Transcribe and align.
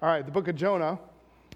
All 0.00 0.08
right, 0.08 0.24
the 0.24 0.30
book 0.30 0.46
of 0.46 0.54
Jonah. 0.54 0.96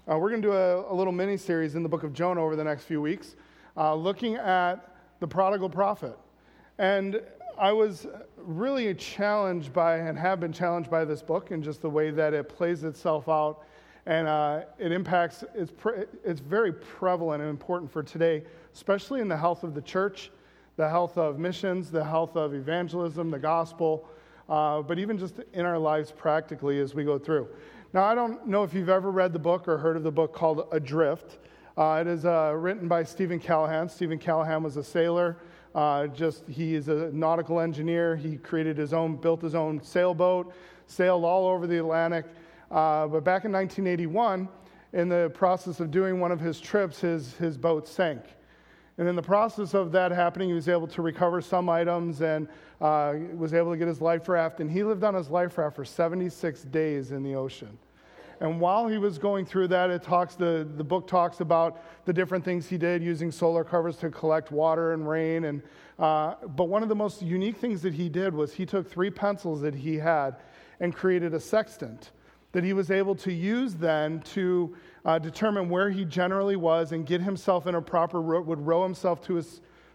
Uh, 0.05 0.17
we're 0.17 0.29
going 0.29 0.41
to 0.41 0.47
do 0.49 0.51
a, 0.51 0.91
a, 0.91 0.93
little 0.93 1.13
mini 1.13 1.37
series 1.37 1.75
in 1.75 1.83
the 1.83 1.87
book 1.87 2.03
of 2.03 2.11
Jonah 2.11 2.43
over 2.43 2.57
the 2.57 2.63
next 2.65 2.83
few 2.83 2.99
weeks, 2.99 3.37
uh, 3.77 3.95
looking 3.95 4.35
at 4.35 4.97
the 5.21 5.27
prodigal 5.27 5.69
prophet. 5.69 6.17
And 6.77 7.21
I 7.57 7.71
was 7.71 8.05
really 8.35 8.93
challenged 8.95 9.71
by, 9.71 9.99
and 9.99 10.19
have 10.19 10.41
been 10.41 10.51
challenged 10.51 10.89
by 10.89 11.05
this 11.05 11.21
book 11.21 11.51
and 11.51 11.63
just 11.63 11.81
the 11.81 11.89
way 11.89 12.11
that 12.11 12.33
it 12.33 12.49
plays 12.49 12.83
itself 12.83 13.29
out. 13.29 13.63
And 14.07 14.27
uh, 14.27 14.63
it 14.77 14.91
impacts, 14.91 15.45
it's, 15.55 15.71
pre- 15.71 16.03
it's 16.25 16.41
very 16.41 16.73
prevalent 16.73 17.41
and 17.41 17.49
important 17.49 17.89
for 17.89 18.03
today, 18.03 18.43
especially 18.73 19.21
in 19.21 19.29
the 19.29 19.37
health 19.37 19.63
of 19.63 19.73
the 19.73 19.81
church, 19.81 20.31
the 20.75 20.89
health 20.89 21.17
of 21.17 21.39
missions, 21.39 21.89
the 21.89 22.03
health 22.03 22.35
of 22.35 22.53
evangelism, 22.53 23.31
the 23.31 23.39
gospel, 23.39 24.05
uh, 24.49 24.81
but 24.81 24.99
even 24.99 25.17
just 25.17 25.39
in 25.53 25.65
our 25.65 25.79
lives 25.79 26.11
practically 26.11 26.81
as 26.81 26.93
we 26.93 27.05
go 27.05 27.17
through. 27.17 27.47
Now, 27.93 28.05
I 28.05 28.15
don't 28.15 28.47
know 28.47 28.63
if 28.63 28.73
you've 28.73 28.89
ever 28.89 29.11
read 29.11 29.33
the 29.33 29.39
book 29.39 29.67
or 29.67 29.77
heard 29.77 29.95
of 29.95 30.01
the 30.01 30.11
book 30.11 30.33
called 30.33 30.67
Adrift. 30.71 31.37
Uh, 31.77 31.99
it 32.01 32.07
is 32.07 32.25
uh, 32.25 32.51
written 32.55 32.87
by 32.87 33.03
Steven 33.03 33.39
Callahan. 33.39 33.87
Steven 33.87 34.17
Callahan 34.17 34.63
was 34.63 34.77
a 34.77 34.83
sailor. 34.83 35.37
Uh, 35.75 36.07
just 36.07 36.47
he 36.47 36.73
is 36.73 36.87
a 36.87 37.11
nautical 37.11 37.59
engineer. 37.59 38.15
He 38.15 38.37
created 38.37 38.79
his 38.79 38.93
own, 38.93 39.17
built 39.17 39.43
his 39.43 39.53
own 39.53 39.79
sailboat, 39.83 40.55
sailed 40.87 41.23
all 41.23 41.45
over 41.45 41.67
the 41.67 41.77
Atlantic. 41.77 42.25
Uh, 42.71 43.05
but 43.05 43.23
back 43.23 43.45
in 43.45 43.51
1981, 43.51 44.49
in 44.93 45.07
the 45.07 45.31
process 45.35 45.79
of 45.79 45.91
doing 45.91 46.19
one 46.19 46.31
of 46.31 46.39
his 46.39 46.59
trips, 46.59 46.99
his, 46.99 47.35
his 47.35 47.59
boat 47.59 47.87
sank. 47.87 48.23
And 48.97 49.07
in 49.07 49.15
the 49.15 49.23
process 49.23 49.73
of 49.73 49.91
that 49.93 50.11
happening, 50.11 50.49
he 50.49 50.53
was 50.53 50.69
able 50.69 50.87
to 50.87 51.01
recover 51.01 51.41
some 51.41 51.67
items 51.67 52.21
and 52.21 52.47
uh, 52.79 53.15
was 53.35 53.53
able 53.53 53.71
to 53.71 53.77
get 53.77 53.87
his 53.87 54.01
life 54.01 54.29
raft. 54.29 54.59
And 54.59 54.69
he 54.69 54.83
lived 54.83 55.03
on 55.03 55.15
his 55.15 55.29
life 55.29 55.57
raft 55.57 55.75
for 55.75 55.85
76 55.85 56.61
days 56.63 57.11
in 57.11 57.23
the 57.23 57.33
ocean. 57.33 57.77
And 58.39 58.59
while 58.59 58.87
he 58.87 58.97
was 58.97 59.17
going 59.17 59.45
through 59.45 59.69
that, 59.69 59.89
it 59.89 60.03
talks, 60.03 60.35
the, 60.35 60.67
the 60.75 60.83
book 60.83 61.07
talks 61.07 61.39
about 61.39 61.81
the 62.05 62.13
different 62.13 62.43
things 62.43 62.67
he 62.67 62.77
did 62.77 63.01
using 63.01 63.31
solar 63.31 63.63
covers 63.63 63.97
to 63.97 64.09
collect 64.09 64.51
water 64.51 64.93
and 64.93 65.07
rain. 65.07 65.45
And, 65.45 65.61
uh, 65.97 66.35
but 66.55 66.65
one 66.65 66.83
of 66.83 66.89
the 66.89 66.95
most 66.95 67.21
unique 67.21 67.57
things 67.57 67.81
that 67.83 67.93
he 67.93 68.09
did 68.09 68.33
was 68.33 68.53
he 68.53 68.65
took 68.65 68.89
three 68.89 69.09
pencils 69.09 69.61
that 69.61 69.73
he 69.73 69.97
had 69.97 70.35
and 70.79 70.93
created 70.93 71.33
a 71.33 71.39
sextant 71.39 72.11
that 72.51 72.63
he 72.63 72.73
was 72.73 72.91
able 72.91 73.15
to 73.15 73.33
use 73.33 73.73
then 73.75 74.19
to 74.21 74.75
uh, 75.05 75.19
determine 75.19 75.69
where 75.69 75.89
he 75.89 76.05
generally 76.05 76.55
was 76.55 76.91
and 76.91 77.05
get 77.05 77.21
himself 77.21 77.67
in 77.67 77.75
a 77.75 77.81
proper 77.81 78.21
route, 78.21 78.45
would 78.45 78.65
row 78.65 78.83
himself 78.83 79.21
to 79.25 79.37
a 79.37 79.43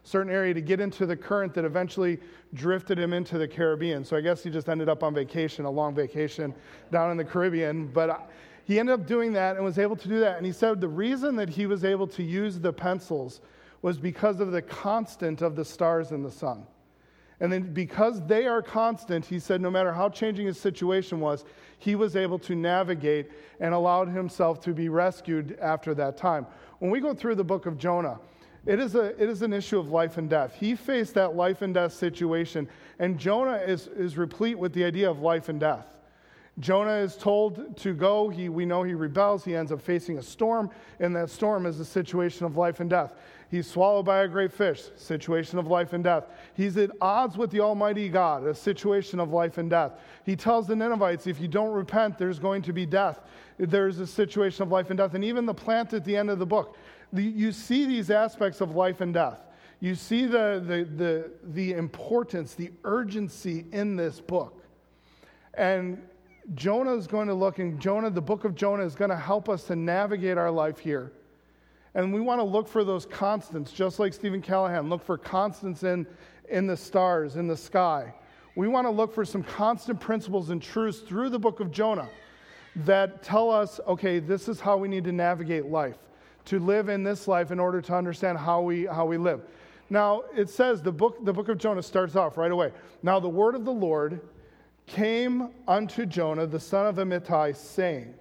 certain 0.02 0.32
area 0.32 0.54
to 0.54 0.60
get 0.60 0.80
into 0.80 1.06
the 1.06 1.16
current 1.16 1.54
that 1.54 1.64
eventually 1.64 2.18
drifted 2.54 2.98
him 2.98 3.12
into 3.12 3.38
the 3.38 3.48
Caribbean. 3.48 4.04
So 4.04 4.16
I 4.16 4.20
guess 4.20 4.42
he 4.42 4.50
just 4.50 4.68
ended 4.68 4.88
up 4.88 5.02
on 5.02 5.14
vacation, 5.14 5.64
a 5.64 5.70
long 5.70 5.94
vacation 5.94 6.54
down 6.90 7.10
in 7.10 7.16
the 7.16 7.24
Caribbean. 7.24 7.88
But 7.88 8.10
uh, 8.10 8.18
he 8.64 8.78
ended 8.78 9.00
up 9.00 9.06
doing 9.06 9.32
that 9.34 9.56
and 9.56 9.64
was 9.64 9.78
able 9.78 9.96
to 9.96 10.08
do 10.08 10.20
that. 10.20 10.36
And 10.36 10.46
he 10.46 10.52
said 10.52 10.80
the 10.80 10.88
reason 10.88 11.36
that 11.36 11.48
he 11.48 11.66
was 11.66 11.84
able 11.84 12.06
to 12.08 12.22
use 12.22 12.58
the 12.58 12.72
pencils 12.72 13.40
was 13.80 13.98
because 13.98 14.40
of 14.40 14.50
the 14.50 14.62
constant 14.62 15.40
of 15.42 15.56
the 15.56 15.64
stars 15.64 16.10
and 16.10 16.24
the 16.24 16.30
sun. 16.30 16.66
And 17.40 17.52
then 17.52 17.72
because 17.72 18.20
they 18.26 18.46
are 18.46 18.62
constant, 18.62 19.24
he 19.24 19.38
said 19.38 19.60
no 19.60 19.70
matter 19.70 19.92
how 19.92 20.08
changing 20.08 20.46
his 20.46 20.58
situation 20.58 21.20
was, 21.20 21.44
he 21.78 21.94
was 21.94 22.16
able 22.16 22.38
to 22.40 22.54
navigate 22.54 23.30
and 23.60 23.72
allowed 23.72 24.08
himself 24.08 24.60
to 24.62 24.72
be 24.72 24.88
rescued 24.88 25.56
after 25.60 25.94
that 25.94 26.16
time. 26.16 26.46
When 26.80 26.90
we 26.90 27.00
go 27.00 27.14
through 27.14 27.36
the 27.36 27.44
book 27.44 27.66
of 27.66 27.78
Jonah, 27.78 28.18
it 28.66 28.80
is, 28.80 28.96
a, 28.96 29.20
it 29.22 29.28
is 29.28 29.42
an 29.42 29.52
issue 29.52 29.78
of 29.78 29.90
life 29.90 30.18
and 30.18 30.28
death. 30.28 30.54
He 30.58 30.74
faced 30.74 31.14
that 31.14 31.36
life 31.36 31.62
and 31.62 31.72
death 31.72 31.92
situation, 31.92 32.68
and 32.98 33.18
Jonah 33.18 33.56
is, 33.56 33.86
is 33.86 34.18
replete 34.18 34.58
with 34.58 34.72
the 34.72 34.84
idea 34.84 35.08
of 35.08 35.20
life 35.20 35.48
and 35.48 35.60
death. 35.60 35.97
Jonah 36.60 36.96
is 36.96 37.16
told 37.16 37.76
to 37.76 37.94
go. 37.94 38.28
He, 38.28 38.48
we 38.48 38.66
know 38.66 38.82
he 38.82 38.94
rebels. 38.94 39.44
He 39.44 39.54
ends 39.54 39.70
up 39.70 39.80
facing 39.80 40.18
a 40.18 40.22
storm, 40.22 40.70
and 40.98 41.14
that 41.14 41.30
storm 41.30 41.66
is 41.66 41.78
a 41.78 41.84
situation 41.84 42.46
of 42.46 42.56
life 42.56 42.80
and 42.80 42.90
death. 42.90 43.14
He's 43.50 43.66
swallowed 43.66 44.04
by 44.04 44.24
a 44.24 44.28
great 44.28 44.52
fish, 44.52 44.82
situation 44.96 45.58
of 45.58 45.68
life 45.68 45.92
and 45.94 46.04
death. 46.04 46.24
He's 46.54 46.76
at 46.76 46.90
odds 47.00 47.38
with 47.38 47.50
the 47.50 47.60
Almighty 47.60 48.08
God, 48.08 48.44
a 48.44 48.54
situation 48.54 49.20
of 49.20 49.32
life 49.32 49.56
and 49.56 49.70
death. 49.70 49.92
He 50.24 50.36
tells 50.36 50.66
the 50.66 50.76
Ninevites, 50.76 51.26
if 51.26 51.40
you 51.40 51.48
don't 51.48 51.72
repent, 51.72 52.18
there's 52.18 52.38
going 52.38 52.62
to 52.62 52.72
be 52.72 52.84
death. 52.84 53.20
There's 53.56 54.00
a 54.00 54.06
situation 54.06 54.64
of 54.64 54.70
life 54.70 54.90
and 54.90 54.98
death. 54.98 55.14
And 55.14 55.24
even 55.24 55.46
the 55.46 55.54
plant 55.54 55.94
at 55.94 56.04
the 56.04 56.16
end 56.16 56.28
of 56.28 56.38
the 56.38 56.46
book, 56.46 56.76
the, 57.12 57.22
you 57.22 57.52
see 57.52 57.86
these 57.86 58.10
aspects 58.10 58.60
of 58.60 58.74
life 58.74 59.00
and 59.00 59.14
death. 59.14 59.38
You 59.80 59.94
see 59.94 60.26
the, 60.26 60.62
the, 60.66 60.84
the, 60.96 61.30
the 61.52 61.72
importance, 61.72 62.54
the 62.54 62.72
urgency 62.84 63.64
in 63.72 63.96
this 63.96 64.20
book. 64.20 64.62
And 65.54 66.02
Jonah 66.54 66.94
is 66.94 67.06
going 67.06 67.28
to 67.28 67.34
look, 67.34 67.58
and 67.58 67.78
Jonah, 67.80 68.10
the 68.10 68.22
book 68.22 68.44
of 68.44 68.54
Jonah, 68.54 68.84
is 68.84 68.94
going 68.94 69.10
to 69.10 69.16
help 69.16 69.48
us 69.48 69.64
to 69.64 69.76
navigate 69.76 70.38
our 70.38 70.50
life 70.50 70.78
here 70.78 71.12
and 71.98 72.12
we 72.12 72.20
want 72.20 72.38
to 72.38 72.44
look 72.44 72.68
for 72.68 72.84
those 72.84 73.06
constants, 73.06 73.72
just 73.72 73.98
like 73.98 74.12
Steven 74.12 74.40
Callahan, 74.40 74.88
look 74.88 75.04
for 75.04 75.18
constants 75.18 75.82
in, 75.82 76.06
in 76.48 76.66
the 76.66 76.76
stars, 76.76 77.34
in 77.34 77.48
the 77.48 77.56
sky. 77.56 78.14
We 78.54 78.68
want 78.68 78.86
to 78.86 78.90
look 78.90 79.12
for 79.12 79.24
some 79.24 79.42
constant 79.42 79.98
principles 79.98 80.50
and 80.50 80.62
truths 80.62 81.00
through 81.00 81.30
the 81.30 81.38
book 81.38 81.60
of 81.60 81.70
Jonah 81.70 82.08
that 82.76 83.22
tell 83.22 83.50
us, 83.50 83.80
okay, 83.86 84.18
this 84.18 84.48
is 84.48 84.60
how 84.60 84.76
we 84.76 84.88
need 84.88 85.04
to 85.04 85.12
navigate 85.12 85.66
life, 85.66 85.96
to 86.44 86.58
live 86.58 86.88
in 86.88 87.02
this 87.02 87.26
life 87.26 87.50
in 87.50 87.58
order 87.58 87.80
to 87.80 87.94
understand 87.94 88.38
how 88.38 88.60
we, 88.60 88.86
how 88.86 89.04
we 89.04 89.16
live. 89.16 89.40
Now, 89.90 90.22
it 90.36 90.50
says 90.50 90.82
the 90.82 90.92
book, 90.92 91.24
the 91.24 91.32
book 91.32 91.48
of 91.48 91.58
Jonah 91.58 91.82
starts 91.82 92.14
off 92.14 92.36
right 92.36 92.52
away. 92.52 92.72
Now, 93.02 93.18
the 93.18 93.28
word 93.28 93.54
of 93.54 93.64
the 93.64 93.72
Lord 93.72 94.20
came 94.88 95.50
unto 95.68 96.06
Jonah, 96.06 96.46
the 96.46 96.58
son 96.58 96.86
of 96.86 96.96
Amittai, 96.96 97.54
saying, 97.54 98.14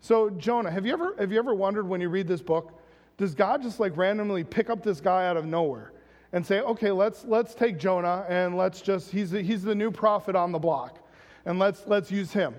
So, 0.00 0.28
Jonah, 0.30 0.70
have 0.70 0.84
you 0.84 0.92
ever, 0.92 1.14
have 1.18 1.32
you 1.32 1.38
ever 1.38 1.54
wondered 1.54 1.88
when 1.88 2.00
you 2.00 2.08
read 2.08 2.28
this 2.28 2.42
book, 2.42 2.78
does 3.16 3.34
God 3.34 3.62
just 3.62 3.80
like 3.80 3.96
randomly 3.96 4.44
pick 4.44 4.68
up 4.70 4.82
this 4.82 5.00
guy 5.00 5.26
out 5.26 5.36
of 5.36 5.46
nowhere 5.46 5.92
and 6.32 6.44
say, 6.46 6.60
okay, 6.60 6.90
let's, 6.90 7.24
let's 7.24 7.54
take 7.54 7.78
Jonah 7.78 8.24
and 8.28 8.56
let's 8.56 8.80
just, 8.80 9.10
he's 9.10 9.30
the, 9.30 9.42
he's 9.42 9.62
the 9.62 9.74
new 9.74 9.90
prophet 9.90 10.36
on 10.36 10.52
the 10.52 10.58
block 10.58 10.98
and 11.46 11.58
let's, 11.58 11.86
let's 11.86 12.10
use 12.10 12.32
him? 12.32 12.54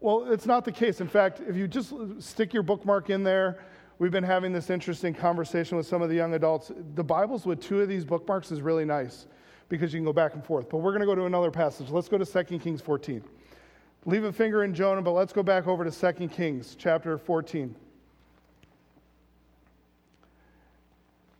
Well, 0.00 0.32
it's 0.32 0.46
not 0.46 0.64
the 0.64 0.72
case. 0.72 1.00
In 1.00 1.08
fact, 1.08 1.40
if 1.46 1.56
you 1.56 1.68
just 1.68 1.92
stick 2.18 2.52
your 2.52 2.62
bookmark 2.62 3.10
in 3.10 3.22
there, 3.22 3.58
we've 3.98 4.10
been 4.10 4.24
having 4.24 4.52
this 4.52 4.70
interesting 4.70 5.14
conversation 5.14 5.76
with 5.76 5.86
some 5.86 6.02
of 6.02 6.08
the 6.08 6.14
young 6.14 6.34
adults. 6.34 6.72
The 6.94 7.04
Bibles 7.04 7.46
with 7.46 7.60
two 7.60 7.80
of 7.80 7.88
these 7.88 8.04
bookmarks 8.04 8.50
is 8.50 8.62
really 8.62 8.84
nice 8.84 9.26
because 9.72 9.90
you 9.94 9.98
can 9.98 10.04
go 10.04 10.12
back 10.12 10.34
and 10.34 10.44
forth. 10.44 10.68
But 10.68 10.78
we're 10.78 10.90
going 10.90 11.00
to 11.00 11.06
go 11.06 11.14
to 11.14 11.24
another 11.24 11.50
passage. 11.50 11.88
Let's 11.88 12.06
go 12.06 12.18
to 12.18 12.26
2 12.26 12.58
Kings 12.58 12.82
14. 12.82 13.24
Leave 14.04 14.22
a 14.22 14.30
finger 14.30 14.64
in 14.64 14.74
Jonah, 14.74 15.00
but 15.00 15.12
let's 15.12 15.32
go 15.32 15.42
back 15.42 15.66
over 15.66 15.82
to 15.82 16.12
2 16.12 16.28
Kings 16.28 16.76
chapter 16.78 17.16
14. 17.16 17.74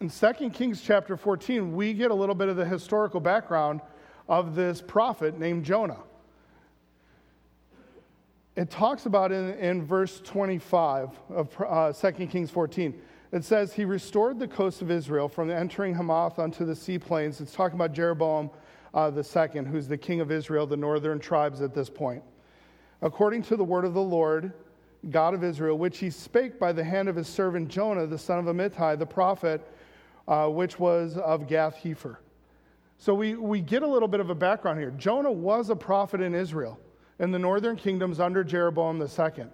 In 0.00 0.09
2 0.09 0.48
Kings 0.48 0.81
chapter 0.81 1.15
14, 1.15 1.76
we 1.76 1.93
get 1.93 2.10
a 2.10 2.15
little 2.15 2.34
bit 2.34 2.48
of 2.48 2.56
the 2.56 2.65
historical 2.65 3.20
background 3.20 3.82
of 4.31 4.54
this 4.54 4.81
prophet 4.81 5.38
named 5.38 5.66
Jonah. 5.66 6.00
It 8.56 8.70
talks 8.70 9.04
about 9.04 9.31
in, 9.31 9.50
in 9.59 9.84
verse 9.84 10.22
25 10.25 11.10
of 11.28 11.54
uh, 11.60 11.93
2 11.93 12.26
Kings 12.28 12.50
14. 12.50 12.99
It 13.32 13.44
says, 13.44 13.72
He 13.72 13.84
restored 13.84 14.38
the 14.38 14.47
coast 14.47 14.82
of 14.82 14.91
Israel 14.91 15.28
from 15.28 15.50
entering 15.50 15.94
Hamath 15.94 16.38
unto 16.38 16.65
the 16.66 16.76
sea 16.76 16.98
plains. 16.98 17.41
It's 17.41 17.54
talking 17.54 17.76
about 17.76 17.93
Jeroboam 17.93 18.50
uh, 18.94 19.10
the 19.10 19.25
second, 19.25 19.66
who's 19.66 19.88
the 19.88 19.97
king 19.97 20.20
of 20.20 20.31
Israel, 20.31 20.66
the 20.66 20.76
northern 20.76 21.19
tribes 21.19 21.62
at 21.62 21.75
this 21.75 21.88
point. 21.88 22.22
According 23.00 23.43
to 23.44 23.56
the 23.56 23.65
word 23.65 23.84
of 23.87 23.94
the 23.94 24.03
Lord, 24.03 24.53
God 25.10 25.34
of 25.34 25.43
Israel, 25.43 25.78
which 25.78 25.98
he 25.98 26.10
spake 26.10 26.59
by 26.59 26.72
the 26.72 26.84
hand 26.84 27.09
of 27.09 27.16
his 27.16 27.26
servant 27.26 27.69
Jonah, 27.69 28.06
the 28.06 28.19
son 28.19 28.38
of 28.38 28.44
Amittai, 28.44 28.98
the 28.98 29.06
prophet, 29.06 29.66
uh, 30.28 30.47
which 30.49 30.78
was 30.78 31.16
of 31.16 31.49
Gath 31.49 31.76
Hepher. 31.82 32.19
So 32.99 33.14
we, 33.14 33.34
we 33.34 33.60
get 33.60 33.82
a 33.82 33.88
little 33.88 34.06
bit 34.06 34.20
of 34.20 34.31
a 34.31 34.34
background 34.34 34.78
here. 34.78 34.93
Jonah 34.93 35.32
was 35.32 35.70
a 35.70 35.76
prophet 35.76 36.20
in 36.20 36.34
Israel, 36.34 36.78
in 37.19 37.32
the 37.32 37.38
northern 37.38 37.76
kingdoms 37.76 38.20
under 38.20 38.44
Jeroboam 38.44 39.00
II. 39.00 39.47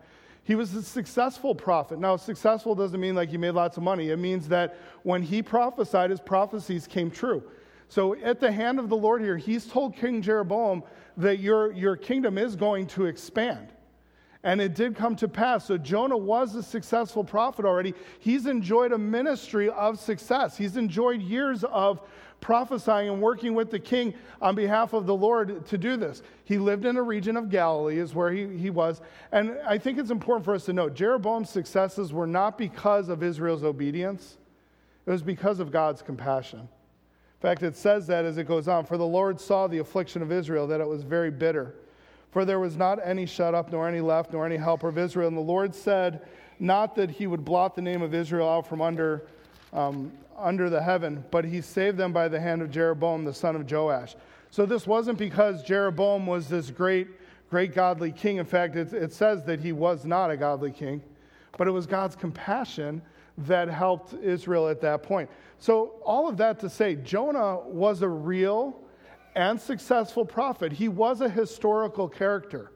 He 0.49 0.55
was 0.55 0.75
a 0.75 0.83
successful 0.83 1.55
prophet. 1.55 1.99
Now, 1.99 2.17
successful 2.17 2.75
doesn't 2.75 2.99
mean 2.99 3.15
like 3.15 3.29
he 3.29 3.37
made 3.37 3.51
lots 3.51 3.77
of 3.77 3.83
money. 3.83 4.09
It 4.09 4.17
means 4.19 4.49
that 4.49 4.79
when 5.03 5.21
he 5.21 5.43
prophesied, 5.43 6.09
his 6.09 6.21
prophecies 6.21 6.87
came 6.87 7.11
true. 7.11 7.43
So, 7.89 8.15
at 8.15 8.41
the 8.41 8.51
hand 8.51 8.79
of 8.79 8.89
the 8.89 8.97
Lord 8.97 9.21
here, 9.21 9.37
he's 9.37 9.67
told 9.67 9.95
King 9.95 10.23
Jeroboam 10.23 10.85
that 11.19 11.41
your, 11.41 11.73
your 11.73 11.97
kingdom 11.97 12.39
is 12.39 12.57
going 12.57 12.87
to 12.87 13.05
expand. 13.05 13.75
And 14.43 14.59
it 14.59 14.75
did 14.75 14.97
come 14.97 15.17
to 15.17 15.29
pass. 15.29 15.67
So 15.67 15.77
Jonah 15.77 16.17
was 16.17 16.55
a 16.55 16.63
successful 16.63 17.25
prophet 17.25 17.67
already. 17.67 17.93
He's 18.19 18.47
enjoyed 18.47 18.93
a 18.93 18.99
ministry 18.99 19.69
of 19.69 20.01
success. 20.01 20.57
He's 20.57 20.79
enjoyed 20.79 21.21
years 21.21 21.63
of 21.65 22.01
prophesying 22.41 23.09
and 23.09 23.21
working 23.21 23.55
with 23.55 23.71
the 23.71 23.79
king 23.79 24.15
on 24.41 24.55
behalf 24.55 24.93
of 24.93 25.07
the 25.07 25.15
Lord 25.15 25.67
to 25.67 25.79
do 25.79 25.97
this. 25.97 26.23
He 26.45 26.59
lived 26.59 26.85
in 26.85 26.97
a 26.97 27.03
region 27.03 27.37
of 27.37 27.51
Galilee, 27.51 27.99
is 27.99 28.15
where 28.15 28.33
he, 28.33 28.57
he 28.57 28.71
was. 28.71 29.01
And 29.33 29.59
I 29.67 29.79
think 29.79 29.99
it's 29.99 30.11
important 30.11 30.45
for 30.45 30.55
us 30.55 30.65
to 30.67 30.73
note 30.73 30.95
Jeroboam's 30.95 31.51
successes 31.51 32.13
were 32.13 32.27
not 32.27 32.57
because 32.57 33.09
of 33.09 33.23
Israel's 33.23 33.65
obedience, 33.65 34.39
it 35.07 35.11
was 35.11 35.23
because 35.23 35.61
of 35.61 35.71
God's 35.71 36.03
compassion. 36.03 36.61
In 36.61 37.43
fact, 37.43 37.63
it 37.63 37.77
says 37.77 38.07
that 38.09 38.25
as 38.25 38.37
it 38.37 38.49
goes 38.49 38.69
on 38.69 38.85
For 38.85 38.99
the 38.99 39.07
Lord 39.07 39.41
saw 39.41 39.67
the 39.67 39.79
affliction 39.79 40.23
of 40.23 40.33
Israel, 40.33 40.67
that 40.67 40.81
it 40.81 40.89
was 40.89 41.03
very 41.03 41.31
bitter 41.31 41.75
for 42.31 42.45
there 42.45 42.61
was 42.61 42.77
not 42.77 42.99
any 43.03 43.27
shut 43.27 43.55
up, 43.55 43.73
nor 43.73 43.89
any 43.89 44.01
left, 44.01 44.33
nor 44.33 44.45
any 44.45 44.57
helper 44.57 44.89
of 44.89 44.99
Israel. 44.99 45.29
And 45.29 45.37
the 45.37 45.41
Lord 45.41 45.75
said, 45.75 46.27
not 46.59 46.95
that 46.97 47.11
he 47.11 47.27
would 47.27 47.45
blot 47.45 47.75
the 47.75 47.83
name 47.83 48.03
of 48.03 48.15
Israel 48.15 48.49
out 48.49 48.67
from 48.67 48.83
under, 48.83 49.27
um, 49.73 50.13
under 50.37 50.71
the 50.71 50.83
heaven, 50.83 51.25
but 51.31 51.45
he 51.45 51.61
saved 51.61 51.97
them 51.97 52.13
by 52.13 52.29
the 52.29 52.41
hand 52.41 52.63
of 52.63 52.71
Jeroboam, 52.71 53.25
the 53.25 53.35
son 53.35 53.57
of 53.57 53.71
Joash. 53.71 54.15
So 54.51 54.65
this 54.65 54.87
wasn't 54.87 55.19
because 55.19 55.63
Jeroboam 55.63 56.27
was 56.27 56.49
this 56.49 56.71
great, 56.71 57.09
great 57.51 57.75
godly 57.75 58.13
king. 58.13 58.39
In 58.39 58.47
fact, 58.47 58.77
it, 58.77 58.93
it 58.93 59.13
says 59.13 59.45
that 59.45 59.61
he 59.61 59.73
was 59.73 60.05
not 60.05 60.31
a 60.31 60.37
godly 60.37 60.71
king, 60.71 61.03
but 61.57 61.69
it 61.69 61.73
was 61.73 61.87
God's 61.87 62.17
compassion 62.17 63.03
that 63.39 63.69
helped 63.69 64.15
Israel 64.15 64.69
at 64.69 64.81
that 64.81 65.03
point. 65.03 65.31
So, 65.59 65.95
all 66.05 66.29
of 66.29 66.37
that 66.39 66.59
to 66.61 66.71
say, 66.71 66.97
Jonah 66.97 67.59
was 67.61 68.03
a 68.03 68.09
real 68.09 68.81
and 69.35 69.61
successful 69.61 70.25
prophet. 70.25 70.73
He 70.73 70.89
was 70.89 71.21
a 71.21 71.29
historical 71.29 72.09
character. 72.09 72.73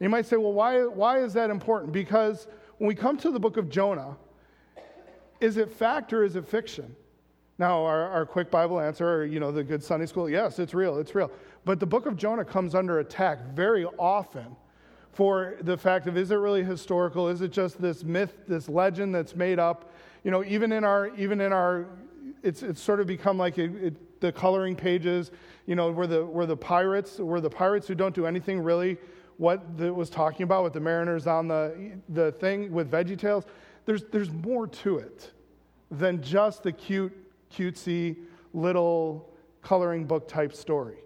You 0.00 0.08
might 0.08 0.26
say, 0.26 0.36
well, 0.36 0.52
why, 0.52 0.86
why 0.86 1.22
is 1.22 1.34
that 1.34 1.50
important? 1.50 1.92
Because 1.92 2.46
when 2.78 2.88
we 2.88 2.94
come 2.94 3.18
to 3.18 3.30
the 3.30 3.40
book 3.40 3.58
of 3.58 3.68
Jonah, 3.68 4.16
is 5.40 5.56
it 5.56 5.70
fact 5.70 6.12
or 6.12 6.24
is 6.24 6.36
it 6.36 6.46
fiction? 6.46 6.94
Now, 7.58 7.84
our, 7.84 8.08
our 8.08 8.24
quick 8.24 8.50
Bible 8.50 8.80
answer, 8.80 9.06
or, 9.06 9.24
you 9.26 9.38
know, 9.38 9.52
the 9.52 9.62
good 9.62 9.82
Sunday 9.82 10.06
school, 10.06 10.30
yes, 10.30 10.58
it's 10.58 10.72
real, 10.72 10.98
it's 10.98 11.14
real. 11.14 11.30
But 11.66 11.78
the 11.78 11.86
book 11.86 12.06
of 12.06 12.16
Jonah 12.16 12.44
comes 12.44 12.74
under 12.74 13.00
attack 13.00 13.38
very 13.54 13.84
often 13.98 14.56
for 15.12 15.56
the 15.60 15.76
fact 15.76 16.06
of 16.06 16.16
is 16.16 16.30
it 16.30 16.36
really 16.36 16.64
historical? 16.64 17.28
Is 17.28 17.42
it 17.42 17.52
just 17.52 17.80
this 17.80 18.02
myth, 18.02 18.32
this 18.48 18.68
legend 18.68 19.14
that's 19.14 19.36
made 19.36 19.58
up? 19.58 19.92
You 20.24 20.30
know, 20.30 20.42
even 20.44 20.72
in 20.72 20.84
our, 20.84 21.14
even 21.16 21.40
in 21.40 21.52
our, 21.52 21.86
it's, 22.42 22.62
it's 22.62 22.80
sort 22.80 23.00
of 23.00 23.06
become 23.06 23.36
like 23.36 23.58
it, 23.58 23.70
it, 23.74 24.20
the 24.20 24.32
coloring 24.32 24.74
pages, 24.74 25.30
you 25.66 25.74
know, 25.74 25.90
where 25.90 26.06
the, 26.06 26.24
where 26.24 26.46
the 26.46 26.56
pirates, 26.56 27.18
where 27.18 27.42
the 27.42 27.50
pirates 27.50 27.86
who 27.86 27.94
don't 27.94 28.14
do 28.14 28.24
anything 28.24 28.60
really 28.60 28.96
what 29.36 29.62
it 29.78 29.94
was 29.94 30.10
talking 30.10 30.44
about 30.44 30.62
with 30.62 30.74
the 30.74 30.80
mariners 30.80 31.26
on 31.26 31.48
the, 31.48 31.92
the 32.10 32.32
thing 32.32 32.70
with 32.72 32.90
Veggie 32.90 33.18
Tales. 33.18 33.44
There's, 33.86 34.04
there's 34.04 34.30
more 34.30 34.66
to 34.66 34.98
it 34.98 35.30
than 35.90 36.22
just 36.22 36.62
the 36.62 36.72
cute, 36.72 37.12
cutesy 37.52 38.16
little 38.52 39.28
coloring 39.62 40.04
book 40.04 40.28
type 40.28 40.54
story. 40.54 40.98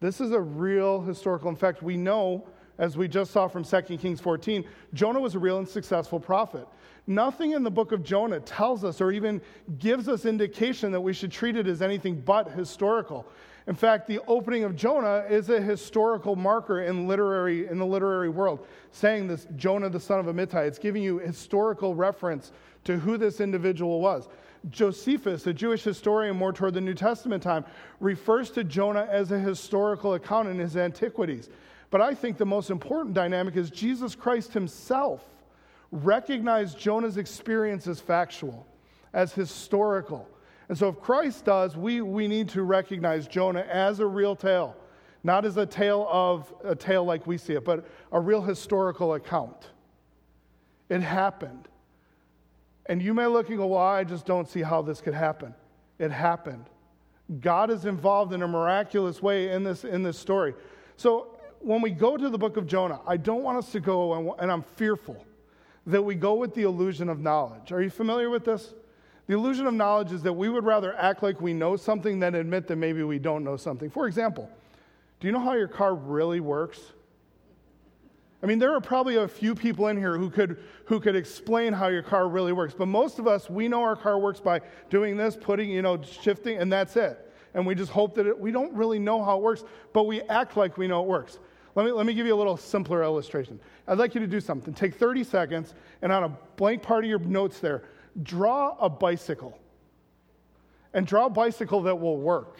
This 0.00 0.20
is 0.20 0.32
a 0.32 0.40
real 0.40 1.00
historical. 1.00 1.48
In 1.48 1.56
fact, 1.56 1.82
we 1.82 1.96
know 1.96 2.46
as 2.78 2.96
we 2.96 3.06
just 3.06 3.30
saw 3.30 3.48
from 3.48 3.64
2 3.64 3.82
Kings 3.98 4.20
14, 4.20 4.64
Jonah 4.94 5.20
was 5.20 5.34
a 5.34 5.38
real 5.38 5.58
and 5.58 5.68
successful 5.68 6.18
prophet. 6.18 6.66
Nothing 7.06 7.52
in 7.52 7.62
the 7.62 7.70
book 7.70 7.92
of 7.92 8.02
Jonah 8.02 8.40
tells 8.40 8.84
us 8.84 9.00
or 9.00 9.12
even 9.12 9.40
gives 9.78 10.08
us 10.08 10.24
indication 10.24 10.92
that 10.92 11.00
we 11.00 11.12
should 11.12 11.30
treat 11.30 11.56
it 11.56 11.66
as 11.66 11.82
anything 11.82 12.20
but 12.20 12.50
historical. 12.50 13.26
In 13.66 13.74
fact, 13.74 14.08
the 14.08 14.20
opening 14.26 14.64
of 14.64 14.74
Jonah 14.74 15.24
is 15.28 15.48
a 15.48 15.60
historical 15.60 16.34
marker 16.34 16.82
in 16.82 17.06
literary 17.06 17.68
in 17.68 17.78
the 17.78 17.86
literary 17.86 18.28
world, 18.28 18.66
saying 18.90 19.28
this 19.28 19.46
Jonah 19.56 19.88
the 19.88 20.00
son 20.00 20.18
of 20.18 20.26
Amittai. 20.26 20.66
It's 20.66 20.78
giving 20.78 21.02
you 21.02 21.18
historical 21.18 21.94
reference 21.94 22.52
to 22.84 22.98
who 22.98 23.16
this 23.16 23.40
individual 23.40 24.00
was. 24.00 24.28
Josephus, 24.70 25.46
a 25.46 25.52
Jewish 25.52 25.82
historian 25.82 26.36
more 26.36 26.52
toward 26.52 26.74
the 26.74 26.80
New 26.80 26.94
Testament 26.94 27.42
time, 27.42 27.64
refers 28.00 28.50
to 28.50 28.64
Jonah 28.64 29.08
as 29.10 29.30
a 29.32 29.38
historical 29.38 30.14
account 30.14 30.48
in 30.48 30.58
his 30.58 30.76
antiquities. 30.76 31.48
But 31.90 32.00
I 32.00 32.14
think 32.14 32.38
the 32.38 32.46
most 32.46 32.70
important 32.70 33.14
dynamic 33.14 33.56
is 33.56 33.70
Jesus 33.70 34.14
Christ 34.14 34.52
himself 34.52 35.22
recognized 35.90 36.78
Jonah's 36.78 37.16
experience 37.16 37.86
as 37.86 38.00
factual, 38.00 38.66
as 39.12 39.32
historical. 39.32 40.28
And 40.72 40.78
so 40.78 40.88
if 40.88 41.02
Christ 41.02 41.44
does, 41.44 41.76
we, 41.76 42.00
we 42.00 42.26
need 42.26 42.48
to 42.48 42.62
recognize 42.62 43.28
Jonah 43.28 43.66
as 43.70 44.00
a 44.00 44.06
real 44.06 44.34
tale, 44.34 44.74
not 45.22 45.44
as 45.44 45.58
a 45.58 45.66
tale 45.66 46.08
of 46.10 46.50
a 46.64 46.74
tale 46.74 47.04
like 47.04 47.26
we 47.26 47.36
see 47.36 47.52
it, 47.52 47.62
but 47.62 47.86
a 48.10 48.18
real 48.18 48.40
historical 48.40 49.12
account. 49.12 49.68
It 50.88 51.02
happened. 51.02 51.68
And 52.86 53.02
you 53.02 53.12
may 53.12 53.26
look 53.26 53.50
and 53.50 53.58
go, 53.58 53.66
well, 53.66 53.82
I 53.82 54.02
just 54.02 54.24
don't 54.24 54.48
see 54.48 54.62
how 54.62 54.80
this 54.80 55.02
could 55.02 55.12
happen. 55.12 55.54
It 55.98 56.10
happened. 56.10 56.64
God 57.42 57.70
is 57.70 57.84
involved 57.84 58.32
in 58.32 58.40
a 58.40 58.48
miraculous 58.48 59.20
way 59.20 59.50
in 59.50 59.64
this, 59.64 59.84
in 59.84 60.02
this 60.02 60.18
story. 60.18 60.54
So 60.96 61.36
when 61.60 61.82
we 61.82 61.90
go 61.90 62.16
to 62.16 62.30
the 62.30 62.38
book 62.38 62.56
of 62.56 62.66
Jonah, 62.66 63.00
I 63.06 63.18
don't 63.18 63.42
want 63.42 63.58
us 63.58 63.70
to 63.72 63.80
go, 63.80 64.14
and, 64.14 64.30
and 64.38 64.50
I'm 64.50 64.62
fearful 64.62 65.22
that 65.86 66.00
we 66.00 66.14
go 66.14 66.32
with 66.32 66.54
the 66.54 66.62
illusion 66.62 67.10
of 67.10 67.20
knowledge. 67.20 67.72
Are 67.72 67.82
you 67.82 67.90
familiar 67.90 68.30
with 68.30 68.46
this? 68.46 68.72
The 69.26 69.34
illusion 69.34 69.66
of 69.66 69.74
knowledge 69.74 70.12
is 70.12 70.22
that 70.22 70.32
we 70.32 70.48
would 70.48 70.64
rather 70.64 70.94
act 70.96 71.22
like 71.22 71.40
we 71.40 71.52
know 71.52 71.76
something 71.76 72.18
than 72.18 72.34
admit 72.34 72.66
that 72.68 72.76
maybe 72.76 73.02
we 73.02 73.18
don't 73.18 73.44
know 73.44 73.56
something. 73.56 73.88
For 73.88 74.06
example, 74.06 74.50
do 75.20 75.28
you 75.28 75.32
know 75.32 75.40
how 75.40 75.54
your 75.54 75.68
car 75.68 75.94
really 75.94 76.40
works? 76.40 76.80
I 78.42 78.46
mean, 78.46 78.58
there 78.58 78.74
are 78.74 78.80
probably 78.80 79.16
a 79.16 79.28
few 79.28 79.54
people 79.54 79.86
in 79.86 79.96
here 79.96 80.18
who 80.18 80.28
could, 80.28 80.58
who 80.86 80.98
could 80.98 81.14
explain 81.14 81.72
how 81.72 81.86
your 81.86 82.02
car 82.02 82.28
really 82.28 82.52
works, 82.52 82.74
but 82.76 82.86
most 82.86 83.20
of 83.20 83.28
us, 83.28 83.48
we 83.48 83.68
know 83.68 83.82
our 83.82 83.94
car 83.94 84.18
works 84.18 84.40
by 84.40 84.60
doing 84.90 85.16
this, 85.16 85.36
putting, 85.40 85.70
you 85.70 85.80
know, 85.80 86.02
shifting, 86.02 86.58
and 86.58 86.72
that's 86.72 86.96
it. 86.96 87.32
And 87.54 87.64
we 87.64 87.76
just 87.76 87.92
hope 87.92 88.16
that 88.16 88.26
it, 88.26 88.38
we 88.38 88.50
don't 88.50 88.72
really 88.72 88.98
know 88.98 89.22
how 89.22 89.38
it 89.38 89.42
works, 89.42 89.62
but 89.92 90.04
we 90.04 90.22
act 90.22 90.56
like 90.56 90.76
we 90.76 90.88
know 90.88 91.02
it 91.02 91.06
works. 91.06 91.38
Let 91.76 91.86
me, 91.86 91.92
let 91.92 92.04
me 92.04 92.14
give 92.14 92.26
you 92.26 92.34
a 92.34 92.36
little 92.36 92.56
simpler 92.56 93.04
illustration. 93.04 93.60
I'd 93.86 93.98
like 93.98 94.14
you 94.14 94.20
to 94.20 94.26
do 94.26 94.40
something. 94.40 94.74
Take 94.74 94.96
30 94.96 95.22
seconds, 95.22 95.74
and 96.02 96.10
on 96.10 96.24
a 96.24 96.36
blank 96.56 96.82
part 96.82 97.04
of 97.04 97.10
your 97.10 97.20
notes 97.20 97.60
there, 97.60 97.84
draw 98.22 98.76
a 98.78 98.88
bicycle. 98.88 99.58
And 100.94 101.06
draw 101.06 101.26
a 101.26 101.30
bicycle 101.30 101.82
that 101.82 101.96
will 101.98 102.18
work. 102.18 102.58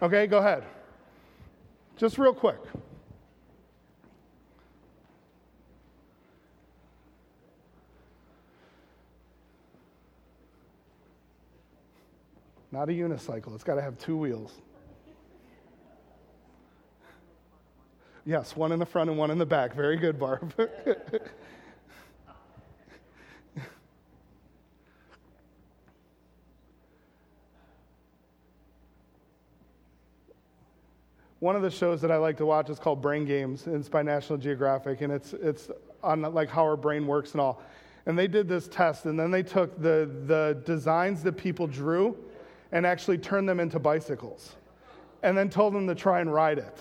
Okay, 0.00 0.26
go 0.26 0.38
ahead. 0.38 0.64
Just 1.96 2.16
real 2.16 2.32
quick. 2.32 2.60
Not 12.70 12.88
a 12.88 12.92
unicycle, 12.92 13.54
it's 13.54 13.64
got 13.64 13.74
to 13.76 13.82
have 13.82 13.98
two 13.98 14.16
wheels. 14.16 14.52
Yes, 18.24 18.54
one 18.54 18.72
in 18.72 18.78
the 18.78 18.86
front 18.86 19.08
and 19.08 19.18
one 19.18 19.30
in 19.30 19.38
the 19.38 19.46
back. 19.46 19.74
Very 19.74 19.96
good, 19.96 20.18
Barb. 20.18 20.54
one 31.40 31.54
of 31.54 31.62
the 31.62 31.70
shows 31.70 32.00
that 32.00 32.10
I 32.10 32.16
like 32.16 32.36
to 32.38 32.46
watch 32.46 32.68
is 32.68 32.78
called 32.78 33.00
Brain 33.00 33.24
Games. 33.24 33.66
It's 33.66 33.88
by 33.88 34.02
National 34.02 34.38
Geographic, 34.38 35.02
and 35.02 35.12
it's 35.12 35.32
it's 35.34 35.70
on 36.02 36.22
like 36.22 36.48
how 36.48 36.62
our 36.62 36.76
brain 36.76 37.06
works 37.06 37.32
and 37.32 37.40
all. 37.40 37.62
And 38.06 38.18
they 38.18 38.26
did 38.26 38.48
this 38.48 38.68
test, 38.68 39.04
and 39.04 39.18
then 39.18 39.30
they 39.30 39.42
took 39.42 39.80
the 39.80 40.10
the 40.26 40.60
designs 40.64 41.22
that 41.22 41.36
people 41.36 41.66
drew, 41.66 42.16
and 42.72 42.84
actually 42.84 43.18
turned 43.18 43.48
them 43.48 43.60
into 43.60 43.78
bicycles, 43.78 44.56
and 45.22 45.36
then 45.36 45.48
told 45.48 45.74
them 45.74 45.86
to 45.86 45.94
try 45.94 46.20
and 46.20 46.32
ride 46.32 46.58
it. 46.58 46.78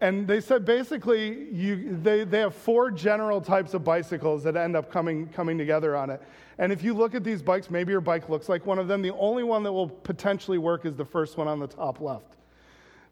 And 0.00 0.28
they 0.28 0.40
said 0.40 0.64
basically 0.64 1.50
you, 1.50 1.98
they, 2.00 2.22
they 2.22 2.38
have 2.38 2.54
four 2.54 2.88
general 2.88 3.40
types 3.40 3.74
of 3.74 3.82
bicycles 3.82 4.44
that 4.44 4.56
end 4.56 4.76
up 4.76 4.92
coming, 4.92 5.26
coming 5.30 5.58
together 5.58 5.96
on 5.96 6.08
it. 6.08 6.22
And 6.58 6.72
if 6.72 6.84
you 6.84 6.94
look 6.94 7.16
at 7.16 7.24
these 7.24 7.42
bikes, 7.42 7.68
maybe 7.68 7.90
your 7.90 8.00
bike 8.00 8.28
looks 8.28 8.48
like 8.48 8.64
one 8.64 8.78
of 8.78 8.86
them. 8.86 9.02
The 9.02 9.12
only 9.14 9.42
one 9.42 9.64
that 9.64 9.72
will 9.72 9.88
potentially 9.88 10.58
work 10.58 10.86
is 10.86 10.94
the 10.94 11.04
first 11.04 11.36
one 11.36 11.48
on 11.48 11.58
the 11.58 11.66
top 11.66 12.00
left. 12.00 12.37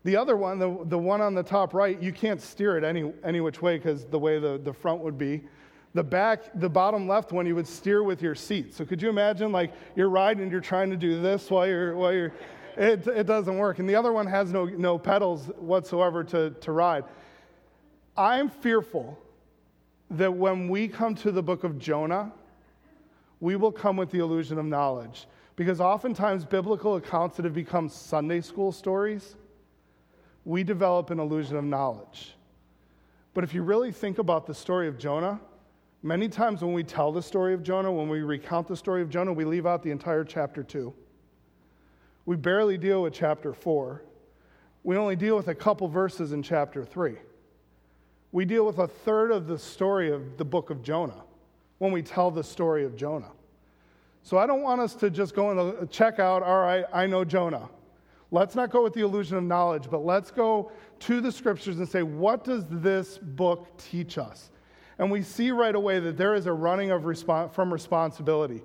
The 0.06 0.16
other 0.16 0.36
one, 0.36 0.60
the, 0.60 0.84
the 0.84 0.96
one 0.96 1.20
on 1.20 1.34
the 1.34 1.42
top 1.42 1.74
right, 1.74 2.00
you 2.00 2.12
can't 2.12 2.40
steer 2.40 2.78
it 2.78 2.84
any, 2.84 3.12
any 3.24 3.40
which 3.40 3.60
way 3.60 3.76
because 3.76 4.04
the 4.04 4.20
way 4.20 4.38
the, 4.38 4.56
the 4.56 4.72
front 4.72 5.00
would 5.00 5.18
be. 5.18 5.42
The 5.94 6.04
back, 6.04 6.44
the 6.54 6.68
bottom 6.68 7.08
left 7.08 7.32
one, 7.32 7.44
you 7.44 7.56
would 7.56 7.66
steer 7.66 8.04
with 8.04 8.22
your 8.22 8.36
seat. 8.36 8.72
So 8.72 8.84
could 8.84 9.02
you 9.02 9.08
imagine 9.08 9.50
like 9.50 9.72
you're 9.96 10.08
riding 10.08 10.44
and 10.44 10.52
you're 10.52 10.60
trying 10.60 10.90
to 10.90 10.96
do 10.96 11.20
this 11.20 11.50
while 11.50 11.66
you're, 11.66 11.96
while 11.96 12.12
you're 12.12 12.32
it, 12.76 13.04
it 13.08 13.26
doesn't 13.26 13.58
work. 13.58 13.80
And 13.80 13.88
the 13.88 13.96
other 13.96 14.12
one 14.12 14.28
has 14.28 14.52
no, 14.52 14.66
no 14.66 14.96
pedals 14.96 15.46
whatsoever 15.58 16.22
to, 16.22 16.50
to 16.50 16.70
ride. 16.70 17.02
I'm 18.16 18.48
fearful 18.48 19.18
that 20.12 20.32
when 20.32 20.68
we 20.68 20.86
come 20.86 21.16
to 21.16 21.32
the 21.32 21.42
book 21.42 21.64
of 21.64 21.80
Jonah, 21.80 22.30
we 23.40 23.56
will 23.56 23.72
come 23.72 23.96
with 23.96 24.12
the 24.12 24.20
illusion 24.20 24.56
of 24.56 24.66
knowledge. 24.66 25.26
Because 25.56 25.80
oftentimes, 25.80 26.44
biblical 26.44 26.94
accounts 26.94 27.38
that 27.38 27.44
have 27.44 27.54
become 27.54 27.88
Sunday 27.88 28.40
school 28.40 28.70
stories, 28.70 29.34
we 30.46 30.62
develop 30.62 31.10
an 31.10 31.18
illusion 31.18 31.56
of 31.56 31.64
knowledge. 31.64 32.36
But 33.34 33.42
if 33.42 33.52
you 33.52 33.62
really 33.62 33.90
think 33.90 34.18
about 34.18 34.46
the 34.46 34.54
story 34.54 34.86
of 34.86 34.96
Jonah, 34.96 35.40
many 36.04 36.28
times 36.28 36.62
when 36.62 36.72
we 36.72 36.84
tell 36.84 37.10
the 37.10 37.20
story 37.20 37.52
of 37.52 37.64
Jonah, 37.64 37.90
when 37.90 38.08
we 38.08 38.20
recount 38.20 38.68
the 38.68 38.76
story 38.76 39.02
of 39.02 39.10
Jonah, 39.10 39.32
we 39.32 39.44
leave 39.44 39.66
out 39.66 39.82
the 39.82 39.90
entire 39.90 40.22
chapter 40.22 40.62
2. 40.62 40.94
We 42.26 42.36
barely 42.36 42.78
deal 42.78 43.02
with 43.02 43.12
chapter 43.12 43.52
4. 43.52 44.04
We 44.84 44.96
only 44.96 45.16
deal 45.16 45.36
with 45.36 45.48
a 45.48 45.54
couple 45.54 45.88
verses 45.88 46.30
in 46.32 46.44
chapter 46.44 46.84
3. 46.84 47.16
We 48.30 48.44
deal 48.44 48.64
with 48.64 48.78
a 48.78 48.86
third 48.86 49.32
of 49.32 49.48
the 49.48 49.58
story 49.58 50.12
of 50.12 50.36
the 50.36 50.44
book 50.44 50.70
of 50.70 50.80
Jonah 50.80 51.24
when 51.78 51.90
we 51.90 52.02
tell 52.02 52.30
the 52.30 52.44
story 52.44 52.84
of 52.84 52.94
Jonah. 52.96 53.32
So 54.22 54.38
I 54.38 54.46
don't 54.46 54.62
want 54.62 54.80
us 54.80 54.94
to 54.94 55.10
just 55.10 55.34
go 55.34 55.50
and 55.50 55.90
check 55.90 56.20
out, 56.20 56.44
all 56.44 56.60
right, 56.60 56.84
I 56.92 57.06
know 57.08 57.24
Jonah. 57.24 57.68
Let's 58.30 58.54
not 58.54 58.70
go 58.70 58.82
with 58.82 58.92
the 58.92 59.02
illusion 59.02 59.36
of 59.36 59.44
knowledge, 59.44 59.88
but 59.90 60.04
let's 60.04 60.30
go 60.30 60.72
to 61.00 61.20
the 61.20 61.30
scriptures 61.30 61.78
and 61.78 61.88
say, 61.88 62.02
what 62.02 62.44
does 62.44 62.64
this 62.68 63.18
book 63.18 63.68
teach 63.78 64.18
us? 64.18 64.50
And 64.98 65.10
we 65.10 65.22
see 65.22 65.50
right 65.50 65.74
away 65.74 66.00
that 66.00 66.16
there 66.16 66.34
is 66.34 66.46
a 66.46 66.52
running 66.52 66.90
of 66.90 67.02
from 67.52 67.72
responsibility. 67.72 68.62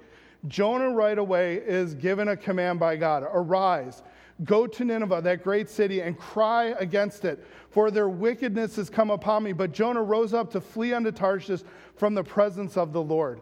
Jonah 0.47 0.89
right 0.89 1.17
away 1.17 1.57
is 1.57 1.93
given 1.93 2.29
a 2.29 2.37
command 2.37 2.79
by 2.79 2.95
God 2.95 3.23
Arise, 3.23 4.01
go 4.43 4.65
to 4.65 4.83
Nineveh, 4.83 5.21
that 5.21 5.43
great 5.43 5.69
city, 5.69 6.01
and 6.01 6.17
cry 6.17 6.73
against 6.79 7.25
it, 7.25 7.45
for 7.69 7.91
their 7.91 8.09
wickedness 8.09 8.77
has 8.77 8.89
come 8.89 9.11
upon 9.11 9.43
me. 9.43 9.53
But 9.53 9.71
Jonah 9.71 10.01
rose 10.01 10.33
up 10.33 10.49
to 10.51 10.61
flee 10.61 10.93
unto 10.93 11.11
Tarshish 11.11 11.61
from 11.95 12.15
the 12.15 12.23
presence 12.23 12.77
of 12.77 12.93
the 12.93 13.01
Lord 13.01 13.41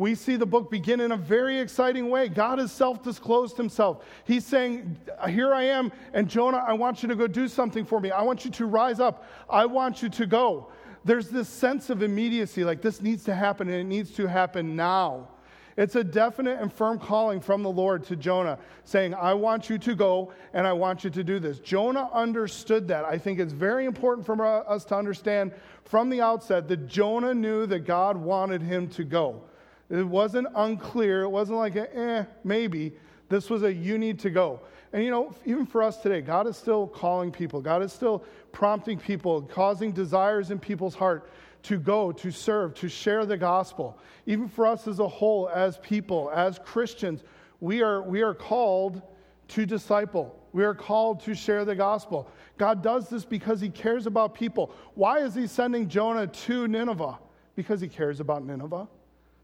we 0.00 0.14
see 0.14 0.36
the 0.36 0.46
book 0.46 0.70
begin 0.70 0.98
in 1.00 1.12
a 1.12 1.16
very 1.16 1.60
exciting 1.60 2.08
way. 2.08 2.30
God 2.30 2.58
has 2.58 2.72
self 2.72 3.02
disclosed 3.02 3.58
himself. 3.58 4.02
He's 4.24 4.46
saying, 4.46 4.96
Here 5.28 5.52
I 5.52 5.64
am, 5.64 5.92
and 6.14 6.26
Jonah, 6.26 6.64
I 6.66 6.72
want 6.72 7.02
you 7.02 7.08
to 7.10 7.14
go 7.14 7.26
do 7.26 7.46
something 7.48 7.84
for 7.84 8.00
me. 8.00 8.10
I 8.10 8.22
want 8.22 8.46
you 8.46 8.50
to 8.52 8.64
rise 8.64 8.98
up. 8.98 9.26
I 9.48 9.66
want 9.66 10.02
you 10.02 10.08
to 10.08 10.26
go. 10.26 10.72
There's 11.04 11.28
this 11.28 11.50
sense 11.50 11.90
of 11.90 12.02
immediacy, 12.02 12.64
like 12.64 12.80
this 12.80 13.02
needs 13.02 13.24
to 13.24 13.34
happen, 13.34 13.68
and 13.68 13.76
it 13.76 13.84
needs 13.84 14.10
to 14.12 14.26
happen 14.26 14.74
now. 14.74 15.28
It's 15.76 15.96
a 15.96 16.04
definite 16.04 16.60
and 16.60 16.72
firm 16.72 16.98
calling 16.98 17.38
from 17.38 17.62
the 17.62 17.70
Lord 17.70 18.02
to 18.04 18.16
Jonah, 18.16 18.58
saying, 18.84 19.14
I 19.14 19.34
want 19.34 19.68
you 19.68 19.76
to 19.78 19.94
go 19.94 20.32
and 20.52 20.66
I 20.66 20.72
want 20.72 21.04
you 21.04 21.10
to 21.10 21.24
do 21.24 21.38
this. 21.38 21.58
Jonah 21.58 22.08
understood 22.12 22.88
that. 22.88 23.04
I 23.04 23.16
think 23.18 23.38
it's 23.38 23.52
very 23.52 23.86
important 23.86 24.26
for 24.26 24.44
us 24.44 24.84
to 24.86 24.96
understand 24.96 25.52
from 25.84 26.10
the 26.10 26.20
outset 26.20 26.68
that 26.68 26.86
Jonah 26.86 27.32
knew 27.32 27.66
that 27.66 27.80
God 27.80 28.16
wanted 28.16 28.60
him 28.62 28.88
to 28.88 29.04
go. 29.04 29.42
It 29.90 30.06
wasn't 30.06 30.46
unclear. 30.54 31.22
It 31.22 31.28
wasn't 31.28 31.58
like, 31.58 31.76
a, 31.76 31.96
eh, 31.96 32.24
maybe. 32.44 32.92
This 33.28 33.50
was 33.50 33.64
a 33.64 33.72
you 33.72 33.98
need 33.98 34.18
to 34.20 34.30
go. 34.30 34.60
And 34.92 35.04
you 35.04 35.10
know, 35.10 35.34
even 35.44 35.66
for 35.66 35.82
us 35.82 35.98
today, 35.98 36.20
God 36.20 36.46
is 36.46 36.56
still 36.56 36.86
calling 36.86 37.30
people. 37.30 37.60
God 37.60 37.82
is 37.82 37.92
still 37.92 38.24
prompting 38.52 38.98
people, 38.98 39.42
causing 39.42 39.92
desires 39.92 40.50
in 40.50 40.58
people's 40.58 40.94
heart 40.94 41.30
to 41.64 41.78
go, 41.78 42.10
to 42.12 42.30
serve, 42.30 42.74
to 42.74 42.88
share 42.88 43.26
the 43.26 43.36
gospel. 43.36 43.98
Even 44.26 44.48
for 44.48 44.66
us 44.66 44.88
as 44.88 44.98
a 44.98 45.06
whole, 45.06 45.48
as 45.48 45.78
people, 45.78 46.30
as 46.34 46.58
Christians, 46.58 47.22
we 47.60 47.82
are, 47.82 48.02
we 48.02 48.22
are 48.22 48.34
called 48.34 49.02
to 49.48 49.66
disciple. 49.66 50.36
We 50.52 50.64
are 50.64 50.74
called 50.74 51.20
to 51.24 51.34
share 51.34 51.64
the 51.64 51.74
gospel. 51.74 52.28
God 52.58 52.82
does 52.82 53.08
this 53.08 53.24
because 53.24 53.60
he 53.60 53.68
cares 53.68 54.06
about 54.06 54.34
people. 54.34 54.74
Why 54.94 55.18
is 55.18 55.34
he 55.34 55.46
sending 55.46 55.88
Jonah 55.88 56.26
to 56.26 56.66
Nineveh? 56.66 57.18
Because 57.54 57.80
he 57.80 57.88
cares 57.88 58.20
about 58.20 58.44
Nineveh. 58.44 58.88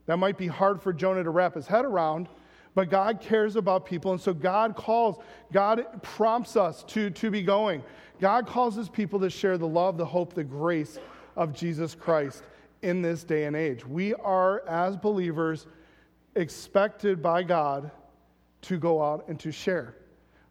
That 0.06 0.18
might 0.18 0.38
be 0.38 0.46
hard 0.46 0.80
for 0.80 0.92
Jonah 0.92 1.25
to 1.25 1.30
wrap 1.30 1.54
his 1.54 1.66
head 1.66 1.84
around, 1.84 2.28
but 2.75 2.90
God 2.90 3.20
cares 3.20 3.56
about 3.56 3.84
people. 3.84 4.12
And 4.12 4.20
so 4.20 4.32
God 4.32 4.76
calls, 4.76 5.22
God 5.52 5.84
prompts 6.02 6.56
us 6.56 6.84
to, 6.84 7.10
to 7.10 7.30
be 7.30 7.42
going. 7.42 7.82
God 8.20 8.46
calls 8.46 8.75
his 8.75 8.88
people 8.88 9.20
to 9.20 9.30
share 9.30 9.58
the 9.58 9.66
love, 9.66 9.96
the 9.96 10.04
hope, 10.04 10.34
the 10.34 10.44
grace 10.44 10.98
of 11.36 11.52
Jesus 11.52 11.94
Christ 11.94 12.44
in 12.82 13.02
this 13.02 13.25
day 13.25 13.44
and 13.44 13.56
age. 13.56 13.84
We 13.86 14.14
are, 14.14 14.66
as 14.68 14.96
believers, 14.96 15.66
expected 16.34 17.22
by 17.22 17.42
God 17.42 17.90
to 18.62 18.78
go 18.78 19.02
out 19.02 19.25
and 19.28 19.38
to 19.40 19.50
share. 19.50 19.96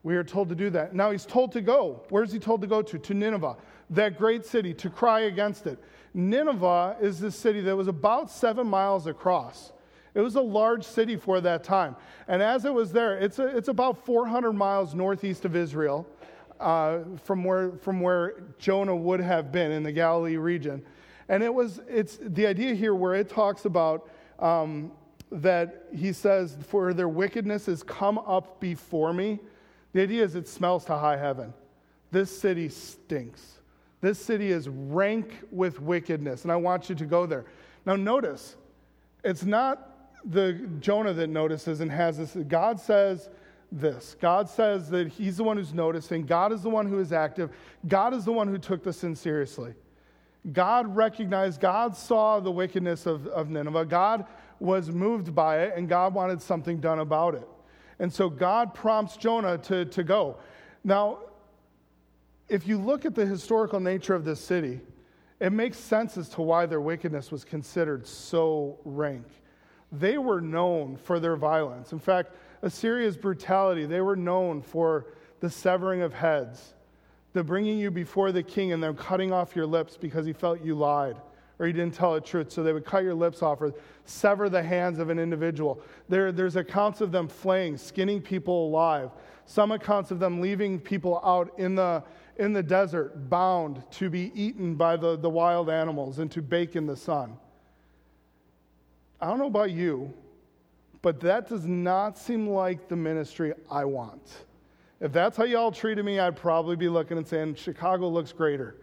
We 0.05 0.15
are 0.17 0.23
told 0.23 0.49
to 0.49 0.55
do 0.55 0.69
that. 0.69 0.93
Now 0.93 1.09
he's 1.09 1.25
told 1.25 1.51
to 1.53 1.61
go. 1.61 2.03
Where's 2.09 2.31
he 2.31 2.37
told 2.37 2.61
to 2.61 2.67
go 2.67 2.83
to? 2.83 2.99
To 2.99 3.13
Nineveh, 3.15 3.57
that 3.89 4.19
great 4.19 4.45
city, 4.45 4.71
to 4.75 4.87
cry 4.87 5.21
against 5.21 5.65
it. 5.65 5.79
Nineveh 6.13 6.97
is 7.01 7.19
this 7.19 7.35
city 7.35 7.59
that 7.61 7.75
was 7.75 7.87
about 7.87 8.29
seven 8.29 8.67
miles 8.67 9.07
across. 9.07 9.73
It 10.13 10.21
was 10.21 10.35
a 10.35 10.41
large 10.41 10.83
city 10.83 11.15
for 11.15 11.41
that 11.41 11.63
time. 11.63 11.95
And 12.27 12.43
as 12.43 12.65
it 12.65 12.73
was 12.73 12.91
there, 12.91 13.17
it's, 13.17 13.39
a, 13.39 13.47
it's 13.57 13.67
about 13.67 14.05
400 14.05 14.53
miles 14.53 14.93
northeast 14.93 15.43
of 15.43 15.55
Israel 15.55 16.07
uh, 16.59 16.99
from, 17.23 17.43
where, 17.43 17.71
from 17.71 17.99
where 17.99 18.43
Jonah 18.59 18.95
would 18.95 19.21
have 19.21 19.51
been 19.51 19.71
in 19.71 19.81
the 19.81 19.91
Galilee 19.91 20.37
region. 20.37 20.85
And 21.29 21.41
it 21.41 21.51
was, 21.51 21.81
it's 21.89 22.19
the 22.21 22.45
idea 22.45 22.75
here 22.75 22.93
where 22.93 23.15
it 23.15 23.27
talks 23.27 23.65
about 23.65 24.07
um, 24.37 24.91
that 25.31 25.87
he 25.91 26.13
says, 26.13 26.59
For 26.67 26.93
their 26.93 27.09
wickedness 27.09 27.65
has 27.65 27.81
come 27.81 28.19
up 28.19 28.59
before 28.59 29.11
me. 29.11 29.39
The 29.95 30.01
idea 30.01 30.25
is 30.25 30.35
it 30.35 30.45
smells 30.45 30.83
to 30.85 30.97
high 30.97 31.15
heaven. 31.15 31.53
This 32.11 32.29
city 32.29 32.67
stinks. 32.67 33.59
This 34.01 34.19
city 34.19 34.51
is 34.51 34.67
rank 34.67 35.31
with 35.51 35.79
wickedness, 35.79 36.43
and 36.43 36.51
I 36.51 36.57
want 36.57 36.89
you 36.89 36.95
to 36.95 37.05
go 37.05 37.25
there. 37.25 37.45
Now, 37.85 37.95
notice, 37.95 38.57
it's 39.23 39.45
not 39.45 40.11
the 40.25 40.67
Jonah 40.81 41.13
that 41.13 41.27
notices 41.27 41.79
and 41.79 41.89
has 41.89 42.17
this. 42.17 42.35
God 42.49 42.77
says 42.77 43.29
this. 43.71 44.17
God 44.19 44.49
says 44.49 44.89
that 44.89 45.07
He's 45.07 45.37
the 45.37 45.45
one 45.45 45.55
who's 45.55 45.73
noticing. 45.73 46.25
God 46.25 46.51
is 46.51 46.61
the 46.61 46.69
one 46.69 46.87
who 46.87 46.99
is 46.99 47.13
active. 47.13 47.51
God 47.87 48.13
is 48.13 48.25
the 48.25 48.33
one 48.33 48.49
who 48.49 48.57
took 48.57 48.83
the 48.83 48.91
sin 48.91 49.15
seriously. 49.15 49.75
God 50.51 50.93
recognized, 50.93 51.61
God 51.61 51.95
saw 51.95 52.41
the 52.41 52.51
wickedness 52.51 53.05
of, 53.05 53.27
of 53.27 53.49
Nineveh. 53.49 53.85
God 53.85 54.25
was 54.59 54.89
moved 54.89 55.33
by 55.33 55.61
it, 55.61 55.73
and 55.77 55.87
God 55.87 56.13
wanted 56.13 56.41
something 56.41 56.81
done 56.81 56.99
about 56.99 57.33
it. 57.35 57.47
And 57.99 58.11
so 58.11 58.29
God 58.29 58.73
prompts 58.73 59.17
Jonah 59.17 59.57
to, 59.59 59.85
to 59.85 60.03
go. 60.03 60.37
Now, 60.83 61.19
if 62.49 62.67
you 62.67 62.77
look 62.77 63.05
at 63.05 63.15
the 63.15 63.25
historical 63.25 63.79
nature 63.79 64.13
of 64.13 64.25
this 64.25 64.39
city, 64.39 64.81
it 65.39 65.51
makes 65.51 65.77
sense 65.77 66.17
as 66.17 66.29
to 66.29 66.41
why 66.41 66.65
their 66.65 66.81
wickedness 66.81 67.31
was 67.31 67.43
considered 67.43 68.05
so 68.05 68.79
rank. 68.85 69.25
They 69.91 70.17
were 70.17 70.41
known 70.41 70.97
for 70.97 71.19
their 71.19 71.35
violence. 71.35 71.91
In 71.91 71.99
fact, 71.99 72.35
Assyria's 72.61 73.17
brutality, 73.17 73.85
they 73.85 74.01
were 74.01 74.15
known 74.15 74.61
for 74.61 75.07
the 75.39 75.49
severing 75.49 76.01
of 76.01 76.13
heads, 76.13 76.75
the 77.33 77.43
bringing 77.43 77.77
you 77.77 77.91
before 77.91 78.31
the 78.31 78.43
king 78.43 78.71
and 78.71 78.81
then 78.81 78.95
cutting 78.95 79.31
off 79.31 79.55
your 79.55 79.65
lips 79.65 79.97
because 79.97 80.25
he 80.25 80.33
felt 80.33 80.61
you 80.61 80.75
lied 80.75 81.17
or 81.59 81.67
you 81.67 81.73
didn't 81.73 81.93
tell 81.93 82.13
the 82.13 82.21
truth. 82.21 82.51
So 82.51 82.63
they 82.63 82.73
would 82.73 82.85
cut 82.85 83.03
your 83.03 83.13
lips 83.13 83.41
off 83.41 83.61
or 83.61 83.73
sever 84.05 84.49
the 84.49 84.61
hands 84.61 84.99
of 84.99 85.09
an 85.09 85.19
individual. 85.19 85.81
There, 86.09 86.31
there's 86.31 86.55
accounts 86.55 87.01
of 87.01 87.11
them 87.11 87.27
flaying, 87.27 87.77
skinning 87.77 88.21
people 88.21 88.67
alive. 88.67 89.11
Some 89.45 89.71
accounts 89.71 90.11
of 90.11 90.19
them 90.19 90.41
leaving 90.41 90.79
people 90.79 91.21
out 91.23 91.57
in 91.57 91.75
the, 91.75 92.03
in 92.37 92.53
the 92.53 92.63
desert, 92.63 93.29
bound 93.29 93.83
to 93.91 94.09
be 94.09 94.31
eaten 94.33 94.75
by 94.75 94.97
the, 94.97 95.17
the 95.17 95.29
wild 95.29 95.69
animals 95.69 96.19
and 96.19 96.31
to 96.31 96.41
bake 96.41 96.75
in 96.75 96.85
the 96.85 96.95
sun. 96.95 97.37
I 99.21 99.27
don't 99.27 99.39
know 99.39 99.47
about 99.47 99.71
you, 99.71 100.13
but 101.01 101.19
that 101.21 101.47
does 101.47 101.65
not 101.65 102.17
seem 102.17 102.47
like 102.47 102.89
the 102.89 102.95
ministry 102.95 103.53
I 103.71 103.85
want. 103.85 104.45
If 104.99 105.11
that's 105.13 105.37
how 105.37 105.43
y'all 105.43 105.71
treated 105.71 106.03
me, 106.03 106.19
I'd 106.19 106.35
probably 106.35 106.75
be 106.75 106.89
looking 106.89 107.17
and 107.17 107.27
saying, 107.27 107.55
Chicago 107.55 108.09
looks 108.09 108.31
greater. 108.31 108.77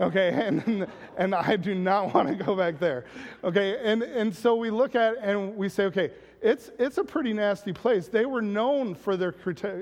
Okay, 0.00 0.30
and, 0.34 0.86
and 1.16 1.34
I 1.34 1.56
do 1.56 1.74
not 1.74 2.14
want 2.14 2.28
to 2.28 2.34
go 2.34 2.56
back 2.56 2.78
there. 2.78 3.04
Okay, 3.42 3.78
and, 3.82 4.02
and 4.02 4.34
so 4.34 4.54
we 4.54 4.70
look 4.70 4.94
at 4.94 5.16
and 5.18 5.56
we 5.56 5.68
say, 5.68 5.84
okay, 5.84 6.10
it's, 6.42 6.70
it's 6.78 6.98
a 6.98 7.04
pretty 7.04 7.32
nasty 7.32 7.72
place. 7.72 8.08
They 8.08 8.26
were 8.26 8.42
known 8.42 8.94
for 8.94 9.16
their 9.16 9.34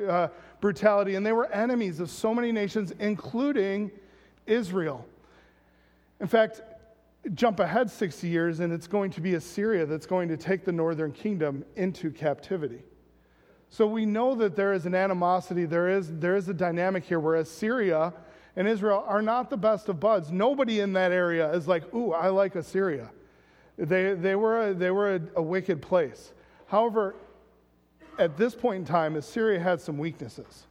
uh, 0.09 0.29
brutality, 0.61 1.17
and 1.17 1.27
they 1.27 1.33
were 1.33 1.47
enemies 1.47 1.99
of 1.99 2.09
so 2.09 2.33
many 2.35 2.53
nations, 2.53 2.93
including 3.01 3.91
Israel. 4.47 5.05
In 6.21 6.29
fact, 6.29 6.63
jump 7.35 7.59
ahead 7.59 7.91
60 7.91 8.29
years, 8.29 8.61
and 8.61 8.73
it's 8.73 8.87
going 8.87 9.11
to 9.13 9.21
be 9.21 9.35
Assyria 9.35 9.87
that's 9.87 10.07
going 10.07 10.29
to 10.29 10.37
take 10.37 10.65
the 10.65 10.73
northern 10.73 11.11
kingdom 11.11 11.65
into 11.75 12.11
captivity. 12.11 12.83
So 13.69 13.87
we 13.87 14.05
know 14.07 14.35
that 14.37 14.55
there 14.55 14.73
is 14.73 14.87
an 14.87 14.95
animosity, 14.95 15.65
there 15.65 15.89
is, 15.89 16.13
there 16.19 16.37
is 16.37 16.49
a 16.49 16.55
dynamic 16.55 17.05
here 17.05 17.19
where 17.19 17.37
Assyria 17.37 18.13
and 18.57 18.69
Israel 18.69 19.05
are 19.07 19.23
not 19.23 19.51
the 19.51 19.57
best 19.57 19.89
of 19.89 19.99
buds. 19.99 20.31
Nobody 20.31 20.81
in 20.81 20.93
that 20.93 21.13
area 21.13 21.51
is 21.53 21.67
like, 21.67 21.93
ooh, 21.95 22.13
I 22.13 22.29
like 22.29 22.55
Assyria. 22.55 23.11
They, 23.79 24.15
they 24.15 24.35
were, 24.35 24.69
a, 24.69 24.75
they 24.75 24.91
were 24.91 25.17
a, 25.17 25.21
a 25.37 25.43
wicked 25.43 25.81
place. 25.81 26.33
However, 26.67 27.15
at 28.19 28.37
this 28.37 28.55
point 28.55 28.81
in 28.81 28.85
time, 28.85 29.17
Assyria 29.17 29.59
had 29.59 29.81
some 29.81 29.97
weaknesses. 29.97 30.67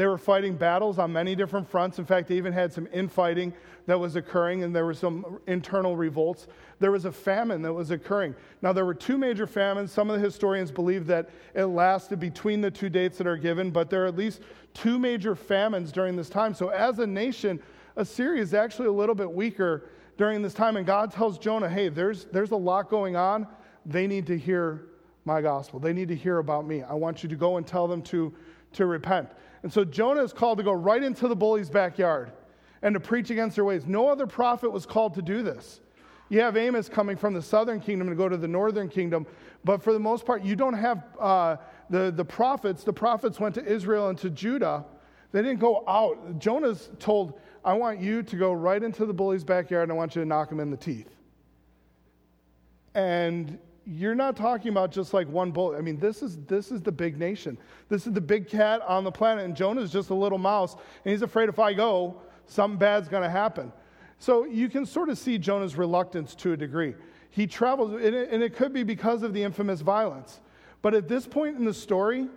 They 0.00 0.06
were 0.06 0.16
fighting 0.16 0.56
battles 0.56 0.98
on 0.98 1.12
many 1.12 1.36
different 1.36 1.68
fronts. 1.68 1.98
In 1.98 2.06
fact, 2.06 2.28
they 2.28 2.36
even 2.36 2.54
had 2.54 2.72
some 2.72 2.88
infighting 2.90 3.52
that 3.84 4.00
was 4.00 4.16
occurring, 4.16 4.64
and 4.64 4.74
there 4.74 4.86
were 4.86 4.94
some 4.94 5.40
internal 5.46 5.94
revolts. 5.94 6.46
There 6.78 6.90
was 6.90 7.04
a 7.04 7.12
famine 7.12 7.60
that 7.60 7.74
was 7.74 7.90
occurring. 7.90 8.34
Now, 8.62 8.72
there 8.72 8.86
were 8.86 8.94
two 8.94 9.18
major 9.18 9.46
famines. 9.46 9.92
Some 9.92 10.08
of 10.08 10.18
the 10.18 10.24
historians 10.24 10.70
believe 10.70 11.06
that 11.08 11.28
it 11.54 11.66
lasted 11.66 12.18
between 12.18 12.62
the 12.62 12.70
two 12.70 12.88
dates 12.88 13.18
that 13.18 13.26
are 13.26 13.36
given, 13.36 13.70
but 13.70 13.90
there 13.90 14.04
are 14.04 14.06
at 14.06 14.16
least 14.16 14.40
two 14.72 14.98
major 14.98 15.34
famines 15.34 15.92
during 15.92 16.16
this 16.16 16.30
time. 16.30 16.54
So, 16.54 16.70
as 16.70 16.98
a 16.98 17.06
nation, 17.06 17.60
Assyria 17.96 18.40
is 18.40 18.54
actually 18.54 18.88
a 18.88 18.92
little 18.92 19.14
bit 19.14 19.30
weaker 19.30 19.90
during 20.16 20.40
this 20.40 20.54
time. 20.54 20.78
And 20.78 20.86
God 20.86 21.12
tells 21.12 21.36
Jonah, 21.36 21.68
hey, 21.68 21.90
there's, 21.90 22.24
there's 22.24 22.52
a 22.52 22.56
lot 22.56 22.88
going 22.88 23.16
on. 23.16 23.46
They 23.84 24.06
need 24.06 24.26
to 24.28 24.38
hear 24.38 24.86
my 25.26 25.42
gospel. 25.42 25.78
They 25.78 25.92
need 25.92 26.08
to 26.08 26.16
hear 26.16 26.38
about 26.38 26.66
me. 26.66 26.82
I 26.82 26.94
want 26.94 27.22
you 27.22 27.28
to 27.28 27.36
go 27.36 27.58
and 27.58 27.66
tell 27.66 27.86
them 27.86 28.00
to, 28.04 28.32
to 28.72 28.86
repent. 28.86 29.28
And 29.62 29.72
so 29.72 29.84
Jonah 29.84 30.22
is 30.22 30.32
called 30.32 30.58
to 30.58 30.64
go 30.64 30.72
right 30.72 31.02
into 31.02 31.28
the 31.28 31.36
bully's 31.36 31.70
backyard 31.70 32.32
and 32.82 32.94
to 32.94 33.00
preach 33.00 33.30
against 33.30 33.56
their 33.56 33.64
ways. 33.64 33.86
No 33.86 34.08
other 34.08 34.26
prophet 34.26 34.70
was 34.70 34.86
called 34.86 35.14
to 35.14 35.22
do 35.22 35.42
this. 35.42 35.80
You 36.30 36.40
have 36.40 36.56
Amos 36.56 36.88
coming 36.88 37.16
from 37.16 37.34
the 37.34 37.42
southern 37.42 37.80
kingdom 37.80 38.08
to 38.08 38.14
go 38.14 38.28
to 38.28 38.36
the 38.36 38.48
northern 38.48 38.88
kingdom, 38.88 39.26
but 39.64 39.82
for 39.82 39.92
the 39.92 39.98
most 39.98 40.24
part, 40.24 40.44
you 40.44 40.54
don't 40.54 40.74
have 40.74 41.04
uh, 41.18 41.56
the, 41.90 42.12
the 42.12 42.24
prophets. 42.24 42.84
The 42.84 42.92
prophets 42.92 43.40
went 43.40 43.56
to 43.56 43.64
Israel 43.64 44.08
and 44.08 44.18
to 44.18 44.30
Judah. 44.30 44.84
They 45.32 45.42
didn't 45.42 45.58
go 45.58 45.84
out. 45.88 46.38
Jonah's 46.38 46.88
told, 47.00 47.40
I 47.64 47.74
want 47.74 48.00
you 48.00 48.22
to 48.22 48.36
go 48.36 48.52
right 48.52 48.82
into 48.82 49.06
the 49.06 49.12
bully's 49.12 49.44
backyard 49.44 49.84
and 49.84 49.92
I 49.92 49.94
want 49.96 50.14
you 50.14 50.22
to 50.22 50.26
knock 50.26 50.50
him 50.50 50.60
in 50.60 50.70
the 50.70 50.76
teeth. 50.76 51.10
And 52.94 53.58
you're 53.86 54.14
not 54.14 54.36
talking 54.36 54.70
about 54.70 54.92
just 54.92 55.14
like 55.14 55.28
one 55.28 55.50
bully. 55.50 55.76
I 55.76 55.80
mean, 55.80 55.98
this 55.98 56.22
is, 56.22 56.36
this 56.46 56.70
is 56.70 56.80
the 56.82 56.92
big 56.92 57.18
nation. 57.18 57.58
This 57.88 58.06
is 58.06 58.12
the 58.12 58.20
big 58.20 58.48
cat 58.48 58.82
on 58.86 59.04
the 59.04 59.10
planet. 59.10 59.44
And 59.44 59.56
Jonah 59.56 59.80
is 59.80 59.90
just 59.90 60.10
a 60.10 60.14
little 60.14 60.38
mouse. 60.38 60.74
And 61.04 61.12
he's 61.12 61.22
afraid 61.22 61.48
if 61.48 61.58
I 61.58 61.72
go, 61.72 62.20
something 62.46 62.78
bad's 62.78 63.08
going 63.08 63.22
to 63.22 63.30
happen. 63.30 63.72
So 64.18 64.44
you 64.44 64.68
can 64.68 64.84
sort 64.84 65.08
of 65.08 65.18
see 65.18 65.38
Jonah's 65.38 65.76
reluctance 65.76 66.34
to 66.36 66.52
a 66.52 66.56
degree. 66.56 66.94
He 67.30 67.46
travels, 67.46 67.92
and 67.92 68.14
it, 68.14 68.30
and 68.30 68.42
it 68.42 68.54
could 68.54 68.72
be 68.72 68.82
because 68.82 69.22
of 69.22 69.32
the 69.32 69.42
infamous 69.42 69.80
violence. 69.80 70.40
But 70.82 70.94
at 70.94 71.08
this 71.08 71.26
point 71.26 71.56
in 71.56 71.64
the 71.64 71.74
story, 71.74 72.28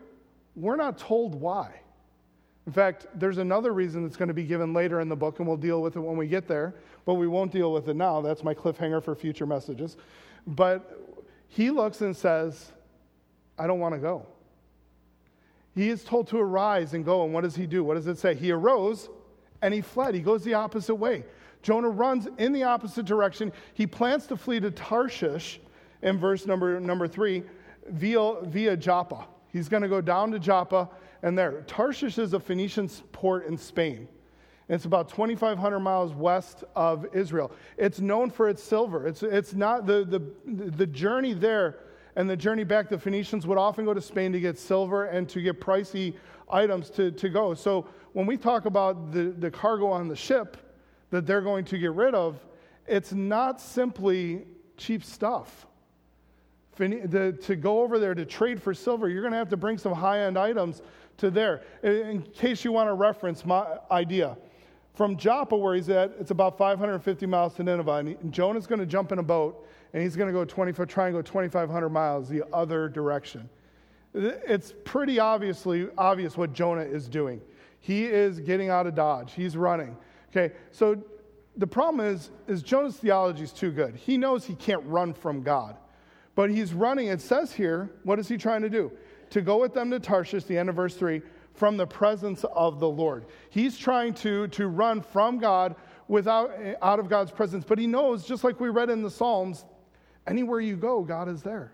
we're 0.55 0.75
not 0.75 0.97
told 0.97 1.35
why. 1.35 1.81
In 2.65 2.71
fact, 2.71 3.07
there's 3.15 3.39
another 3.39 3.73
reason 3.73 4.03
that's 4.03 4.15
going 4.15 4.29
to 4.29 4.33
be 4.33 4.45
given 4.45 4.73
later 4.73 5.01
in 5.01 5.09
the 5.09 5.15
book, 5.15 5.39
and 5.39 5.47
we'll 5.47 5.57
deal 5.57 5.81
with 5.81 5.97
it 5.97 5.99
when 5.99 6.15
we 6.15 6.27
get 6.27 6.47
there, 6.47 6.75
but 7.05 7.15
we 7.15 7.27
won't 7.27 7.51
deal 7.51 7.73
with 7.73 7.89
it 7.89 7.95
now. 7.95 8.21
That's 8.21 8.43
my 8.43 8.53
cliffhanger 8.53 9.03
for 9.03 9.15
future 9.15 9.45
messages. 9.45 9.97
But 10.47 11.12
he 11.55 11.69
looks 11.69 12.01
and 12.01 12.17
says, 12.17 12.71
I 13.59 13.67
don't 13.67 13.79
want 13.79 13.93
to 13.93 13.99
go. 13.99 14.25
He 15.75 15.89
is 15.89 16.03
told 16.03 16.27
to 16.29 16.39
arise 16.39 16.95
and 16.95 17.05
go, 17.05 17.23
and 17.23 17.31
what 17.31 17.41
does 17.41 17.55
he 17.55 17.67
do? 17.67 17.83
What 17.83 17.93
does 17.93 18.07
it 18.07 18.17
say? 18.17 18.33
He 18.33 18.51
arose 18.51 19.07
and 19.61 19.71
he 19.71 19.81
fled. 19.81 20.15
He 20.15 20.21
goes 20.21 20.43
the 20.43 20.55
opposite 20.55 20.95
way. 20.95 21.23
Jonah 21.61 21.89
runs 21.89 22.27
in 22.39 22.53
the 22.53 22.63
opposite 22.63 23.05
direction. 23.05 23.53
He 23.75 23.85
plans 23.85 24.25
to 24.27 24.35
flee 24.37 24.61
to 24.61 24.71
Tarshish 24.71 25.59
in 26.01 26.17
verse 26.17 26.47
number, 26.47 26.79
number 26.79 27.07
three 27.07 27.43
via, 27.87 28.41
via 28.45 28.75
Joppa. 28.75 29.27
He's 29.47 29.69
going 29.69 29.83
to 29.83 29.89
go 29.89 30.01
down 30.01 30.31
to 30.31 30.39
Joppa 30.39 30.89
and 31.21 31.37
there. 31.37 31.61
Tarshish 31.67 32.17
is 32.17 32.33
a 32.33 32.39
Phoenician 32.39 32.89
port 33.11 33.45
in 33.45 33.59
Spain. 33.59 34.07
It's 34.69 34.85
about 34.85 35.09
2,500 35.09 35.79
miles 35.79 36.13
west 36.13 36.63
of 36.75 37.05
Israel. 37.13 37.51
It's 37.77 37.99
known 37.99 38.29
for 38.29 38.49
its 38.49 38.63
silver. 38.63 39.07
It's, 39.07 39.21
it's 39.21 39.53
not 39.53 39.85
the, 39.85 40.05
the, 40.05 40.21
the 40.71 40.87
journey 40.87 41.33
there 41.33 41.79
and 42.15 42.29
the 42.29 42.37
journey 42.37 42.63
back. 42.63 42.89
The 42.89 42.97
Phoenicians 42.97 43.45
would 43.45 43.57
often 43.57 43.85
go 43.85 43.93
to 43.93 44.01
Spain 44.01 44.31
to 44.31 44.39
get 44.39 44.57
silver 44.57 45.05
and 45.05 45.27
to 45.29 45.41
get 45.41 45.59
pricey 45.59 46.13
items 46.49 46.89
to, 46.91 47.11
to 47.11 47.29
go. 47.29 47.53
So 47.53 47.87
when 48.13 48.25
we 48.25 48.37
talk 48.37 48.65
about 48.65 49.11
the, 49.11 49.35
the 49.37 49.51
cargo 49.51 49.87
on 49.87 50.07
the 50.07 50.15
ship 50.15 50.57
that 51.09 51.25
they're 51.25 51.41
going 51.41 51.65
to 51.65 51.77
get 51.77 51.91
rid 51.93 52.15
of, 52.15 52.39
it's 52.87 53.11
not 53.11 53.59
simply 53.59 54.45
cheap 54.77 55.03
stuff. 55.03 55.67
The, 56.77 57.37
to 57.43 57.55
go 57.55 57.81
over 57.81 57.99
there 57.99 58.15
to 58.15 58.25
trade 58.25 58.61
for 58.61 58.73
silver, 58.73 59.07
you're 59.07 59.21
going 59.21 59.33
to 59.33 59.37
have 59.37 59.49
to 59.49 59.57
bring 59.57 59.77
some 59.77 59.93
high 59.93 60.21
end 60.21 60.39
items 60.39 60.81
to 61.17 61.29
there. 61.29 61.61
In 61.83 62.23
case 62.33 62.63
you 62.63 62.71
want 62.71 62.89
to 62.89 62.93
reference 62.93 63.45
my 63.45 63.77
idea, 63.91 64.37
from 64.93 65.17
Joppa, 65.17 65.57
where 65.57 65.75
he's 65.75 65.89
at, 65.89 66.13
it's 66.19 66.31
about 66.31 66.57
550 66.57 67.25
miles 67.25 67.55
to 67.55 67.63
Nineveh. 67.63 67.91
And 67.91 68.31
Jonah's 68.31 68.67
going 68.67 68.79
to 68.79 68.85
jump 68.85 69.11
in 69.11 69.19
a 69.19 69.23
boat 69.23 69.67
and 69.93 70.01
he's 70.01 70.15
going 70.15 70.27
to 70.27 70.33
go 70.33 70.45
20, 70.45 70.73
try 70.85 71.07
and 71.07 71.15
go 71.15 71.21
2,500 71.21 71.89
miles 71.89 72.29
the 72.29 72.43
other 72.53 72.89
direction. 72.89 73.49
It's 74.13 74.73
pretty 74.83 75.19
obviously 75.19 75.87
obvious 75.97 76.37
what 76.37 76.53
Jonah 76.53 76.81
is 76.81 77.07
doing. 77.07 77.41
He 77.79 78.05
is 78.05 78.39
getting 78.39 78.69
out 78.69 78.87
of 78.87 78.95
Dodge. 78.95 79.33
He's 79.33 79.57
running. 79.57 79.97
Okay, 80.29 80.55
so 80.71 81.01
the 81.57 81.67
problem 81.67 82.05
is, 82.05 82.31
is 82.47 82.63
Jonah's 82.63 82.97
theology 82.97 83.43
is 83.43 83.51
too 83.51 83.71
good. 83.71 83.95
He 83.95 84.17
knows 84.17 84.45
he 84.45 84.55
can't 84.55 84.83
run 84.85 85.13
from 85.13 85.43
God, 85.43 85.77
but 86.35 86.49
he's 86.49 86.73
running. 86.73 87.07
It 87.07 87.21
says 87.21 87.51
here, 87.51 87.89
what 88.03 88.19
is 88.19 88.27
he 88.27 88.37
trying 88.37 88.61
to 88.61 88.69
do? 88.69 88.91
To 89.31 89.41
go 89.41 89.57
with 89.57 89.73
them 89.73 89.91
to 89.91 89.99
Tarshish, 89.99 90.45
the 90.45 90.57
end 90.57 90.69
of 90.69 90.75
verse 90.75 90.95
three, 90.95 91.21
from 91.53 91.77
the 91.77 91.87
presence 91.87 92.43
of 92.53 92.79
the 92.79 92.89
Lord. 92.89 93.25
He's 93.49 93.77
trying 93.77 94.13
to, 94.15 94.47
to 94.49 94.67
run 94.67 95.01
from 95.01 95.37
God 95.37 95.75
without 96.07 96.51
out 96.81 96.99
of 96.99 97.07
God's 97.09 97.31
presence, 97.31 97.63
but 97.65 97.79
he 97.79 97.87
knows, 97.87 98.25
just 98.25 98.43
like 98.43 98.59
we 98.59 98.69
read 98.69 98.89
in 98.89 99.01
the 99.01 99.11
Psalms, 99.11 99.65
anywhere 100.27 100.59
you 100.59 100.75
go, 100.75 101.01
God 101.01 101.29
is 101.29 101.41
there. 101.41 101.71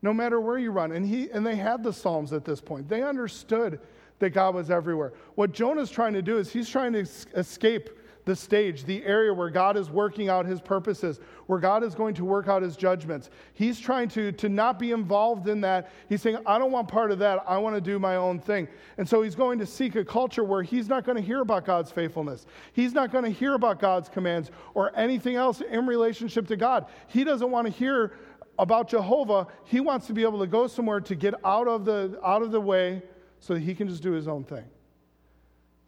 No 0.00 0.12
matter 0.12 0.40
where 0.40 0.58
you 0.58 0.72
run. 0.72 0.92
And 0.92 1.06
he 1.06 1.30
and 1.30 1.46
they 1.46 1.54
had 1.54 1.82
the 1.82 1.92
Psalms 1.92 2.32
at 2.32 2.44
this 2.44 2.60
point. 2.60 2.88
They 2.88 3.02
understood 3.02 3.80
that 4.18 4.30
God 4.30 4.54
was 4.54 4.70
everywhere. 4.70 5.12
What 5.34 5.52
Jonah's 5.52 5.90
trying 5.90 6.14
to 6.14 6.22
do 6.22 6.38
is 6.38 6.52
he's 6.52 6.68
trying 6.68 6.92
to 6.92 7.06
escape 7.34 7.90
the 8.24 8.36
stage, 8.36 8.84
the 8.84 9.04
area 9.04 9.34
where 9.34 9.50
God 9.50 9.76
is 9.76 9.90
working 9.90 10.28
out 10.28 10.46
his 10.46 10.60
purposes, 10.60 11.18
where 11.46 11.58
God 11.58 11.82
is 11.82 11.94
going 11.94 12.14
to 12.14 12.24
work 12.24 12.46
out 12.46 12.62
his 12.62 12.76
judgments. 12.76 13.30
He's 13.54 13.80
trying 13.80 14.08
to, 14.10 14.30
to 14.32 14.48
not 14.48 14.78
be 14.78 14.92
involved 14.92 15.48
in 15.48 15.60
that. 15.62 15.90
He's 16.08 16.22
saying, 16.22 16.38
I 16.46 16.58
don't 16.58 16.70
want 16.70 16.86
part 16.86 17.10
of 17.10 17.18
that. 17.18 17.42
I 17.46 17.58
want 17.58 17.74
to 17.74 17.80
do 17.80 17.98
my 17.98 18.16
own 18.16 18.38
thing. 18.38 18.68
And 18.96 19.08
so 19.08 19.22
he's 19.22 19.34
going 19.34 19.58
to 19.58 19.66
seek 19.66 19.96
a 19.96 20.04
culture 20.04 20.44
where 20.44 20.62
he's 20.62 20.88
not 20.88 21.04
going 21.04 21.16
to 21.16 21.22
hear 21.22 21.40
about 21.40 21.64
God's 21.64 21.90
faithfulness. 21.90 22.46
He's 22.72 22.92
not 22.92 23.10
going 23.10 23.24
to 23.24 23.30
hear 23.30 23.54
about 23.54 23.80
God's 23.80 24.08
commands 24.08 24.50
or 24.74 24.96
anything 24.96 25.34
else 25.34 25.60
in 25.60 25.86
relationship 25.86 26.46
to 26.48 26.56
God. 26.56 26.86
He 27.08 27.24
doesn't 27.24 27.50
want 27.50 27.66
to 27.66 27.72
hear 27.72 28.12
about 28.58 28.88
Jehovah. 28.88 29.48
He 29.64 29.80
wants 29.80 30.06
to 30.06 30.12
be 30.12 30.22
able 30.22 30.38
to 30.38 30.46
go 30.46 30.68
somewhere 30.68 31.00
to 31.00 31.14
get 31.16 31.34
out 31.44 31.66
of 31.66 31.84
the, 31.84 32.20
out 32.24 32.42
of 32.42 32.52
the 32.52 32.60
way 32.60 33.02
so 33.40 33.54
that 33.54 33.60
he 33.60 33.74
can 33.74 33.88
just 33.88 34.02
do 34.02 34.12
his 34.12 34.28
own 34.28 34.44
thing 34.44 34.64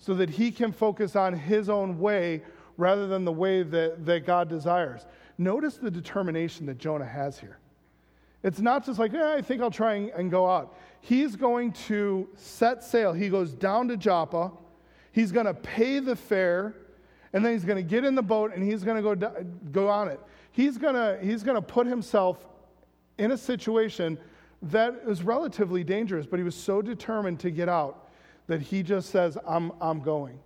so 0.05 0.13
that 0.13 0.29
he 0.29 0.51
can 0.51 0.71
focus 0.71 1.17
on 1.17 1.33
his 1.33 1.71
own 1.71 1.99
way 1.99 2.43
rather 2.77 3.07
than 3.07 3.25
the 3.25 3.33
way 3.33 3.63
that, 3.63 4.05
that 4.05 4.27
God 4.27 4.51
desires. 4.51 5.07
Notice 5.39 5.79
the 5.79 5.91
determination 5.91 6.67
that 6.67 6.77
Jonah 6.77 7.07
has 7.07 7.39
here. 7.39 7.59
It's 8.43 8.61
not 8.61 8.85
just 8.85 8.99
like, 8.99 9.15
eh, 9.15 9.35
I 9.37 9.41
think 9.41 9.63
I'll 9.63 9.71
try 9.71 9.95
and, 9.95 10.11
and 10.11 10.31
go 10.31 10.47
out. 10.47 10.77
He's 11.01 11.37
going 11.37 11.73
to 11.87 12.29
set 12.37 12.85
sail. 12.85 13.15
He 13.15 13.31
goes 13.31 13.53
down 13.55 13.89
to 13.89 13.97
Joppa. 13.97 14.53
He's 15.11 15.33
going 15.33 15.47
to 15.47 15.55
pay 15.55 16.01
the 16.01 16.17
fare, 16.17 16.75
and 17.33 17.43
then 17.43 17.53
he's 17.53 17.65
going 17.65 17.83
to 17.83 17.89
get 17.89 18.05
in 18.05 18.15
the 18.15 18.23
boat 18.23 18.53
and 18.55 18.63
he's 18.63 18.85
going 18.85 19.03
to 19.03 19.15
go, 19.15 19.47
go 19.73 19.89
on 19.89 20.09
it. 20.09 20.21
He's 20.53 20.77
going 20.77 20.95
to, 20.95 21.19
he's 21.23 21.43
going 21.43 21.57
to 21.57 21.63
put 21.63 21.87
himself 21.87 22.47
in 23.17 23.31
a 23.31 23.39
situation 23.39 24.19
that 24.61 25.01
is 25.07 25.23
relatively 25.23 25.83
dangerous, 25.83 26.27
but 26.27 26.39
he 26.39 26.43
was 26.43 26.55
so 26.55 26.83
determined 26.83 27.41
to 27.41 27.51
get 27.51 27.71
out 27.71 28.04
that 28.47 28.61
he 28.61 28.83
just 28.83 29.11
says, 29.11 29.39
I'm, 29.47 29.73
I'm 29.81 30.01
going. 30.01 30.39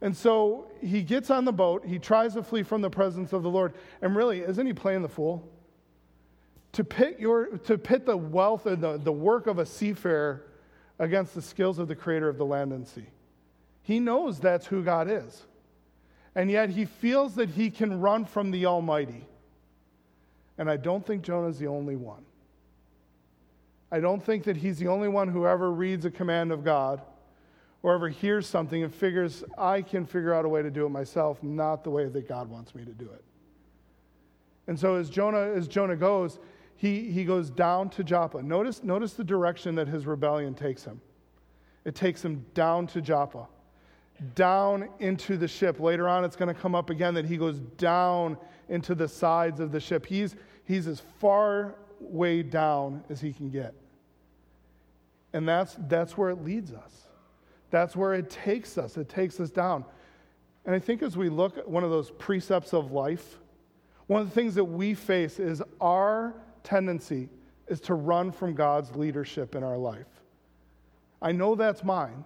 And 0.00 0.16
so 0.16 0.70
he 0.80 1.02
gets 1.02 1.30
on 1.30 1.44
the 1.44 1.52
boat, 1.52 1.84
he 1.84 1.98
tries 1.98 2.34
to 2.34 2.42
flee 2.42 2.62
from 2.62 2.82
the 2.82 2.90
presence 2.90 3.32
of 3.32 3.42
the 3.42 3.50
Lord. 3.50 3.74
And 4.00 4.14
really, 4.14 4.40
isn't 4.40 4.66
he 4.66 4.72
playing 4.72 5.02
the 5.02 5.08
fool? 5.08 5.48
To 6.72 6.84
pit, 6.84 7.16
your, 7.18 7.46
to 7.58 7.78
pit 7.78 8.06
the 8.06 8.16
wealth 8.16 8.66
and 8.66 8.82
the, 8.82 8.98
the 8.98 9.12
work 9.12 9.46
of 9.46 9.58
a 9.58 9.66
seafarer 9.66 10.44
against 10.98 11.34
the 11.34 11.42
skills 11.42 11.78
of 11.78 11.88
the 11.88 11.96
creator 11.96 12.28
of 12.28 12.38
the 12.38 12.44
land 12.44 12.72
and 12.72 12.86
sea. 12.86 13.06
He 13.82 14.00
knows 14.00 14.38
that's 14.38 14.66
who 14.66 14.84
God 14.84 15.08
is. 15.10 15.44
And 16.34 16.50
yet 16.50 16.70
he 16.70 16.84
feels 16.84 17.34
that 17.36 17.48
he 17.50 17.70
can 17.70 18.00
run 18.00 18.24
from 18.24 18.50
the 18.50 18.66
Almighty. 18.66 19.26
And 20.58 20.70
I 20.70 20.76
don't 20.76 21.04
think 21.04 21.22
Jonah's 21.22 21.58
the 21.58 21.68
only 21.68 21.96
one. 21.96 22.24
I 23.90 24.00
don't 24.00 24.22
think 24.22 24.44
that 24.44 24.56
he's 24.56 24.78
the 24.78 24.88
only 24.88 25.08
one 25.08 25.28
who 25.28 25.46
ever 25.46 25.72
reads 25.72 26.04
a 26.04 26.10
command 26.10 26.52
of 26.52 26.62
God 26.62 27.00
or 27.82 27.94
ever 27.94 28.08
hears 28.08 28.46
something 28.46 28.82
and 28.82 28.94
figures, 28.94 29.44
I 29.56 29.82
can 29.82 30.04
figure 30.04 30.34
out 30.34 30.44
a 30.44 30.48
way 30.48 30.62
to 30.62 30.70
do 30.70 30.84
it 30.86 30.88
myself, 30.90 31.42
not 31.42 31.84
the 31.84 31.90
way 31.90 32.06
that 32.06 32.28
God 32.28 32.48
wants 32.48 32.74
me 32.74 32.84
to 32.84 32.92
do 32.92 33.04
it. 33.04 33.24
And 34.66 34.78
so 34.78 34.96
as 34.96 35.08
Jonah, 35.08 35.52
as 35.54 35.68
Jonah 35.68 35.96
goes, 35.96 36.38
he, 36.76 37.10
he 37.10 37.24
goes 37.24 37.50
down 37.50 37.90
to 37.90 38.04
Joppa. 38.04 38.42
Notice, 38.42 38.82
notice 38.82 39.14
the 39.14 39.24
direction 39.24 39.74
that 39.76 39.88
his 39.88 40.06
rebellion 40.06 40.54
takes 40.54 40.84
him. 40.84 41.00
It 41.84 41.94
takes 41.94 42.24
him 42.24 42.44
down 42.54 42.86
to 42.88 43.00
Joppa, 43.00 43.48
down 44.34 44.88
into 44.98 45.36
the 45.36 45.48
ship. 45.48 45.80
Later 45.80 46.08
on, 46.08 46.24
it's 46.24 46.36
going 46.36 46.54
to 46.54 46.60
come 46.60 46.74
up 46.74 46.90
again 46.90 47.14
that 47.14 47.24
he 47.24 47.36
goes 47.36 47.58
down 47.58 48.36
into 48.68 48.94
the 48.94 49.08
sides 49.08 49.58
of 49.58 49.72
the 49.72 49.80
ship. 49.80 50.04
He's, 50.04 50.36
he's 50.64 50.86
as 50.86 51.00
far 51.18 51.76
way 52.00 52.42
down 52.42 53.02
as 53.08 53.20
he 53.20 53.32
can 53.32 53.50
get. 53.50 53.74
And 55.32 55.48
that's, 55.48 55.76
that's 55.88 56.16
where 56.16 56.30
it 56.30 56.44
leads 56.44 56.72
us. 56.72 57.07
That's 57.70 57.94
where 57.94 58.14
it 58.14 58.30
takes 58.30 58.78
us. 58.78 58.96
It 58.96 59.08
takes 59.08 59.40
us 59.40 59.50
down. 59.50 59.84
And 60.64 60.74
I 60.74 60.78
think 60.78 61.02
as 61.02 61.16
we 61.16 61.28
look 61.28 61.58
at 61.58 61.68
one 61.68 61.84
of 61.84 61.90
those 61.90 62.10
precepts 62.10 62.72
of 62.72 62.92
life, 62.92 63.38
one 64.06 64.22
of 64.22 64.28
the 64.28 64.34
things 64.34 64.54
that 64.54 64.64
we 64.64 64.94
face 64.94 65.38
is 65.38 65.62
our 65.80 66.34
tendency 66.62 67.28
is 67.68 67.80
to 67.82 67.94
run 67.94 68.32
from 68.32 68.54
God's 68.54 68.94
leadership 68.96 69.54
in 69.54 69.62
our 69.62 69.76
life. 69.76 70.06
I 71.20 71.32
know 71.32 71.54
that's 71.54 71.84
mine. 71.84 72.24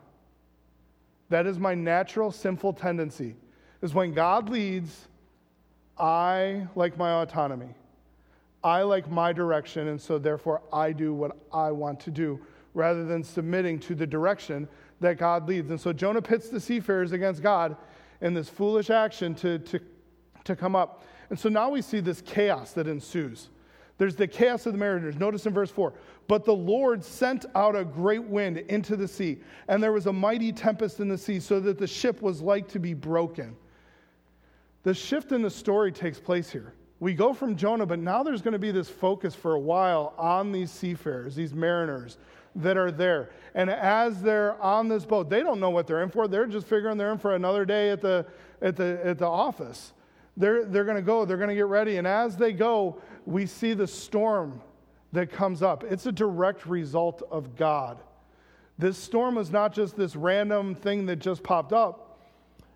That 1.29 1.47
is 1.47 1.59
my 1.59 1.75
natural 1.75 2.31
sinful 2.31 2.75
tendency. 2.75 3.37
Is 3.81 3.95
when 3.95 4.13
God 4.13 4.49
leads, 4.49 5.09
I 5.99 6.67
like 6.77 6.97
my 6.97 7.23
autonomy. 7.23 7.75
I 8.63 8.83
like 8.83 9.11
my 9.11 9.33
direction, 9.33 9.89
and 9.89 10.01
so 10.01 10.19
therefore 10.19 10.63
I 10.73 10.93
do 10.93 11.13
what 11.13 11.37
I 11.53 11.73
want 11.73 11.99
to 12.01 12.11
do 12.11 12.41
rather 12.75 13.05
than 13.05 13.25
submitting 13.25 13.79
to 13.81 13.95
the 13.95 14.07
direction 14.07 14.69
that 15.03 15.19
God 15.19 15.49
leads. 15.49 15.71
And 15.71 15.81
so 15.81 15.93
Jonah 15.93 16.23
pits 16.23 16.49
the 16.49 16.61
seafarers 16.61 17.13
against 17.13 17.43
God 17.43 17.77
in 18.21 18.35
this 18.35 18.49
foolish 18.49 18.91
action 18.91 19.35
to, 19.37 19.59
to, 19.59 19.81
to 20.45 20.57
come 20.57 20.75
up. 20.75 21.05
And 21.31 21.39
so 21.39 21.49
now 21.49 21.71
we 21.71 21.83
see 21.83 22.01
this 22.01 22.21
chaos 22.23 22.73
that 22.73 22.87
ensues. 22.87 23.49
There's 23.99 24.17
the 24.17 24.27
chaos 24.27 24.67
of 24.67 24.73
the 24.73 24.79
mariners. 24.79 25.17
Notice 25.17 25.47
in 25.47 25.53
verse 25.53 25.71
4 25.71 25.93
But 26.27 26.45
the 26.45 26.55
Lord 26.55 27.05
sent 27.05 27.47
out 27.55 27.77
a 27.77 27.85
great 27.85 28.25
wind 28.25 28.59
into 28.59 28.97
the 28.97 29.07
sea, 29.07 29.39
and 29.69 29.83
there 29.83 29.93
was 29.93 30.07
a 30.07 30.13
mighty 30.13 30.53
tempest 30.53 31.01
in 31.01 31.09
the 31.09 31.19
sea, 31.19 31.39
so 31.39 31.61
that 31.61 31.79
the 31.79 31.87
ship 31.87 32.23
was 32.23 32.41
like 32.41 32.69
to 32.69 32.79
be 32.79 32.95
broken. 32.95 33.57
The 34.83 34.95
shift 34.95 35.31
in 35.31 35.43
the 35.43 35.51
story 35.51 35.93
takes 35.93 36.19
place 36.19 36.51
here. 36.51 36.75
We 36.99 37.15
go 37.15 37.33
from 37.33 37.57
Jonah, 37.57 37.87
but 37.87 37.99
now 37.99 38.23
there's 38.23 38.43
going 38.43 38.53
to 38.53 38.59
be 38.59 38.71
this 38.71 38.89
focus 38.89 39.35
for 39.35 39.55
a 39.55 39.61
while 39.61 40.15
on 40.19 40.53
these 40.53 40.71
seafarers, 40.71 41.35
these 41.35 41.55
mariners 41.55 42.19
that 42.57 42.77
are 42.77 42.91
there. 42.91 43.31
And 43.55 43.71
as 43.71 44.23
they're 44.23 44.61
on 44.63 44.89
this 44.89 45.05
boat, 45.05 45.31
they 45.31 45.41
don't 45.41 45.61
know 45.61 45.71
what 45.71 45.87
they're 45.87 46.03
in 46.03 46.11
for. 46.11 46.29
They're 46.29 46.47
just 46.47 46.67
figuring 46.67 46.99
they're 46.99 47.13
in 47.13 47.19
for 47.19 47.35
another 47.35 47.65
day 47.65 47.91
at 47.91 48.01
the, 48.01 48.27
at 48.61 48.77
the, 48.77 49.01
at 49.05 49.19
the 49.19 49.27
office. 49.27 49.93
They're, 50.37 50.65
they're 50.65 50.85
going 50.85 50.97
to 50.97 51.03
go, 51.03 51.25
they're 51.25 51.37
going 51.37 51.51
to 51.51 51.55
get 51.55 51.67
ready. 51.67 51.97
And 51.97 52.07
as 52.07 52.37
they 52.37 52.53
go, 52.53 53.01
we 53.27 53.47
see 53.47 53.75
the 53.75 53.87
storm 53.87 54.61
that 55.13 55.31
comes 55.31 55.63
up. 55.63 55.85
It's 55.85 56.07
a 56.07 56.13
direct 56.13 56.67
result 56.67 57.23
of 57.31 57.57
God. 57.57 57.99
This 58.79 58.97
storm 58.97 59.37
is 59.37 59.51
not 59.51 59.75
just 59.75 59.97
this 59.97 60.17
random 60.17 60.75
thing 60.75 61.07
that 61.07 61.17
just 61.17 61.43
popped 61.43 61.73
up, 61.73 62.19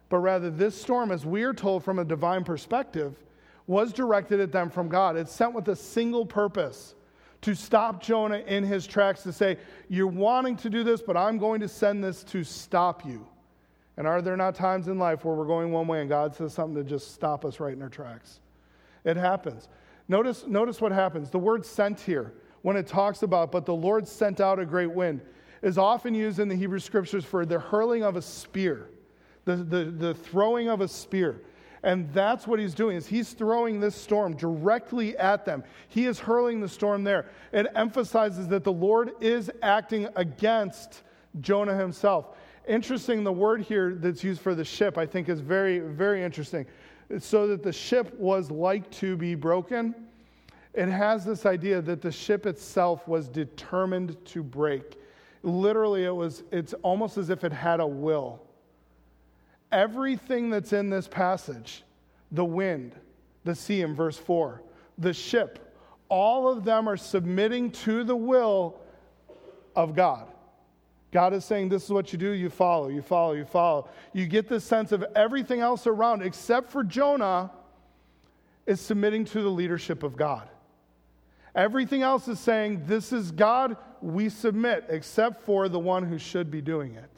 but 0.08 0.18
rather 0.18 0.50
this 0.50 0.80
storm, 0.80 1.10
as 1.10 1.24
we 1.24 1.42
are 1.42 1.54
told 1.54 1.82
from 1.82 1.98
a 1.98 2.04
divine 2.04 2.44
perspective, 2.44 3.14
was 3.66 3.92
directed 3.92 4.38
at 4.38 4.52
them 4.52 4.70
from 4.70 4.88
God. 4.88 5.16
It's 5.16 5.32
sent 5.32 5.54
with 5.54 5.68
a 5.68 5.74
single 5.74 6.24
purpose 6.24 6.94
to 7.46 7.54
stop 7.54 8.02
Jonah 8.02 8.38
in 8.38 8.64
his 8.64 8.88
tracks 8.88 9.22
to 9.22 9.32
say, 9.32 9.56
You're 9.88 10.08
wanting 10.08 10.56
to 10.56 10.68
do 10.68 10.82
this, 10.82 11.00
but 11.00 11.16
I'm 11.16 11.38
going 11.38 11.60
to 11.60 11.68
send 11.68 12.02
this 12.02 12.24
to 12.24 12.42
stop 12.42 13.06
you. 13.06 13.24
And 13.96 14.04
are 14.04 14.20
there 14.20 14.36
not 14.36 14.56
times 14.56 14.88
in 14.88 14.98
life 14.98 15.24
where 15.24 15.36
we're 15.36 15.46
going 15.46 15.70
one 15.70 15.86
way 15.86 16.00
and 16.00 16.08
God 16.08 16.34
says 16.34 16.52
something 16.52 16.82
to 16.82 16.82
just 16.82 17.14
stop 17.14 17.44
us 17.44 17.60
right 17.60 17.72
in 17.72 17.80
our 17.82 17.88
tracks? 17.88 18.40
It 19.04 19.16
happens. 19.16 19.68
Notice, 20.08 20.44
notice 20.48 20.80
what 20.80 20.90
happens. 20.90 21.30
The 21.30 21.38
word 21.38 21.64
sent 21.64 22.00
here, 22.00 22.34
when 22.62 22.76
it 22.76 22.88
talks 22.88 23.22
about, 23.22 23.52
but 23.52 23.64
the 23.64 23.74
Lord 23.74 24.08
sent 24.08 24.40
out 24.40 24.58
a 24.58 24.66
great 24.66 24.90
wind, 24.90 25.20
is 25.62 25.78
often 25.78 26.16
used 26.16 26.40
in 26.40 26.48
the 26.48 26.56
Hebrew 26.56 26.80
scriptures 26.80 27.24
for 27.24 27.46
the 27.46 27.60
hurling 27.60 28.02
of 28.02 28.16
a 28.16 28.22
spear, 28.22 28.90
the, 29.44 29.54
the, 29.54 29.84
the 29.84 30.14
throwing 30.14 30.68
of 30.68 30.80
a 30.80 30.88
spear. 30.88 31.42
And 31.82 32.12
that's 32.12 32.46
what 32.46 32.58
he's 32.58 32.74
doing 32.74 32.96
is 32.96 33.06
he's 33.06 33.32
throwing 33.32 33.80
this 33.80 33.94
storm 33.94 34.36
directly 34.36 35.16
at 35.18 35.44
them. 35.44 35.62
He 35.88 36.06
is 36.06 36.18
hurling 36.18 36.60
the 36.60 36.68
storm 36.68 37.04
there. 37.04 37.26
It 37.52 37.66
emphasizes 37.74 38.48
that 38.48 38.64
the 38.64 38.72
Lord 38.72 39.12
is 39.20 39.50
acting 39.62 40.08
against 40.16 41.02
Jonah 41.40 41.76
himself. 41.76 42.36
Interesting, 42.66 43.22
the 43.22 43.32
word 43.32 43.60
here 43.62 43.94
that's 43.94 44.24
used 44.24 44.40
for 44.40 44.54
the 44.54 44.64
ship, 44.64 44.98
I 44.98 45.06
think, 45.06 45.28
is 45.28 45.40
very, 45.40 45.78
very 45.78 46.24
interesting. 46.24 46.66
So 47.18 47.46
that 47.48 47.62
the 47.62 47.72
ship 47.72 48.18
was 48.18 48.50
like 48.50 48.90
to 48.92 49.16
be 49.16 49.36
broken. 49.36 49.94
It 50.74 50.88
has 50.88 51.24
this 51.24 51.46
idea 51.46 51.80
that 51.82 52.02
the 52.02 52.10
ship 52.10 52.44
itself 52.44 53.06
was 53.06 53.28
determined 53.28 54.16
to 54.26 54.42
break. 54.42 54.98
Literally, 55.42 56.04
it 56.04 56.14
was, 56.14 56.42
it's 56.50 56.74
almost 56.82 57.16
as 57.16 57.30
if 57.30 57.44
it 57.44 57.52
had 57.52 57.78
a 57.78 57.86
will. 57.86 58.42
Everything 59.76 60.48
that's 60.48 60.72
in 60.72 60.88
this 60.88 61.06
passage, 61.06 61.84
the 62.32 62.46
wind, 62.46 62.94
the 63.44 63.54
sea 63.54 63.82
in 63.82 63.94
verse 63.94 64.16
4, 64.16 64.62
the 64.96 65.12
ship, 65.12 65.76
all 66.08 66.48
of 66.48 66.64
them 66.64 66.88
are 66.88 66.96
submitting 66.96 67.70
to 67.70 68.02
the 68.02 68.16
will 68.16 68.80
of 69.74 69.94
God. 69.94 70.28
God 71.12 71.34
is 71.34 71.44
saying, 71.44 71.68
This 71.68 71.84
is 71.84 71.90
what 71.90 72.10
you 72.10 72.18
do, 72.18 72.30
you 72.30 72.48
follow, 72.48 72.88
you 72.88 73.02
follow, 73.02 73.34
you 73.34 73.44
follow. 73.44 73.90
You 74.14 74.26
get 74.26 74.48
this 74.48 74.64
sense 74.64 74.92
of 74.92 75.04
everything 75.14 75.60
else 75.60 75.86
around, 75.86 76.22
except 76.22 76.72
for 76.72 76.82
Jonah, 76.82 77.50
is 78.64 78.80
submitting 78.80 79.26
to 79.26 79.42
the 79.42 79.50
leadership 79.50 80.02
of 80.02 80.16
God. 80.16 80.48
Everything 81.54 82.00
else 82.00 82.28
is 82.28 82.40
saying, 82.40 82.84
This 82.86 83.12
is 83.12 83.30
God, 83.30 83.76
we 84.00 84.30
submit, 84.30 84.86
except 84.88 85.44
for 85.44 85.68
the 85.68 85.78
one 85.78 86.02
who 86.02 86.16
should 86.16 86.50
be 86.50 86.62
doing 86.62 86.94
it 86.94 87.10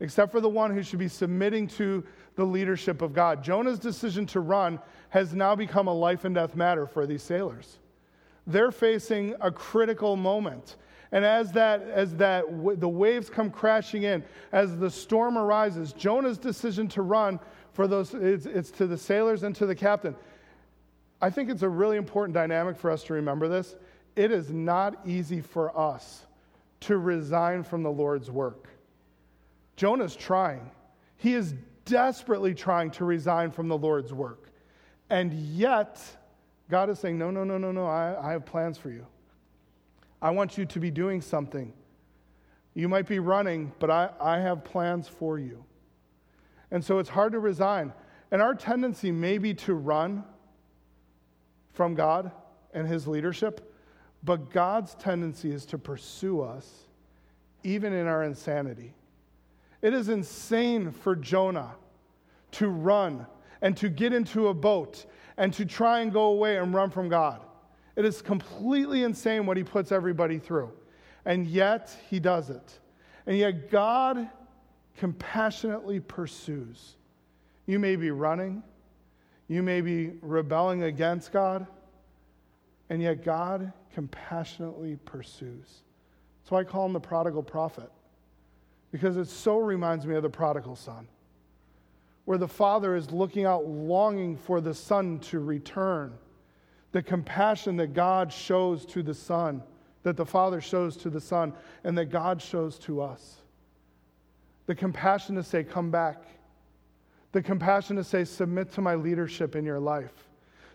except 0.00 0.32
for 0.32 0.40
the 0.40 0.48
one 0.48 0.74
who 0.74 0.82
should 0.82 0.98
be 0.98 1.08
submitting 1.08 1.66
to 1.66 2.04
the 2.34 2.44
leadership 2.44 3.02
of 3.02 3.12
God. 3.12 3.42
Jonah's 3.42 3.78
decision 3.78 4.26
to 4.26 4.40
run 4.40 4.78
has 5.08 5.34
now 5.34 5.54
become 5.54 5.88
a 5.88 5.94
life 5.94 6.24
and 6.24 6.34
death 6.34 6.54
matter 6.54 6.86
for 6.86 7.06
these 7.06 7.22
sailors. 7.22 7.78
They're 8.46 8.72
facing 8.72 9.34
a 9.40 9.50
critical 9.50 10.16
moment. 10.16 10.76
And 11.12 11.24
as 11.24 11.52
that, 11.52 11.82
as 11.82 12.14
that 12.16 12.44
the 12.80 12.88
waves 12.88 13.30
come 13.30 13.50
crashing 13.50 14.02
in, 14.02 14.22
as 14.52 14.76
the 14.76 14.90
storm 14.90 15.38
arises, 15.38 15.92
Jonah's 15.92 16.38
decision 16.38 16.88
to 16.88 17.02
run 17.02 17.40
for 17.72 17.86
those, 17.86 18.12
it's, 18.14 18.46
it's 18.46 18.70
to 18.72 18.86
the 18.86 18.98
sailors 18.98 19.42
and 19.42 19.54
to 19.56 19.66
the 19.66 19.74
captain. 19.74 20.14
I 21.20 21.30
think 21.30 21.48
it's 21.48 21.62
a 21.62 21.68
really 21.68 21.96
important 21.96 22.34
dynamic 22.34 22.76
for 22.76 22.90
us 22.90 23.02
to 23.04 23.14
remember 23.14 23.48
this. 23.48 23.76
It 24.16 24.30
is 24.30 24.50
not 24.50 24.98
easy 25.06 25.40
for 25.40 25.76
us 25.78 26.26
to 26.80 26.98
resign 26.98 27.62
from 27.62 27.82
the 27.82 27.90
Lord's 27.90 28.30
work. 28.30 28.68
Jonah's 29.76 30.16
trying. 30.16 30.70
He 31.16 31.34
is 31.34 31.54
desperately 31.84 32.54
trying 32.54 32.90
to 32.92 33.04
resign 33.04 33.50
from 33.50 33.68
the 33.68 33.78
Lord's 33.78 34.12
work. 34.12 34.50
And 35.08 35.32
yet, 35.32 36.02
God 36.68 36.90
is 36.90 36.98
saying, 36.98 37.18
No, 37.18 37.30
no, 37.30 37.44
no, 37.44 37.58
no, 37.58 37.72
no, 37.72 37.86
I, 37.86 38.28
I 38.28 38.32
have 38.32 38.44
plans 38.44 38.76
for 38.76 38.90
you. 38.90 39.06
I 40.20 40.30
want 40.30 40.58
you 40.58 40.64
to 40.66 40.80
be 40.80 40.90
doing 40.90 41.20
something. 41.20 41.72
You 42.74 42.88
might 42.88 43.06
be 43.06 43.20
running, 43.20 43.72
but 43.78 43.90
I, 43.90 44.10
I 44.20 44.38
have 44.40 44.64
plans 44.64 45.08
for 45.08 45.38
you. 45.38 45.64
And 46.70 46.84
so 46.84 46.98
it's 46.98 47.08
hard 47.08 47.32
to 47.32 47.38
resign. 47.38 47.92
And 48.30 48.42
our 48.42 48.54
tendency 48.54 49.12
may 49.12 49.38
be 49.38 49.54
to 49.54 49.74
run 49.74 50.24
from 51.72 51.94
God 51.94 52.32
and 52.74 52.86
His 52.86 53.06
leadership, 53.06 53.72
but 54.24 54.50
God's 54.50 54.94
tendency 54.96 55.52
is 55.52 55.64
to 55.66 55.78
pursue 55.78 56.40
us 56.40 56.68
even 57.62 57.92
in 57.92 58.06
our 58.06 58.24
insanity. 58.24 58.95
It 59.82 59.94
is 59.94 60.08
insane 60.08 60.90
for 60.90 61.14
Jonah 61.14 61.74
to 62.52 62.68
run 62.68 63.26
and 63.60 63.76
to 63.76 63.88
get 63.88 64.12
into 64.12 64.48
a 64.48 64.54
boat 64.54 65.06
and 65.36 65.52
to 65.54 65.64
try 65.64 66.00
and 66.00 66.12
go 66.12 66.26
away 66.26 66.56
and 66.56 66.74
run 66.74 66.90
from 66.90 67.08
God. 67.08 67.40
It 67.94 68.04
is 68.04 68.22
completely 68.22 69.02
insane 69.02 69.46
what 69.46 69.56
he 69.56 69.64
puts 69.64 69.92
everybody 69.92 70.38
through. 70.38 70.72
And 71.24 71.46
yet 71.46 71.94
he 72.08 72.20
does 72.20 72.50
it. 72.50 72.78
And 73.26 73.36
yet 73.36 73.70
God 73.70 74.28
compassionately 74.96 76.00
pursues. 76.00 76.96
You 77.66 77.78
may 77.78 77.96
be 77.96 78.10
running, 78.10 78.62
you 79.48 79.62
may 79.62 79.80
be 79.80 80.12
rebelling 80.22 80.84
against 80.84 81.32
God, 81.32 81.66
and 82.88 83.02
yet 83.02 83.24
God 83.24 83.72
compassionately 83.92 84.96
pursues. 85.04 85.82
That's 86.42 86.50
why 86.50 86.60
I 86.60 86.64
call 86.64 86.86
him 86.86 86.92
the 86.92 87.00
prodigal 87.00 87.42
prophet 87.42 87.90
because 88.96 89.18
it 89.18 89.28
so 89.28 89.58
reminds 89.58 90.06
me 90.06 90.14
of 90.14 90.22
the 90.22 90.30
prodigal 90.30 90.74
son, 90.74 91.06
where 92.24 92.38
the 92.38 92.48
father 92.48 92.96
is 92.96 93.10
looking 93.10 93.44
out, 93.44 93.66
longing 93.66 94.38
for 94.38 94.58
the 94.58 94.72
son 94.72 95.18
to 95.18 95.38
return. 95.38 96.14
The 96.92 97.02
compassion 97.02 97.76
that 97.76 97.92
God 97.92 98.32
shows 98.32 98.86
to 98.86 99.02
the 99.02 99.12
son, 99.12 99.62
that 100.02 100.16
the 100.16 100.24
father 100.24 100.62
shows 100.62 100.96
to 100.96 101.10
the 101.10 101.20
son, 101.20 101.52
and 101.84 101.98
that 101.98 102.06
God 102.06 102.40
shows 102.40 102.78
to 102.80 103.02
us. 103.02 103.42
The 104.64 104.74
compassion 104.74 105.34
to 105.34 105.42
say, 105.42 105.62
Come 105.62 105.90
back. 105.90 106.22
The 107.32 107.42
compassion 107.42 107.96
to 107.96 108.04
say, 108.04 108.24
Submit 108.24 108.72
to 108.72 108.80
my 108.80 108.94
leadership 108.94 109.56
in 109.56 109.66
your 109.66 109.78
life. 109.78 110.26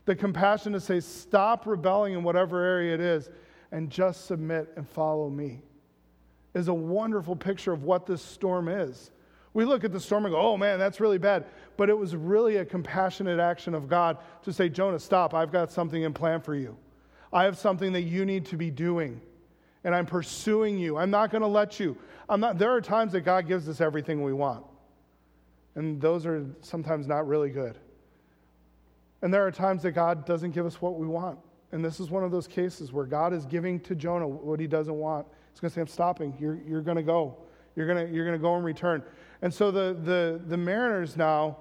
The 0.05 0.15
compassion 0.15 0.73
to 0.73 0.79
say, 0.79 0.99
Stop 0.99 1.65
rebelling 1.65 2.13
in 2.13 2.21
whatever 2.21 2.63
area 2.63 2.93
it 2.93 3.01
is 3.01 3.31
and 3.71 3.89
just 3.89 4.27
submit 4.27 4.69
and 4.75 4.87
follow 4.87 5.27
me 5.27 5.63
is 6.53 6.67
a 6.67 6.73
wonderful 6.73 7.35
picture 7.35 7.71
of 7.71 7.83
what 7.83 8.05
this 8.05 8.21
storm 8.21 8.67
is. 8.67 9.11
We 9.53 9.65
look 9.65 9.83
at 9.83 9.91
the 9.91 9.99
storm 9.99 10.25
and 10.25 10.33
go, 10.33 10.39
oh 10.39 10.57
man, 10.57 10.79
that's 10.79 10.99
really 10.99 11.17
bad. 11.17 11.45
But 11.77 11.89
it 11.89 11.97
was 11.97 12.15
really 12.15 12.57
a 12.57 12.65
compassionate 12.65 13.39
action 13.39 13.73
of 13.73 13.89
God 13.89 14.17
to 14.43 14.53
say, 14.53 14.69
Jonah, 14.69 14.99
stop. 14.99 15.33
I've 15.33 15.51
got 15.51 15.71
something 15.71 16.01
in 16.01 16.13
plan 16.13 16.41
for 16.41 16.55
you. 16.55 16.77
I 17.33 17.43
have 17.43 17.57
something 17.57 17.93
that 17.93 18.01
you 18.01 18.25
need 18.25 18.45
to 18.47 18.57
be 18.57 18.71
doing. 18.71 19.21
And 19.83 19.95
I'm 19.95 20.05
pursuing 20.05 20.77
you. 20.77 20.97
I'm 20.97 21.09
not 21.09 21.31
going 21.31 21.41
to 21.41 21.47
let 21.47 21.79
you. 21.79 21.97
I'm 22.29 22.39
not, 22.39 22.57
there 22.57 22.71
are 22.71 22.81
times 22.81 23.13
that 23.13 23.21
God 23.21 23.47
gives 23.47 23.67
us 23.67 23.81
everything 23.81 24.21
we 24.21 24.33
want. 24.33 24.65
And 25.75 25.99
those 25.99 26.25
are 26.25 26.45
sometimes 26.61 27.07
not 27.07 27.27
really 27.27 27.49
good. 27.49 27.77
And 29.21 29.33
there 29.33 29.45
are 29.45 29.51
times 29.51 29.83
that 29.83 29.91
God 29.91 30.25
doesn't 30.25 30.51
give 30.51 30.65
us 30.65 30.81
what 30.81 30.95
we 30.95 31.07
want. 31.07 31.39
And 31.71 31.83
this 31.83 31.99
is 31.99 32.09
one 32.09 32.23
of 32.23 32.31
those 32.31 32.47
cases 32.47 32.91
where 32.91 33.05
God 33.05 33.33
is 33.33 33.45
giving 33.45 33.79
to 33.81 33.95
Jonah 33.95 34.27
what 34.27 34.59
he 34.59 34.67
doesn't 34.67 34.95
want. 34.95 35.25
He's 35.51 35.59
going 35.59 35.69
to 35.69 35.75
say, 35.75 35.81
I'm 35.81 35.87
stopping. 35.87 36.33
You're, 36.39 36.59
you're 36.67 36.81
going 36.81 36.97
to 36.97 37.03
go. 37.03 37.37
You're 37.75 37.87
going 37.87 38.07
to, 38.07 38.13
you're 38.13 38.25
going 38.25 38.37
to 38.37 38.41
go 38.41 38.55
and 38.55 38.65
return. 38.65 39.03
And 39.41 39.53
so 39.53 39.71
the, 39.71 39.97
the, 40.03 40.41
the 40.47 40.57
mariners 40.57 41.17
now 41.17 41.57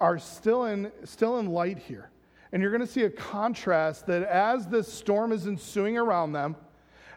are 0.00 0.18
still 0.18 0.64
in, 0.66 0.92
still 1.04 1.38
in 1.38 1.46
light 1.46 1.78
here. 1.78 2.10
And 2.52 2.62
you're 2.62 2.70
going 2.70 2.86
to 2.86 2.92
see 2.92 3.02
a 3.02 3.10
contrast 3.10 4.06
that 4.06 4.22
as 4.22 4.66
this 4.66 4.92
storm 4.92 5.32
is 5.32 5.46
ensuing 5.46 5.98
around 5.98 6.32
them, 6.32 6.56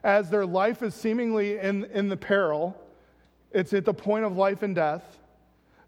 as 0.03 0.29
their 0.29 0.45
life 0.45 0.81
is 0.81 0.95
seemingly 0.95 1.59
in, 1.59 1.85
in 1.85 2.09
the 2.09 2.17
peril, 2.17 2.79
it's 3.51 3.73
at 3.73 3.85
the 3.85 3.93
point 3.93 4.25
of 4.25 4.37
life 4.37 4.63
and 4.63 4.75
death. 4.75 5.19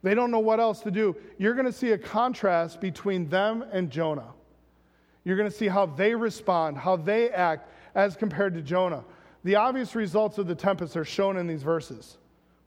They 0.04 0.16
don't 0.16 0.32
know 0.32 0.40
what 0.40 0.60
else 0.60 0.82
to 0.82 0.92
do. 0.92 1.16
You're 1.38 1.54
going 1.54 1.66
to 1.66 1.74
see 1.74 1.92
a 1.92 1.98
contrast 1.98 2.82
between 2.82 3.30
them 3.30 3.64
and 3.72 3.90
Jonah. 3.90 4.34
You're 5.24 5.38
going 5.38 5.50
to 5.50 5.56
see 5.56 5.68
how 5.68 5.86
they 5.86 6.16
respond, 6.16 6.78
how 6.78 6.96
they 6.96 7.30
act 7.30 7.70
as 7.94 8.16
compared 8.16 8.56
to 8.56 8.62
Jonah. 8.62 9.04
The 9.44 9.56
obvious 9.56 9.96
results 9.96 10.38
of 10.38 10.48
the 10.48 10.56
tempest 10.56 10.96
are 10.96 11.06
shown 11.06 11.38
in 11.38 11.48
these 11.48 11.64
verses. 11.64 12.18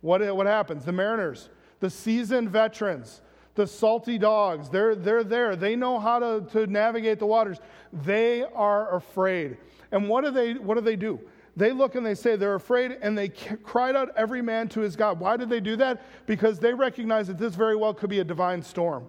What, 0.01 0.21
what 0.35 0.47
happens? 0.47 0.85
The 0.85 0.93
mariners, 0.93 1.49
the 1.81 1.89
seasoned 1.89 2.51
veterans, 2.51 3.23
the 3.55 3.67
salty 3.67 4.19
dogs, 4.19 4.69
they're, 4.69 4.95
they're 4.95 5.25
there. 5.25 5.57
They 5.57 5.77
know 5.77 5.99
how 5.99 6.19
to, 6.19 6.47
to 6.53 6.67
navigate 6.67 7.19
the 7.19 7.27
waters. 7.27 7.59
They 7.93 8.43
are 8.43 8.95
afraid. 8.95 9.57
And 9.93 10.09
what 10.09 10.25
do, 10.25 10.31
they, 10.31 10.55
what 10.55 10.75
do 10.75 10.81
they 10.81 10.97
do? 10.97 11.21
They 11.57 11.71
look 11.71 11.95
and 11.95 12.05
they 12.05 12.17
say 12.17 12.35
they're 12.35 12.57
afraid 12.57 12.99
and 13.01 13.17
they 13.17 13.29
cried 13.29 13.95
out 13.95 14.11
every 14.17 14.43
man 14.43 14.69
to 14.71 14.81
his 14.81 14.97
God. 14.97 15.21
Why 15.21 15.37
did 15.37 15.49
they 15.49 15.61
do 15.61 15.77
that? 15.77 16.03
Because 16.27 16.59
they 16.59 16.75
recognize 16.75 17.29
that 17.29 17.39
this 17.39 17.55
very 17.55 17.77
well 17.77 17.95
could 17.95 18.11
be 18.11 18.19
a 18.19 18.25
divine 18.25 18.61
storm. 18.61 19.07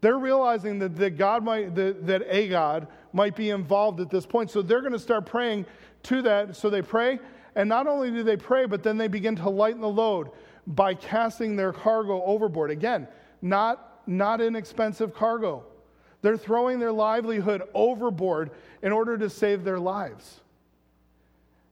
They're 0.00 0.18
realizing 0.18 0.78
that, 0.78 0.96
that 0.96 1.18
God 1.18 1.44
might, 1.44 1.74
that, 1.74 2.06
that 2.06 2.22
a 2.28 2.48
God 2.48 2.86
might 3.12 3.34
be 3.36 3.50
involved 3.50 4.00
at 4.00 4.10
this 4.10 4.24
point. 4.24 4.50
So 4.50 4.62
they're 4.62 4.80
going 4.80 4.92
to 4.92 4.98
start 4.98 5.26
praying 5.26 5.66
to 6.04 6.22
that. 6.22 6.56
So 6.56 6.70
they 6.70 6.82
pray, 6.82 7.18
and 7.54 7.68
not 7.68 7.86
only 7.86 8.10
do 8.10 8.22
they 8.22 8.36
pray, 8.36 8.66
but 8.66 8.82
then 8.82 8.96
they 8.98 9.08
begin 9.08 9.36
to 9.36 9.48
lighten 9.48 9.80
the 9.80 9.88
load 9.88 10.30
by 10.66 10.94
casting 10.94 11.56
their 11.56 11.72
cargo 11.72 12.22
overboard. 12.24 12.70
Again, 12.70 13.08
not, 13.40 14.02
not 14.06 14.40
inexpensive 14.40 15.14
cargo. 15.14 15.64
They're 16.20 16.36
throwing 16.36 16.78
their 16.78 16.92
livelihood 16.92 17.62
overboard 17.74 18.50
in 18.82 18.92
order 18.92 19.16
to 19.18 19.30
save 19.30 19.64
their 19.64 19.78
lives. 19.78 20.40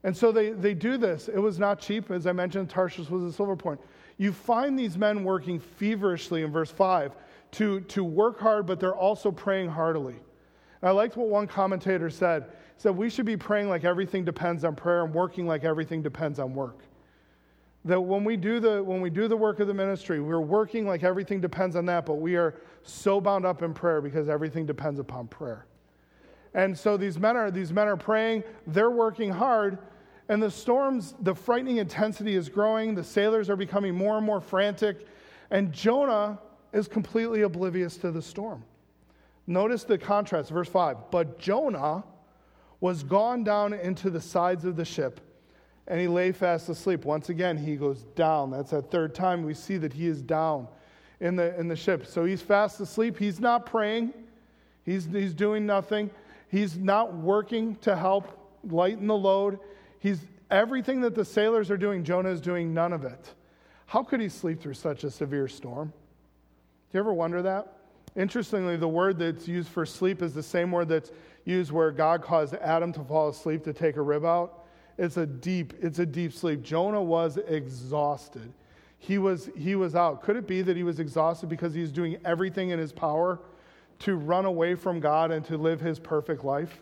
And 0.04 0.16
so 0.16 0.30
they, 0.30 0.50
they 0.50 0.72
do 0.72 0.96
this. 0.96 1.28
It 1.28 1.38
was 1.38 1.58
not 1.58 1.80
cheap. 1.80 2.10
As 2.10 2.26
I 2.26 2.32
mentioned, 2.32 2.70
Tarshish 2.70 3.10
was 3.10 3.24
a 3.24 3.32
silver 3.32 3.56
point. 3.56 3.80
You 4.18 4.32
find 4.32 4.78
these 4.78 4.96
men 4.96 5.24
working 5.24 5.58
feverishly 5.58 6.42
in 6.42 6.52
verse 6.52 6.70
5 6.70 7.12
to, 7.52 7.80
to 7.80 8.04
work 8.04 8.38
hard, 8.38 8.66
but 8.66 8.80
they're 8.80 8.94
also 8.94 9.30
praying 9.30 9.70
heartily. 9.70 10.14
And 10.80 10.88
I 10.88 10.92
liked 10.92 11.16
what 11.16 11.28
one 11.28 11.46
commentator 11.46 12.08
said. 12.08 12.46
Said, 12.76 12.96
We 12.96 13.10
should 13.10 13.26
be 13.26 13.36
praying 13.36 13.68
like 13.68 13.84
everything 13.84 14.24
depends 14.24 14.64
on 14.64 14.76
prayer 14.76 15.04
and 15.04 15.14
working 15.14 15.46
like 15.46 15.64
everything 15.64 16.02
depends 16.02 16.38
on 16.38 16.54
work. 16.54 16.80
That 17.84 18.00
when 18.00 18.24
we 18.24 18.36
do 18.36 18.58
the, 18.60 18.82
when 18.82 19.00
we 19.00 19.10
do 19.10 19.28
the 19.28 19.36
work 19.36 19.60
of 19.60 19.68
the 19.68 19.74
ministry, 19.74 20.20
we're 20.20 20.40
working 20.40 20.86
like 20.86 21.04
everything 21.04 21.40
depends 21.40 21.76
on 21.76 21.86
that, 21.86 22.04
but 22.04 22.14
we 22.14 22.36
are 22.36 22.54
so 22.82 23.20
bound 23.20 23.46
up 23.46 23.62
in 23.62 23.72
prayer 23.72 24.00
because 24.00 24.28
everything 24.28 24.66
depends 24.66 24.98
upon 24.98 25.28
prayer. 25.28 25.66
And 26.54 26.76
so 26.76 26.96
these 26.96 27.18
men 27.18 27.36
are, 27.36 27.50
these 27.50 27.72
men 27.72 27.86
are 27.86 27.96
praying, 27.96 28.42
they're 28.66 28.90
working 28.90 29.30
hard, 29.30 29.78
and 30.28 30.42
the 30.42 30.50
storms, 30.50 31.14
the 31.20 31.34
frightening 31.34 31.76
intensity 31.76 32.34
is 32.34 32.48
growing. 32.48 32.94
The 32.94 33.04
sailors 33.04 33.48
are 33.48 33.56
becoming 33.56 33.94
more 33.94 34.16
and 34.16 34.26
more 34.26 34.40
frantic. 34.40 35.06
And 35.50 35.72
Jonah 35.72 36.40
is 36.72 36.88
completely 36.88 37.42
oblivious 37.42 37.96
to 37.98 38.10
the 38.10 38.22
storm. 38.22 38.64
Notice 39.46 39.84
the 39.84 39.96
contrast, 39.96 40.50
verse 40.50 40.68
5. 40.68 41.10
But 41.12 41.38
Jonah 41.38 42.02
was 42.80 43.02
gone 43.02 43.44
down 43.44 43.72
into 43.72 44.10
the 44.10 44.20
sides 44.20 44.64
of 44.64 44.76
the 44.76 44.84
ship, 44.84 45.20
and 45.86 46.00
he 46.00 46.08
lay 46.08 46.32
fast 46.32 46.68
asleep. 46.68 47.04
Once 47.04 47.28
again, 47.28 47.56
he 47.56 47.76
goes 47.76 48.02
down. 48.14 48.50
That's 48.50 48.70
that 48.70 48.90
third 48.90 49.14
time 49.14 49.44
we 49.44 49.54
see 49.54 49.76
that 49.78 49.92
he 49.92 50.06
is 50.06 50.22
down 50.22 50.68
in 51.20 51.36
the, 51.36 51.58
in 51.58 51.68
the 51.68 51.76
ship. 51.76 52.06
So 52.06 52.24
he's 52.24 52.42
fast 52.42 52.80
asleep. 52.80 53.18
He's 53.18 53.40
not 53.40 53.66
praying, 53.66 54.12
he's, 54.84 55.06
he's 55.06 55.34
doing 55.34 55.66
nothing. 55.66 56.10
He's 56.48 56.76
not 56.78 57.12
working 57.12 57.74
to 57.76 57.96
help 57.96 58.28
lighten 58.70 59.08
the 59.08 59.16
load. 59.16 59.58
He's 59.98 60.20
everything 60.50 61.00
that 61.00 61.14
the 61.14 61.24
sailors 61.24 61.70
are 61.70 61.76
doing, 61.76 62.04
Jonah 62.04 62.30
is 62.30 62.40
doing 62.40 62.72
none 62.72 62.92
of 62.92 63.04
it. 63.04 63.34
How 63.86 64.02
could 64.02 64.20
he 64.20 64.28
sleep 64.28 64.60
through 64.60 64.74
such 64.74 65.04
a 65.04 65.10
severe 65.10 65.48
storm? 65.48 65.88
Do 65.88 66.98
you 66.98 67.00
ever 67.00 67.12
wonder 67.12 67.42
that? 67.42 67.72
Interestingly, 68.16 68.76
the 68.76 68.88
word 68.88 69.18
that's 69.18 69.46
used 69.46 69.68
for 69.68 69.84
sleep 69.84 70.22
is 70.22 70.32
the 70.32 70.42
same 70.42 70.72
word 70.72 70.88
that's 70.88 71.12
used 71.44 71.70
where 71.70 71.90
God 71.90 72.22
caused 72.22 72.54
Adam 72.54 72.92
to 72.94 73.04
fall 73.04 73.28
asleep 73.28 73.62
to 73.64 73.72
take 73.72 73.96
a 73.96 74.02
rib 74.02 74.24
out. 74.24 74.64
It's 74.98 75.18
a 75.18 75.26
deep, 75.26 75.74
it's 75.82 75.98
a 75.98 76.06
deep 76.06 76.32
sleep. 76.32 76.62
Jonah 76.62 77.02
was 77.02 77.36
exhausted. 77.36 78.52
He 78.98 79.18
was, 79.18 79.50
he 79.56 79.74
was 79.74 79.94
out. 79.94 80.22
Could 80.22 80.36
it 80.36 80.46
be 80.46 80.62
that 80.62 80.76
he 80.76 80.82
was 80.82 80.98
exhausted 80.98 81.48
because 81.48 81.74
he 81.74 81.82
was 81.82 81.92
doing 81.92 82.16
everything 82.24 82.70
in 82.70 82.78
his 82.78 82.92
power 82.92 83.40
to 84.00 84.16
run 84.16 84.46
away 84.46 84.74
from 84.74 84.98
God 85.00 85.30
and 85.30 85.44
to 85.46 85.58
live 85.58 85.80
his 85.80 85.98
perfect 85.98 86.44
life? 86.44 86.80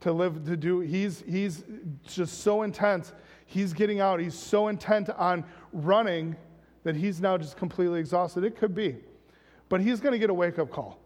To 0.00 0.12
live, 0.12 0.46
to 0.46 0.56
do, 0.56 0.80
he's, 0.80 1.22
he's 1.28 1.64
just 2.06 2.40
so 2.40 2.62
intense. 2.62 3.12
He's 3.44 3.74
getting 3.74 4.00
out. 4.00 4.20
He's 4.20 4.34
so 4.34 4.68
intent 4.68 5.10
on 5.10 5.44
running 5.72 6.36
that 6.84 6.96
he's 6.96 7.20
now 7.20 7.36
just 7.36 7.56
completely 7.56 8.00
exhausted. 8.00 8.44
It 8.44 8.56
could 8.56 8.74
be. 8.74 8.96
But 9.68 9.80
he's 9.80 10.00
going 10.00 10.12
to 10.12 10.18
get 10.18 10.30
a 10.30 10.34
wake 10.34 10.58
up 10.58 10.70
call. 10.70 10.98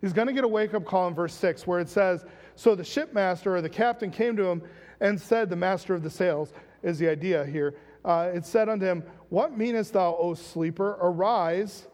He's 0.00 0.12
going 0.12 0.28
to 0.28 0.32
get 0.32 0.44
a 0.44 0.48
wake 0.48 0.74
up 0.74 0.84
call 0.84 1.08
in 1.08 1.14
verse 1.14 1.34
6 1.34 1.66
where 1.66 1.80
it 1.80 1.88
says, 1.88 2.24
So 2.54 2.74
the 2.74 2.84
shipmaster 2.84 3.56
or 3.56 3.60
the 3.60 3.68
captain 3.68 4.10
came 4.10 4.36
to 4.36 4.44
him 4.44 4.62
and 5.00 5.20
said, 5.20 5.50
The 5.50 5.56
master 5.56 5.94
of 5.94 6.02
the 6.02 6.10
sails 6.10 6.52
is 6.82 6.98
the 6.98 7.08
idea 7.08 7.44
here. 7.44 7.74
Uh, 8.04 8.30
it 8.32 8.46
said 8.46 8.68
unto 8.68 8.86
him, 8.86 9.02
What 9.28 9.56
meanest 9.56 9.92
thou, 9.92 10.16
O 10.16 10.34
sleeper? 10.34 10.96
Arise. 11.00 11.86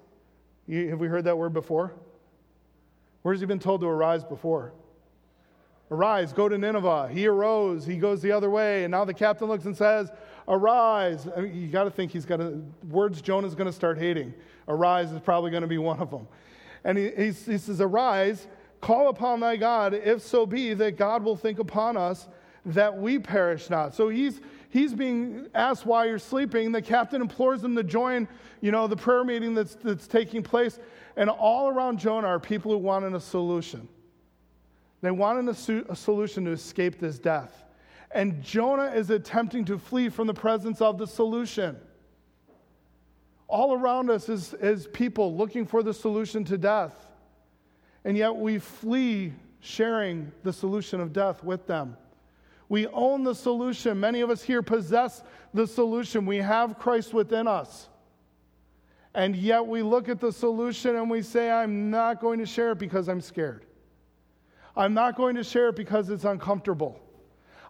have 0.68 1.00
we 1.00 1.09
heard 1.09 1.24
that 1.24 1.37
word 1.37 1.55
before? 1.55 1.94
Where's 3.22 3.40
he 3.40 3.46
been 3.46 3.59
told 3.59 3.81
to 3.81 3.87
arise 3.87 4.22
before? 4.22 4.74
Arise, 5.90 6.33
go 6.33 6.48
to 6.48 6.59
Nineveh. 6.59 7.09
He 7.11 7.27
arose, 7.27 7.87
he 7.87 7.96
goes 7.96 8.20
the 8.20 8.33
other 8.33 8.50
way, 8.50 8.85
and 8.85 8.90
now 8.90 9.05
the 9.05 9.14
captain 9.14 9.48
looks 9.48 9.64
and 9.64 9.77
says, 9.77 10.11
Arise. 10.46 11.27
I 11.35 11.40
mean, 11.40 11.55
you 11.55 11.68
got 11.68 11.85
to 11.85 11.90
think 11.90 12.12
he's 12.12 12.27
got 12.27 12.37
to, 12.38 12.62
words 12.90 13.22
Jonah's 13.22 13.55
going 13.55 13.66
to 13.66 13.72
start 13.72 13.98
hating. 13.98 14.35
Arise 14.68 15.12
is 15.12 15.20
probably 15.20 15.50
going 15.50 15.62
to 15.62 15.68
be 15.68 15.79
one 15.79 16.00
of 16.00 16.11
them. 16.11 16.27
And 16.85 16.98
he, 16.98 17.11
he, 17.11 17.33
says, 17.33 17.81
Arise, 17.81 18.46
call 18.81 19.09
upon 19.09 19.40
thy 19.40 19.57
God, 19.57 19.94
if 19.94 20.22
so 20.22 20.46
be 20.46 20.74
that 20.74 20.96
God 20.96 21.22
will 21.22 21.37
think 21.37 21.59
upon 21.59 21.96
us 21.96 22.29
that 22.66 22.96
we 22.96 23.18
perish 23.18 23.68
not. 23.68 23.94
So 23.94 24.09
he's, 24.09 24.40
he's 24.70 24.94
being 24.94 25.48
asked 25.55 25.85
why 25.85 26.07
you're 26.07 26.18
sleeping. 26.18 26.72
The 26.72 26.83
captain 26.83 27.20
implores 27.20 27.62
him 27.62 27.77
to 27.77 27.83
join, 27.83 28.27
you 28.61 28.70
know, 28.70 28.87
the 28.87 28.96
prayer 28.96 29.24
meeting 29.24 29.55
that's, 29.55 29.74
that's 29.77 30.07
taking 30.07 30.42
place. 30.42 30.79
And 31.16 31.29
all 31.31 31.68
around 31.68 31.98
Jonah 31.98 32.29
are 32.29 32.40
people 32.40 32.72
who 32.72 32.79
wanted 32.79 33.14
a 33.14 33.20
solution. 33.20 33.88
They 35.03 35.11
wanted 35.11 35.48
a, 35.48 35.92
a 35.92 35.96
solution 35.96 36.46
to 36.46 36.50
escape 36.53 36.98
this 36.98 37.18
death. 37.18 37.64
And 38.11 38.42
Jonah 38.42 38.92
is 38.94 39.11
attempting 39.11 39.64
to 39.66 39.79
flee 39.79 40.09
from 40.09 40.27
the 40.27 40.35
presence 40.35 40.81
of 40.81 40.98
the 40.98 41.07
solution. 41.07 41.77
All 43.55 43.73
around 43.73 44.11
us 44.11 44.29
is, 44.29 44.53
is 44.55 44.88
people 44.88 45.37
looking 45.37 45.64
for 45.64 45.85
the 45.85 45.95
solution 45.95 46.45
to 46.47 46.59
death. 46.59 46.93
And 48.05 48.17
yet 48.17 48.35
we 48.35 48.59
flee 48.59 49.33
sharing 49.61 50.33
the 50.43 50.53
solution 50.53 51.01
of 51.01 51.12
death 51.12 51.45
with 51.45 51.64
them. 51.69 51.97
We 52.69 52.88
own 52.88 53.23
the 53.23 53.33
solution. 53.33 54.01
Many 54.01 54.23
of 54.23 54.31
us 54.31 54.43
here 54.43 54.61
possess 54.61 55.23
the 55.55 55.69
solution. 55.69 56.27
We 56.27 56.38
have 56.38 56.81
Christ 56.81 57.14
within 57.14 57.47
us. 57.47 57.88
And 59.14 59.37
yet 59.37 59.64
we 59.64 59.83
look 59.83 60.09
at 60.09 60.19
the 60.19 60.33
solution 60.33 60.97
and 60.97 61.09
we 61.09 61.23
say, 61.23 61.49
I'm 61.49 61.93
not 61.93 62.21
going 62.21 62.40
to 62.40 62.47
share 62.47 62.73
it 62.73 62.79
because 62.79 63.09
I'm 63.09 63.21
scared. 63.21 63.67
I'm 64.77 64.95
not 64.95 65.17
going 65.17 65.37
to 65.37 65.45
share 65.45 65.69
it 65.69 65.77
because 65.77 66.11
it's 66.11 66.25
uncomfortable. 66.25 67.01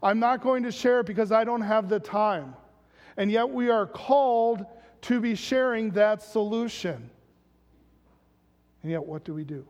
I'm 0.02 0.18
not 0.18 0.40
going 0.40 0.62
to 0.62 0.72
share 0.72 1.00
it 1.00 1.06
because 1.06 1.30
I 1.30 1.44
don't 1.44 1.60
have 1.60 1.90
the 1.90 2.00
time. 2.00 2.54
And 3.18 3.30
yet 3.30 3.50
we 3.50 3.68
are 3.68 3.86
called 3.86 4.64
to 5.04 5.20
be 5.20 5.34
sharing 5.34 5.90
that 5.90 6.22
solution. 6.22 7.10
And 8.82 8.90
yet, 8.90 9.04
what 9.04 9.24
do 9.24 9.34
we 9.34 9.44
do? 9.44 9.66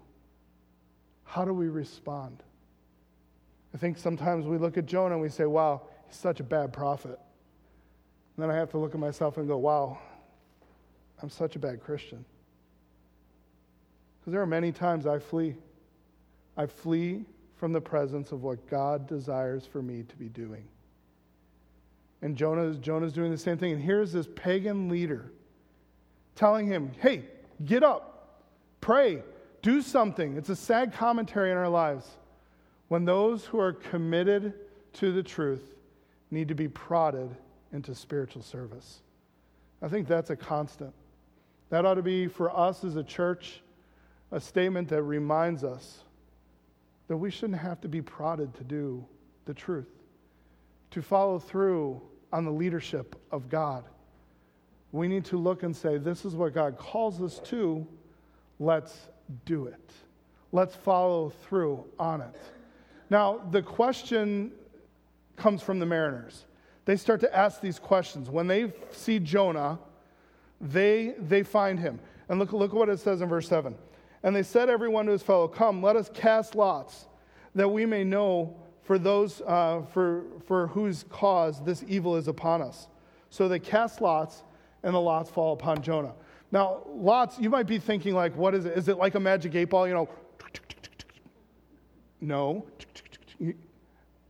How 1.25 1.45
do 1.45 1.53
we 1.53 1.69
respond? 1.69 2.43
I 3.75 3.79
think 3.79 3.99
sometimes 3.99 4.47
we 4.47 4.59
look 4.59 4.79
at 4.79 4.87
Jonah 4.87 5.15
and 5.15 5.23
we 5.23 5.29
say, 5.29 5.47
wow, 5.47 5.83
he's 6.07 6.17
such 6.17 6.39
a 6.39 6.45
bad 6.45 6.73
prophet. 6.73 7.19
And 8.37 8.43
then 8.43 8.51
I 8.51 8.55
have 8.55 8.71
to 8.71 8.79
look 8.79 8.95
at 8.95 9.01
myself 9.01 9.37
and 9.37 9.49
go, 9.49 9.57
wow, 9.57 9.99
I'm 11.21 11.31
such 11.31 11.57
a 11.57 11.59
bad 11.59 11.83
Christian. 11.83 12.25
Because 14.21 14.33
there 14.33 14.43
are 14.43 14.47
many 14.47 14.71
times 14.71 15.07
I 15.07 15.19
flee. 15.19 15.57
I 16.57 16.67
flee 16.67 17.25
from 17.57 17.73
the 17.73 17.81
presence 17.81 18.31
of 18.31 18.43
what 18.43 18.69
God 18.69 19.09
desires 19.09 19.67
for 19.67 19.83
me 19.83 20.05
to 20.05 20.17
be 20.17 20.29
doing. 20.29 20.65
And 22.25 22.39
Jonah, 22.39 22.73
Jonah's 22.77 23.13
doing 23.13 23.31
the 23.31 23.37
same 23.37 23.59
thing. 23.59 23.73
And 23.73 23.83
here's 23.83 24.11
this 24.11 24.27
pagan 24.35 24.89
leader 24.89 25.31
telling 26.35 26.67
him, 26.67 26.91
hey, 27.01 27.27
get 27.67 27.83
up, 27.83 28.41
pray, 28.81 29.23
do 29.61 29.83
something. 29.83 30.39
It's 30.39 30.49
a 30.49 30.57
sad 30.57 30.95
commentary 30.95 31.51
in 31.51 31.59
our 31.59 31.69
lives 31.69 32.09
when 32.89 33.05
those 33.05 33.45
who 33.45 33.61
are 33.61 33.75
committed 33.75 34.55
to 34.95 35.13
the 35.13 35.23
truth 35.23 35.75
need 36.31 36.49
to 36.49 36.55
be 36.55 36.67
prodded 36.67 37.29
into 37.75 37.95
spiritual 37.95 38.41
service. 38.41 39.03
I 39.83 39.89
think 39.89 40.09
that's 40.09 40.31
a 40.31 40.37
constant. 40.37 40.95
That 41.69 41.85
ought 41.85 41.95
to 41.95 42.03
be 42.03 42.27
for 42.27 42.57
us 42.57 42.85
as 42.85 42.97
a 42.97 43.05
church 43.05 43.61
a 44.33 44.41
statement 44.41 44.89
that 44.89 45.03
reminds 45.03 45.63
us 45.63 45.99
that 47.09 47.19
we 47.19 47.31
shouldn't 47.31 47.61
have 47.61 47.83
to 47.83 47.89
be 47.89 48.01
prodded 48.01 48.55
to 48.55 48.65
do 48.65 49.05
the 49.45 49.53
truth, 49.53 49.91
to 50.93 51.03
follow 51.03 51.39
through 51.39 52.01
on 52.35 52.45
the 52.45 52.51
leadership 52.51 53.15
of 53.31 53.49
God. 53.49 53.85
We 54.91 55.07
need 55.07 55.25
to 55.27 55.37
look 55.37 55.63
and 55.63 55.75
say, 55.75 55.99
this 55.99 56.25
is 56.25 56.35
what 56.35 56.53
God 56.53 56.77
calls 56.77 57.23
us 57.23 57.39
to. 57.45 57.87
Let's 58.59 59.07
do 59.47 59.67
it. 59.67 59.93
Let's 60.51 60.75
follow 60.75 61.31
through 61.49 61.85
on 61.97 62.23
it. 62.23 62.37
Now, 63.09 63.41
the 63.53 63.63
question 63.63 64.51
comes 65.37 65.63
from 65.63 65.79
the 65.79 65.87
mariners. 65.87 66.45
They 66.87 66.97
start 66.97 67.21
to 67.21 67.35
ask 67.35 67.61
these 67.61 67.79
questions. 67.79 68.29
When 68.29 68.49
they 68.49 68.73
see 68.91 69.21
Jonah, 69.21 69.79
they, 70.61 71.15
they 71.21 71.45
find 71.45 71.79
him. 71.79 72.01
And 72.29 72.41
look, 72.41 72.53
look 72.53 72.73
what 72.73 72.89
it 72.89 72.99
says 72.99 73.21
in 73.21 73.29
verse 73.29 73.47
7. 73.47 73.77
And 74.25 74.35
they 74.35 74.43
said 74.43 74.69
everyone 74.69 75.07
to 75.07 75.13
his 75.13 75.23
fellow, 75.23 75.47
Come, 75.47 75.83
let 75.85 75.95
us 75.95 76.11
cast 76.13 76.57
lots, 76.57 77.07
that 77.55 77.69
we 77.69 77.87
may 77.87 78.03
know 78.03 78.57
for 78.85 78.99
those 78.99 79.43
uh, 79.43 79.83
for, 79.93 80.25
for 80.47 80.69
whose 80.69 81.05
cause 81.11 81.63
this 81.65 81.85
evil 81.89 82.17
is 82.17 82.29
upon 82.29 82.63
us. 82.63 82.89
So 83.31 83.49
they 83.49 83.59
cast 83.59 84.01
lots, 84.01 84.45
and 84.83 84.95
the 84.95 85.01
lots 85.01 85.31
fall 85.31 85.53
upon 85.53 85.83
Jonah. 85.83 86.13
Now, 86.53 86.83
lots, 86.87 87.39
you 87.39 87.51
might 87.51 87.67
be 87.67 87.79
thinking, 87.79 88.15
like, 88.15 88.37
what 88.37 88.55
is 88.55 88.65
it? 88.65 88.79
Is 88.79 88.89
it 88.89 88.97
like 88.97 89.17
a 89.17 89.21
magic 89.21 89.55
eight 89.55 89.71
ball? 89.71 89.89
You 89.89 89.95
know, 89.95 90.09
no. 92.21 92.67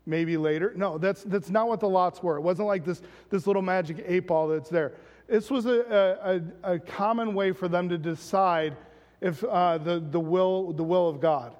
Maybe 0.07 0.37
later. 0.37 0.73
No, 0.77 0.99
that's, 0.99 1.25
that's 1.25 1.49
not 1.49 1.67
what 1.67 1.81
the 1.81 1.89
lots 1.89 2.23
were. 2.23 2.37
It 2.37 2.43
wasn't 2.43 2.69
like 2.69 2.85
this, 2.85 3.01
this 3.31 3.47
little 3.47 3.63
magic 3.63 4.05
eight 4.07 4.27
ball 4.27 4.49
that's 4.49 4.69
there. 4.69 4.93
This 5.27 5.51
was 5.51 5.65
a, 5.65 6.43
a, 6.65 6.75
a 6.75 6.79
common 6.79 7.35
way 7.35 7.53
for 7.53 7.69
them 7.69 7.89
to 7.89 7.97
decide 7.97 8.77
if 9.23 9.43
uh, 9.45 9.79
the, 9.79 10.01
the, 10.01 10.21
will, 10.21 10.73
the 10.75 10.85
will 10.85 11.09
of 11.09 11.21
God. 11.21 11.55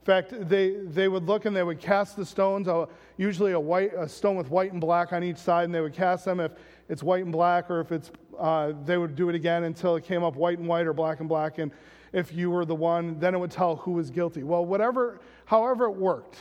In 0.00 0.06
fact, 0.06 0.48
they, 0.48 0.70
they 0.70 1.08
would 1.08 1.24
look 1.24 1.44
and 1.44 1.54
they 1.54 1.62
would 1.62 1.78
cast 1.78 2.16
the 2.16 2.24
stones, 2.24 2.68
uh, 2.68 2.86
usually 3.18 3.52
a, 3.52 3.60
white, 3.60 3.92
a 3.94 4.08
stone 4.08 4.36
with 4.36 4.48
white 4.48 4.72
and 4.72 4.80
black 4.80 5.12
on 5.12 5.22
each 5.22 5.36
side, 5.36 5.64
and 5.64 5.74
they 5.74 5.82
would 5.82 5.92
cast 5.92 6.24
them 6.24 6.40
if 6.40 6.52
it's 6.88 7.02
white 7.02 7.22
and 7.22 7.32
black, 7.32 7.70
or 7.70 7.80
if 7.80 7.92
it's, 7.92 8.10
uh, 8.38 8.72
they 8.86 8.96
would 8.96 9.14
do 9.14 9.28
it 9.28 9.34
again 9.34 9.64
until 9.64 9.96
it 9.96 10.04
came 10.04 10.24
up 10.24 10.36
white 10.36 10.58
and 10.58 10.66
white 10.66 10.86
or 10.86 10.94
black 10.94 11.20
and 11.20 11.28
black. 11.28 11.58
And 11.58 11.70
if 12.14 12.32
you 12.32 12.50
were 12.50 12.64
the 12.64 12.74
one, 12.74 13.18
then 13.20 13.34
it 13.34 13.38
would 13.38 13.50
tell 13.50 13.76
who 13.76 13.92
was 13.92 14.10
guilty. 14.10 14.42
Well, 14.42 14.64
whatever, 14.64 15.20
however 15.44 15.84
it 15.84 15.96
worked, 15.96 16.38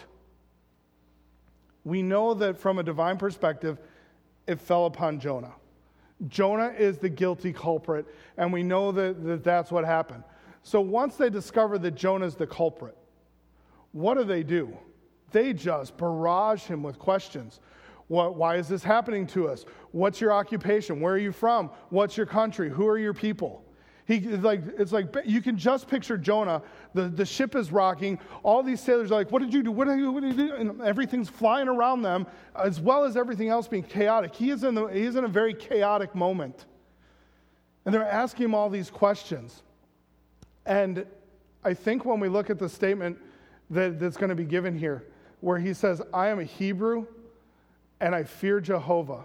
we 1.83 2.01
know 2.01 2.33
that 2.35 2.57
from 2.57 2.79
a 2.79 2.83
divine 2.83 3.17
perspective, 3.17 3.77
it 4.47 4.59
fell 4.59 4.85
upon 4.85 5.19
Jonah. 5.19 5.53
Jonah 6.27 6.73
is 6.77 6.97
the 6.97 7.09
guilty 7.09 7.51
culprit, 7.51 8.05
and 8.37 8.53
we 8.53 8.63
know 8.63 8.93
that, 8.93 9.23
that 9.25 9.43
that's 9.43 9.69
what 9.69 9.83
happened. 9.83 10.23
So 10.63 10.79
once 10.79 11.17
they 11.17 11.29
discover 11.29 11.77
that 11.79 11.95
Jonah 11.95 12.25
is 12.25 12.35
the 12.35 12.47
culprit, 12.47 12.95
what 13.91 14.17
do 14.17 14.23
they 14.23 14.43
do? 14.43 14.77
They 15.31 15.53
just 15.53 15.97
barrage 15.97 16.63
him 16.63 16.83
with 16.83 16.99
questions. 16.99 17.59
What, 18.07 18.35
why 18.35 18.55
is 18.55 18.67
this 18.67 18.83
happening 18.83 19.27
to 19.27 19.47
us? 19.47 19.65
What's 19.91 20.19
your 20.19 20.33
occupation? 20.33 20.99
Where 20.99 21.13
are 21.13 21.19
you 21.19 21.31
from? 21.31 21.69
What's 21.89 22.17
your 22.17 22.25
country? 22.25 22.69
Who 22.69 22.87
are 22.87 22.97
your 22.97 23.13
people? 23.13 23.63
He, 24.09 24.19
like, 24.21 24.63
it's 24.79 24.91
like 24.91 25.15
you 25.23 25.39
can 25.39 25.55
just 25.55 25.87
picture 25.87 26.17
Jonah. 26.17 26.63
The, 26.95 27.03
the 27.03 27.25
ship 27.25 27.55
is 27.55 27.71
rocking. 27.71 28.17
All 28.41 28.63
these 28.63 28.81
sailors 28.81 29.11
are 29.11 29.15
like, 29.15 29.31
What 29.31 29.43
did 29.43 29.53
you 29.53 29.61
do? 29.61 29.71
What 29.71 29.87
did 29.87 29.99
you, 29.99 30.11
what 30.11 30.23
did 30.23 30.35
you 30.35 30.47
do? 30.47 30.55
And 30.55 30.81
everything's 30.81 31.29
flying 31.29 31.67
around 31.67 32.01
them, 32.01 32.25
as 32.55 32.79
well 32.81 33.05
as 33.05 33.15
everything 33.15 33.49
else 33.49 33.67
being 33.67 33.83
chaotic. 33.83 34.33
He 34.33 34.49
is 34.49 34.63
in, 34.63 34.73
the, 34.73 34.87
he 34.87 35.03
is 35.03 35.15
in 35.15 35.25
a 35.25 35.27
very 35.27 35.53
chaotic 35.53 36.15
moment. 36.15 36.65
And 37.85 37.93
they're 37.93 38.03
asking 38.03 38.45
him 38.45 38.55
all 38.55 38.71
these 38.71 38.89
questions. 38.89 39.61
And 40.65 41.05
I 41.63 41.75
think 41.75 42.03
when 42.03 42.19
we 42.19 42.29
look 42.29 42.49
at 42.49 42.57
the 42.57 42.67
statement 42.67 43.19
that, 43.69 43.99
that's 43.99 44.17
going 44.17 44.29
to 44.29 44.35
be 44.35 44.45
given 44.45 44.77
here, 44.77 45.05
where 45.41 45.59
he 45.59 45.73
says, 45.73 46.01
I 46.13 46.29
am 46.29 46.39
a 46.39 46.43
Hebrew 46.43 47.05
and 48.01 48.15
I 48.15 48.23
fear 48.23 48.59
Jehovah, 48.59 49.23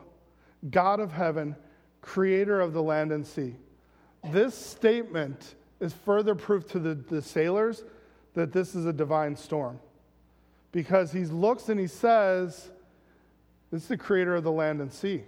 God 0.71 1.01
of 1.01 1.13
heaven, 1.13 1.57
creator 2.01 2.61
of 2.61 2.73
the 2.73 2.83
land 2.83 3.13
and 3.13 3.27
sea. 3.27 3.57
This 4.31 4.55
statement 4.55 5.55
is 5.81 5.93
further 5.93 6.35
proof 6.35 6.67
to 6.69 6.79
the, 6.79 6.95
the 6.95 7.23
sailors 7.23 7.85
that 8.35 8.53
this 8.53 8.75
is 8.75 8.87
a 8.87 8.93
divine 8.93 9.37
storm. 9.37 9.79
Because 10.73 11.13
he 11.13 11.25
looks 11.25 11.69
and 11.69 11.79
he 11.79 11.87
says, 11.87 12.71
This 13.71 13.83
is 13.83 13.89
the 13.89 13.97
creator 13.97 14.35
of 14.35 14.45
the 14.45 14.53
land 14.53 14.81
and 14.81 14.93
sea. 14.93 15.23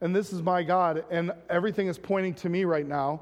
And 0.00 0.14
this 0.14 0.32
is 0.32 0.42
my 0.42 0.64
God, 0.64 1.04
and 1.10 1.32
everything 1.48 1.86
is 1.86 1.96
pointing 1.96 2.34
to 2.34 2.48
me 2.48 2.64
right 2.64 2.86
now. 2.86 3.20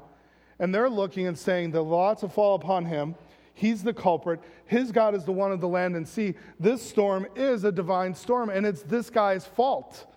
And 0.57 0.73
they're 0.73 0.89
looking 0.89 1.27
and 1.27 1.37
saying, 1.37 1.71
The 1.71 1.83
lots 1.83 2.23
will 2.23 2.29
fall 2.29 2.55
upon 2.55 2.85
him. 2.85 3.15
He's 3.53 3.83
the 3.83 3.93
culprit. 3.93 4.39
His 4.65 4.91
God 4.91 5.13
is 5.13 5.25
the 5.25 5.31
one 5.31 5.51
of 5.51 5.61
the 5.61 5.67
land 5.67 5.95
and 5.95 6.07
sea. 6.07 6.35
This 6.59 6.81
storm 6.81 7.27
is 7.35 7.63
a 7.63 7.71
divine 7.71 8.13
storm, 8.13 8.49
and 8.49 8.65
it's 8.65 8.81
this 8.83 9.09
guy's 9.09 9.45
fault. 9.45 10.07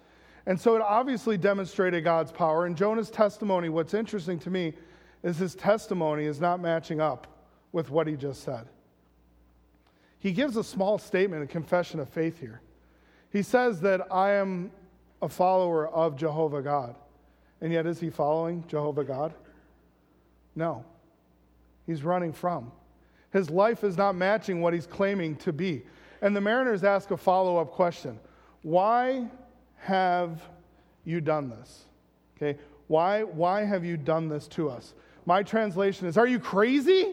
And 0.46 0.60
so 0.60 0.76
it 0.76 0.82
obviously 0.82 1.36
demonstrated 1.36 2.04
God's 2.04 2.30
power. 2.30 2.66
And 2.66 2.76
Jonah's 2.76 3.10
testimony, 3.10 3.68
what's 3.68 3.94
interesting 3.94 4.38
to 4.40 4.50
me 4.50 4.74
is 5.22 5.38
his 5.38 5.54
testimony 5.54 6.26
is 6.26 6.40
not 6.40 6.60
matching 6.60 7.00
up 7.00 7.26
with 7.72 7.90
what 7.90 8.06
he 8.06 8.14
just 8.14 8.44
said. 8.44 8.66
He 10.18 10.32
gives 10.32 10.56
a 10.56 10.64
small 10.64 10.98
statement, 10.98 11.42
a 11.42 11.46
confession 11.46 12.00
of 12.00 12.08
faith 12.08 12.40
here. 12.40 12.60
He 13.30 13.42
says 13.42 13.80
that 13.80 14.12
I 14.12 14.32
am 14.32 14.70
a 15.20 15.28
follower 15.28 15.88
of 15.88 16.16
Jehovah 16.16 16.62
God. 16.62 16.94
And 17.60 17.72
yet, 17.72 17.86
is 17.86 17.98
he 17.98 18.10
following 18.10 18.64
Jehovah 18.68 19.04
God? 19.04 19.34
No. 20.54 20.84
He's 21.86 22.02
running 22.02 22.32
from. 22.32 22.70
His 23.34 23.50
life 23.50 23.82
is 23.82 23.96
not 23.96 24.14
matching 24.14 24.60
what 24.60 24.72
he's 24.74 24.86
claiming 24.86 25.34
to 25.38 25.52
be. 25.52 25.82
And 26.22 26.34
the 26.34 26.40
mariners 26.40 26.84
ask 26.84 27.10
a 27.10 27.16
follow 27.16 27.58
up 27.58 27.72
question 27.72 28.18
Why 28.62 29.28
have 29.76 30.40
you 31.04 31.20
done 31.20 31.50
this? 31.50 31.84
Okay, 32.36 32.58
why, 32.86 33.24
why 33.24 33.64
have 33.64 33.84
you 33.84 33.96
done 33.96 34.28
this 34.28 34.46
to 34.48 34.70
us? 34.70 34.94
My 35.26 35.42
translation 35.42 36.06
is, 36.06 36.16
Are 36.16 36.28
you 36.28 36.38
crazy? 36.38 37.12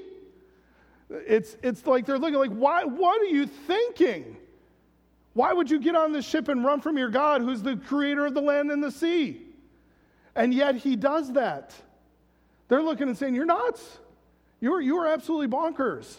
It's, 1.10 1.58
it's 1.64 1.88
like 1.88 2.06
they're 2.06 2.20
looking 2.20 2.38
like, 2.38 2.52
why, 2.52 2.84
What 2.84 3.20
are 3.20 3.26
you 3.26 3.48
thinking? 3.48 4.38
Why 5.34 5.54
would 5.54 5.72
you 5.72 5.80
get 5.80 5.96
on 5.96 6.12
this 6.12 6.26
ship 6.26 6.50
and 6.50 6.64
run 6.64 6.82
from 6.82 7.00
your 7.00 7.10
God 7.10 7.42
who's 7.42 7.64
the 7.64 7.78
creator 7.78 8.28
of 8.28 8.36
the 8.36 8.42
land 8.42 8.70
and 8.70 8.84
the 8.84 8.92
sea? 8.92 9.42
And 10.36 10.54
yet 10.54 10.76
he 10.76 10.96
does 10.96 11.34
that. 11.34 11.74
They're 12.68 12.84
looking 12.84 13.08
and 13.08 13.18
saying, 13.18 13.34
You're 13.34 13.46
nuts. 13.46 13.98
You're, 14.62 14.80
you 14.80 14.98
are 15.00 15.08
absolutely 15.08 15.48
bonkers. 15.48 16.16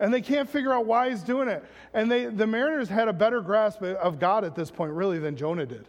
And 0.00 0.14
they 0.14 0.20
can't 0.20 0.48
figure 0.48 0.72
out 0.72 0.86
why 0.86 1.10
he's 1.10 1.22
doing 1.22 1.48
it. 1.48 1.64
And 1.92 2.10
they, 2.10 2.26
the 2.26 2.46
mariners 2.46 2.88
had 2.88 3.08
a 3.08 3.12
better 3.12 3.40
grasp 3.40 3.82
of 3.82 4.20
God 4.20 4.44
at 4.44 4.54
this 4.54 4.70
point, 4.70 4.92
really, 4.92 5.18
than 5.18 5.36
Jonah 5.36 5.66
did. 5.66 5.86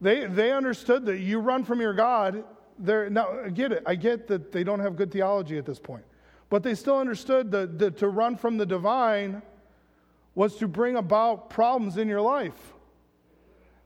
They, 0.00 0.26
they 0.26 0.52
understood 0.52 1.06
that 1.06 1.20
you 1.20 1.38
run 1.38 1.64
from 1.64 1.80
your 1.80 1.94
God. 1.94 2.44
They're, 2.78 3.08
now, 3.08 3.44
I 3.44 3.50
get 3.50 3.70
it. 3.72 3.84
I 3.86 3.94
get 3.94 4.26
that 4.26 4.52
they 4.52 4.64
don't 4.64 4.80
have 4.80 4.96
good 4.96 5.12
theology 5.12 5.56
at 5.58 5.64
this 5.64 5.78
point. 5.78 6.04
But 6.50 6.62
they 6.62 6.74
still 6.74 6.98
understood 6.98 7.50
that, 7.52 7.78
that 7.78 7.98
to 7.98 8.08
run 8.08 8.36
from 8.36 8.56
the 8.58 8.66
divine 8.66 9.42
was 10.34 10.56
to 10.56 10.68
bring 10.68 10.96
about 10.96 11.48
problems 11.48 11.96
in 11.96 12.08
your 12.08 12.20
life. 12.20 12.74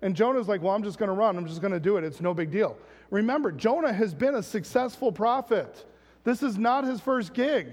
And 0.03 0.17
Jonah's 0.17 0.49
like, 0.49 0.63
well, 0.63 0.75
I'm 0.75 0.83
just 0.83 0.99
going 0.99 1.11
to 1.11 1.15
run. 1.15 1.37
I'm 1.37 1.47
just 1.47 1.61
going 1.61 1.73
to 1.73 1.81
do 1.81 1.99
it. 1.99 2.05
It's 2.05 2.21
no 2.21 2.33
big 2.33 2.51
deal. 2.51 2.77
Remember, 3.11 3.53
Jonah 3.53 3.93
has 3.93 4.15
been 4.15 4.35
a 4.35 4.43
successful 4.43 5.13
prophet. 5.13 5.85
This 6.25 6.43
is 6.43 6.59
not 6.59 6.85
his 6.85 7.01
first 7.01 7.35
gig. 7.35 7.69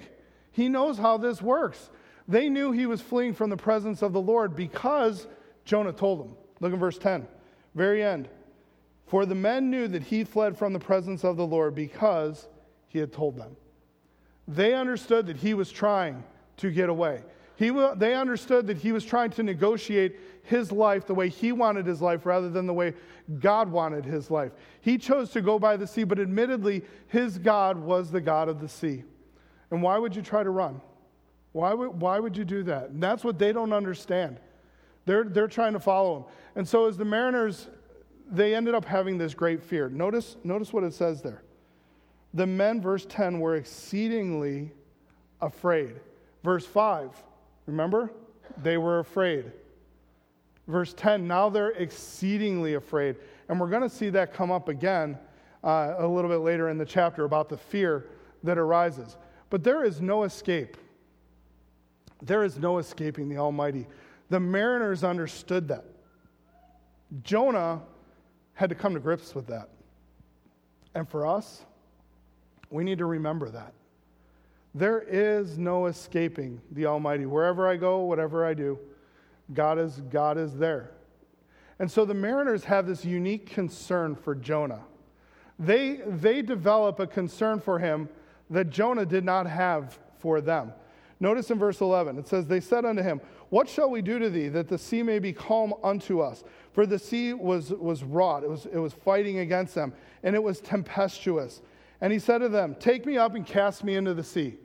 He 0.52 0.70
knows 0.70 0.98
how 0.98 1.18
this 1.18 1.42
works. 1.42 1.90
They 2.28 2.50
knew 2.50 2.72
he 2.72 2.86
was 2.86 3.02
fleeing 3.02 3.34
from 3.34 3.50
the 3.50 3.58
presence 3.58 4.02
of 4.02 4.14
the 4.14 4.22
Lord 4.22 4.56
because 4.56 5.28
Jonah 5.66 5.94
told 5.94 6.20
them. 6.20 6.36
Look 6.60 6.74
at 6.74 6.80
verse 6.80 6.98
10, 6.98 7.28
very 7.76 8.04
end. 8.04 8.28
For 9.06 9.26
the 9.26 9.36
men 9.36 9.70
knew 9.70 9.88
that 9.88 10.04
he 10.04 10.24
fled 10.24 10.58
from 10.58 10.74
the 10.74 10.80
presence 10.80 11.24
of 11.24 11.38
the 11.38 11.46
Lord 11.46 11.76
because 11.76 12.48
he 12.88 13.00
had 13.00 13.14
told 13.14 13.38
them. 13.38 13.56
They 14.48 14.74
understood 14.74 15.28
that 15.28 15.38
he 15.38 15.54
was 15.54 15.72
trying 15.72 16.24
to 16.58 16.72
get 16.72 16.90
away. 16.90 17.24
He, 17.58 17.72
they 17.96 18.14
understood 18.14 18.68
that 18.68 18.78
he 18.78 18.92
was 18.92 19.04
trying 19.04 19.32
to 19.32 19.44
negotiate 19.44 20.20
his 20.44 20.72
life 20.72 21.08
the 21.08 21.16
way 21.16 21.28
he 21.28 21.52
wanted 21.52 21.88
his 21.88 22.02
life 22.02 22.26
rather 22.26 22.50
than 22.50 22.68
the 22.68 22.74
way 22.74 22.94
God 23.40 23.70
wanted 23.70 24.06
his 24.06 24.30
life. 24.30 24.52
He 24.80 25.00
chose 25.00 25.32
to 25.32 25.42
go 25.42 25.58
by 25.58 25.76
the 25.76 25.88
sea, 25.88 26.04
but 26.04 26.20
admittedly, 26.20 26.84
his 27.08 27.40
God 27.40 27.78
was 27.78 28.12
the 28.12 28.22
God 28.22 28.48
of 28.48 28.62
the 28.62 28.70
sea. 28.70 29.04
And 29.72 29.82
why 29.82 29.98
would 29.98 30.16
you 30.16 30.22
try 30.22 30.44
to 30.44 30.52
run? 30.52 30.80
Why 31.52 31.74
would, 31.74 32.00
why 32.00 32.20
would 32.20 32.38
you 32.38 32.46
do 32.46 32.62
that? 32.64 32.92
And 32.92 33.02
that's 33.02 33.24
what 33.24 33.40
they 33.40 33.52
don't 33.52 33.74
understand. 33.74 34.40
They're, 35.06 35.24
they're 35.24 35.48
trying 35.48 35.74
to 35.74 35.80
follow 35.80 36.18
him. 36.18 36.24
And 36.56 36.68
so, 36.68 36.88
as 36.88 36.96
the 36.96 37.06
mariners, 37.06 37.68
they 38.30 38.54
ended 38.54 38.76
up 38.76 38.86
having 38.86 39.18
this 39.18 39.34
great 39.34 39.64
fear. 39.64 39.90
Notice, 39.90 40.38
notice 40.44 40.72
what 40.72 40.84
it 40.84 40.94
says 40.94 41.24
there. 41.24 41.42
The 42.36 42.46
men, 42.46 42.82
verse 42.82 43.06
10, 43.10 43.40
were 43.40 43.56
exceedingly 43.56 44.72
afraid. 45.42 45.96
Verse 46.44 46.66
5, 46.66 47.12
remember? 47.68 48.12
They 48.64 48.78
were 48.78 49.00
afraid. 49.00 49.52
Verse 50.68 50.94
10, 50.94 51.28
now 51.28 51.50
they're 51.50 51.70
exceedingly 51.72 52.74
afraid. 52.74 53.16
And 53.48 53.60
we're 53.60 53.70
going 53.70 53.84
to 53.84 53.90
see 53.90 54.10
that 54.10 54.34
come 54.34 54.52
up 54.52 54.68
again 54.68 55.18
uh, 55.64 55.96
a 56.00 56.08
little 56.08 56.30
bit 56.30 56.38
later 56.38 56.70
in 56.70 56.78
the 56.78 56.86
chapter 56.86 57.24
about 57.24 57.48
the 57.50 57.58
fear 57.58 58.08
that 58.44 58.58
arises. 58.58 59.18
But 59.50 59.64
there 59.64 59.84
is 59.86 60.02
no 60.02 60.24
escape. 60.24 60.76
There 62.22 62.44
is 62.44 62.58
no 62.58 62.80
escaping 62.80 63.30
the 63.30 63.38
Almighty. 63.38 63.88
The 64.30 64.40
mariners 64.40 65.04
understood 65.04 65.68
that. 65.70 65.86
Jonah 67.24 67.82
had 68.54 68.70
to 68.70 68.76
come 68.76 68.94
to 68.94 69.00
grips 69.00 69.34
with 69.34 69.48
that. 69.48 69.70
And 70.96 71.08
for 71.08 71.26
us, 71.26 71.64
we 72.70 72.84
need 72.84 72.98
to 72.98 73.06
remember 73.06 73.50
that. 73.50 73.74
There 74.78 75.02
is 75.02 75.58
no 75.58 75.88
escaping 75.88 76.62
the 76.72 76.86
Almighty. 76.86 77.26
Wherever 77.26 77.68
I 77.68 77.78
go, 77.78 78.02
whatever 78.02 78.46
I 78.46 78.54
do, 78.54 78.78
God 79.52 79.80
is, 79.80 80.02
God 80.12 80.38
is 80.38 80.56
there. 80.56 80.92
And 81.80 81.90
so 81.90 82.06
the 82.06 82.14
mariners 82.14 82.64
have 82.66 82.86
this 82.86 83.04
unique 83.04 83.50
concern 83.50 84.16
for 84.16 84.36
Jonah. 84.36 84.84
They, 85.58 86.02
they 86.06 86.44
develop 86.44 87.00
a 87.00 87.08
concern 87.08 87.60
for 87.60 87.80
him 87.80 88.08
that 88.52 88.70
Jonah 88.70 89.06
did 89.06 89.26
not 89.26 89.48
have 89.48 89.98
for 90.20 90.42
them. 90.42 90.74
Notice 91.20 91.50
in 91.50 91.58
verse 91.58 91.82
11, 91.82 92.20
it 92.20 92.28
says, 92.28 92.46
They 92.46 92.60
said 92.60 92.86
unto 92.86 93.02
him, 93.02 93.20
What 93.50 93.68
shall 93.68 93.90
we 93.90 94.04
do 94.04 94.20
to 94.20 94.30
thee 94.30 94.50
that 94.50 94.68
the 94.68 94.78
sea 94.78 95.02
may 95.02 95.18
be 95.18 95.34
calm 95.34 95.74
unto 95.84 96.20
us? 96.20 96.44
For 96.74 96.86
the 96.86 97.00
sea 97.00 97.34
was, 97.34 97.72
was 97.72 98.04
wrought, 98.04 98.44
it 98.44 98.50
was, 98.50 98.68
it 98.68 98.78
was 98.78 98.94
fighting 98.94 99.40
against 99.40 99.74
them, 99.74 99.92
and 100.22 100.36
it 100.36 100.44
was 100.44 100.62
tempestuous. 100.62 101.64
And 102.00 102.14
he 102.14 102.20
said 102.20 102.40
to 102.40 102.50
them, 102.50 102.76
Take 102.80 103.08
me 103.08 103.18
up 103.18 103.34
and 103.34 103.44
cast 103.44 103.84
me 103.84 103.96
into 103.96 104.14
the 104.14 104.24
sea. 104.24 104.58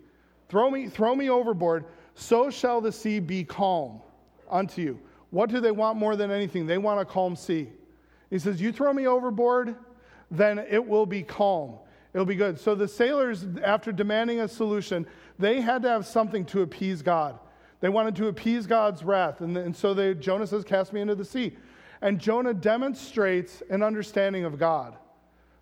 Throw 0.53 0.71
me, 0.71 0.87
throw 0.87 1.15
me 1.15 1.31
overboard, 1.31 1.87
so 2.15 2.51
shall 2.51 2.83
the 2.83 2.93
sea 2.93 3.21
be 3.21 3.43
calm 3.43 4.03
unto 4.51 4.83
you. 4.83 5.01
What 5.31 5.49
do 5.49 5.61
they 5.61 5.71
want 5.71 5.97
more 5.97 6.15
than 6.15 6.31
anything? 6.31 6.67
They 6.67 6.77
want 6.77 7.01
a 7.01 7.07
calm 7.07 7.37
sea. 7.37 7.71
He 8.29 8.39
says, 8.39 8.61
You 8.61 8.71
throw 8.71 8.93
me 8.93 9.07
overboard, 9.07 9.75
then 10.31 10.59
it 10.59 10.87
will 10.87 11.07
be 11.07 11.23
calm. 11.23 11.77
It'll 12.13 12.27
be 12.27 12.35
good. 12.35 12.61
So 12.61 12.75
the 12.75 12.87
sailors, 12.87 13.47
after 13.65 13.93
demanding 13.93 14.41
a 14.41 14.49
solution, 14.49 15.07
they 15.39 15.63
had 15.63 15.81
to 15.85 15.89
have 15.89 16.05
something 16.05 16.45
to 16.45 16.61
appease 16.61 17.01
God. 17.01 17.39
They 17.81 17.89
wanted 17.89 18.15
to 18.17 18.29
appease 18.29 18.67
God's 18.67 19.03
wrath. 19.03 19.41
And, 19.41 19.57
and 19.57 19.75
so 19.75 19.95
they, 19.95 20.13
Jonah 20.13 20.47
says, 20.47 20.65
Cast 20.65 20.93
me 20.93 21.01
into 21.01 21.15
the 21.15 21.25
sea. 21.25 21.57
And 22.03 22.19
Jonah 22.19 22.53
demonstrates 22.53 23.63
an 23.71 23.83
understanding 23.83 24.45
of 24.45 24.59
God. 24.59 24.99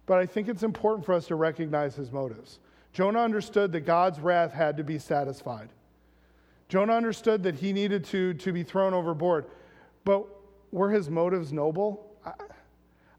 But 0.06 0.18
I 0.18 0.26
think 0.26 0.48
it's 0.48 0.64
important 0.64 1.06
for 1.06 1.12
us 1.12 1.28
to 1.28 1.36
recognize 1.36 1.94
his 1.94 2.10
motives. 2.10 2.58
Jonah 2.92 3.20
understood 3.20 3.72
that 3.72 3.80
God's 3.80 4.18
wrath 4.18 4.52
had 4.52 4.76
to 4.76 4.84
be 4.84 4.98
satisfied. 4.98 5.68
Jonah 6.68 6.94
understood 6.94 7.42
that 7.42 7.56
he 7.56 7.72
needed 7.72 8.04
to, 8.06 8.34
to 8.34 8.52
be 8.52 8.62
thrown 8.62 8.94
overboard. 8.94 9.46
But 10.04 10.26
were 10.70 10.90
his 10.90 11.10
motives 11.10 11.52
noble? 11.52 12.06
I, 12.24 12.32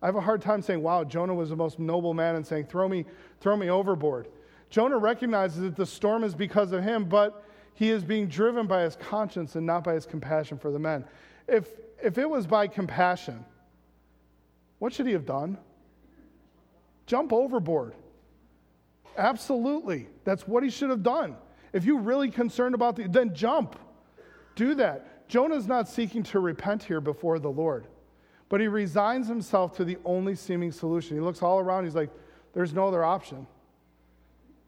I 0.02 0.06
have 0.06 0.16
a 0.16 0.22
hard 0.22 0.42
time 0.42 0.62
saying, 0.62 0.82
wow, 0.82 1.04
Jonah 1.04 1.34
was 1.34 1.50
the 1.50 1.56
most 1.56 1.80
noble 1.80 2.14
man 2.14 2.36
and 2.36 2.46
saying, 2.46 2.66
throw 2.66 2.88
me, 2.88 3.06
throw 3.40 3.56
me 3.56 3.70
overboard. 3.70 4.28
Jonah 4.70 4.98
recognizes 4.98 5.62
that 5.62 5.76
the 5.76 5.86
storm 5.86 6.24
is 6.24 6.34
because 6.34 6.72
of 6.72 6.84
him, 6.84 7.06
but 7.06 7.46
he 7.74 7.90
is 7.90 8.04
being 8.04 8.28
driven 8.28 8.68
by 8.68 8.84
his 8.84 8.96
conscience 8.96 9.56
and 9.56 9.66
not 9.66 9.84
by 9.84 9.94
his 9.94 10.06
compassion 10.06 10.58
for 10.58 10.72
the 10.72 10.80
men. 10.80 11.04
If, 11.48 11.68
if 12.02 12.18
it 12.18 12.30
was 12.30 12.48
by 12.48 12.68
compassion, 12.68 13.46
what 14.80 14.94
should 14.94 15.08
he 15.08 15.14
have 15.14 15.26
done? 15.26 15.58
Jump 17.06 17.34
overboard. 17.34 17.94
Absolutely. 19.18 20.08
That's 20.24 20.48
what 20.48 20.64
he 20.64 20.70
should 20.70 20.90
have 20.90 21.04
done. 21.04 21.36
If 21.74 21.86
you're 21.86 22.00
really 22.00 22.30
concerned 22.30 22.76
about 22.76 22.96
the, 22.96 23.08
then 23.08 23.34
jump. 23.34 23.78
Do 24.56 24.76
that. 24.76 25.28
Jonah's 25.28 25.68
not 25.68 25.88
seeking 25.88 26.24
to 26.24 26.40
repent 26.40 26.84
here 26.84 27.00
before 27.00 27.40
the 27.40 27.50
Lord, 27.50 27.88
but 28.50 28.60
he 28.60 28.68
resigns 28.68 29.28
himself 29.28 29.76
to 29.78 29.86
the 29.86 29.98
only 30.04 30.36
seeming 30.36 30.72
solution. 30.72 31.16
He 31.16 31.22
looks 31.22 31.42
all 31.42 31.60
around. 31.60 31.86
He's 31.86 31.96
like, 31.96 32.10
there's 32.54 32.74
no 32.74 32.88
other 32.88 33.04
option. 33.04 33.48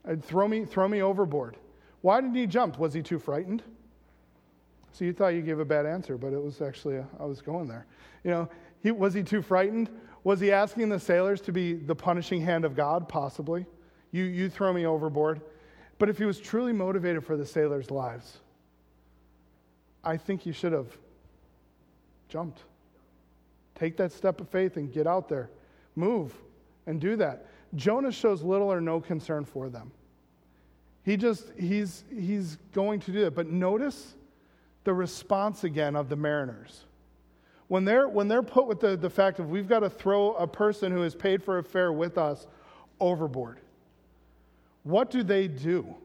I'd 0.05 0.23
throw 0.23 0.47
me, 0.47 0.65
throw 0.65 0.87
me 0.87 1.01
overboard. 1.01 1.57
Why 2.01 2.21
didn't 2.21 2.35
he 2.35 2.47
jump? 2.47 2.79
Was 2.79 2.93
he 2.93 3.01
too 3.01 3.19
frightened? 3.19 3.63
So 4.93 5.05
you 5.05 5.13
thought 5.13 5.29
you 5.29 5.41
gave 5.41 5.59
a 5.59 5.65
bad 5.65 5.85
answer, 5.85 6.17
but 6.17 6.33
it 6.33 6.41
was 6.41 6.61
actually, 6.61 6.97
a, 6.97 7.07
I 7.19 7.25
was 7.25 7.41
going 7.41 7.67
there. 7.67 7.85
You 8.23 8.31
know, 8.31 8.49
he, 8.81 8.91
was 8.91 9.13
he 9.13 9.23
too 9.23 9.41
frightened? 9.41 9.89
Was 10.23 10.39
he 10.39 10.51
asking 10.51 10.89
the 10.89 10.99
sailors 10.99 11.41
to 11.41 11.51
be 11.51 11.73
the 11.73 11.95
punishing 11.95 12.41
hand 12.41 12.63
of 12.63 12.75
God? 12.75 13.09
Possibly. 13.09 13.65
You, 14.13 14.23
you 14.23 14.47
throw 14.47 14.71
me 14.71 14.85
overboard. 14.85 15.41
But 15.99 16.07
if 16.07 16.17
he 16.17 16.23
was 16.23 16.39
truly 16.39 16.71
motivated 16.71 17.25
for 17.25 17.35
the 17.35 17.45
sailors' 17.45 17.91
lives, 17.91 18.37
I 20.03 20.15
think 20.15 20.41
he 20.41 20.53
should 20.53 20.71
have 20.71 20.87
jumped. 22.29 22.63
Take 23.75 23.97
that 23.97 24.11
step 24.11 24.39
of 24.39 24.47
faith 24.47 24.77
and 24.77 24.93
get 24.93 25.07
out 25.07 25.27
there. 25.27 25.49
Move 25.95 26.33
and 26.85 27.01
do 27.01 27.15
that. 27.17 27.47
Jonah 27.75 28.11
shows 28.11 28.43
little 28.43 28.71
or 28.71 28.79
no 28.79 29.01
concern 29.01 29.45
for 29.45 29.67
them. 29.67 29.91
He 31.03 31.17
just, 31.17 31.51
he's, 31.59 32.03
he's 32.13 32.57
going 32.71 32.99
to 33.01 33.11
do 33.11 33.25
it. 33.25 33.35
But 33.35 33.47
notice 33.47 34.13
the 34.83 34.93
response 34.93 35.63
again 35.63 35.95
of 35.95 36.07
the 36.07 36.15
mariners. 36.15 36.85
When 37.67 37.85
they're, 37.85 38.07
when 38.07 38.27
they're 38.27 38.43
put 38.43 38.67
with 38.67 38.79
the, 38.79 38.95
the 38.95 39.09
fact 39.09 39.39
of 39.39 39.49
we've 39.49 39.67
got 39.67 39.79
to 39.79 39.89
throw 39.89 40.33
a 40.33 40.45
person 40.45 40.91
who 40.91 41.01
has 41.01 41.15
paid 41.15 41.41
for 41.41 41.57
a 41.57 41.63
fare 41.63 41.91
with 41.91 42.17
us 42.17 42.45
overboard, 42.99 43.59
what 44.83 45.09
do 45.09 45.23
they 45.23 45.47
do? 45.47 45.95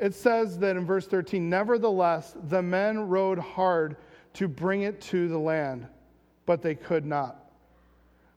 It 0.00 0.14
says 0.14 0.58
that 0.60 0.76
in 0.76 0.86
verse 0.86 1.06
13, 1.06 1.50
nevertheless, 1.50 2.36
the 2.48 2.62
men 2.62 3.08
rowed 3.08 3.38
hard 3.38 3.96
to 4.34 4.46
bring 4.46 4.82
it 4.82 5.00
to 5.02 5.28
the 5.28 5.38
land, 5.38 5.86
but 6.46 6.62
they 6.62 6.74
could 6.74 7.04
not. 7.04 7.50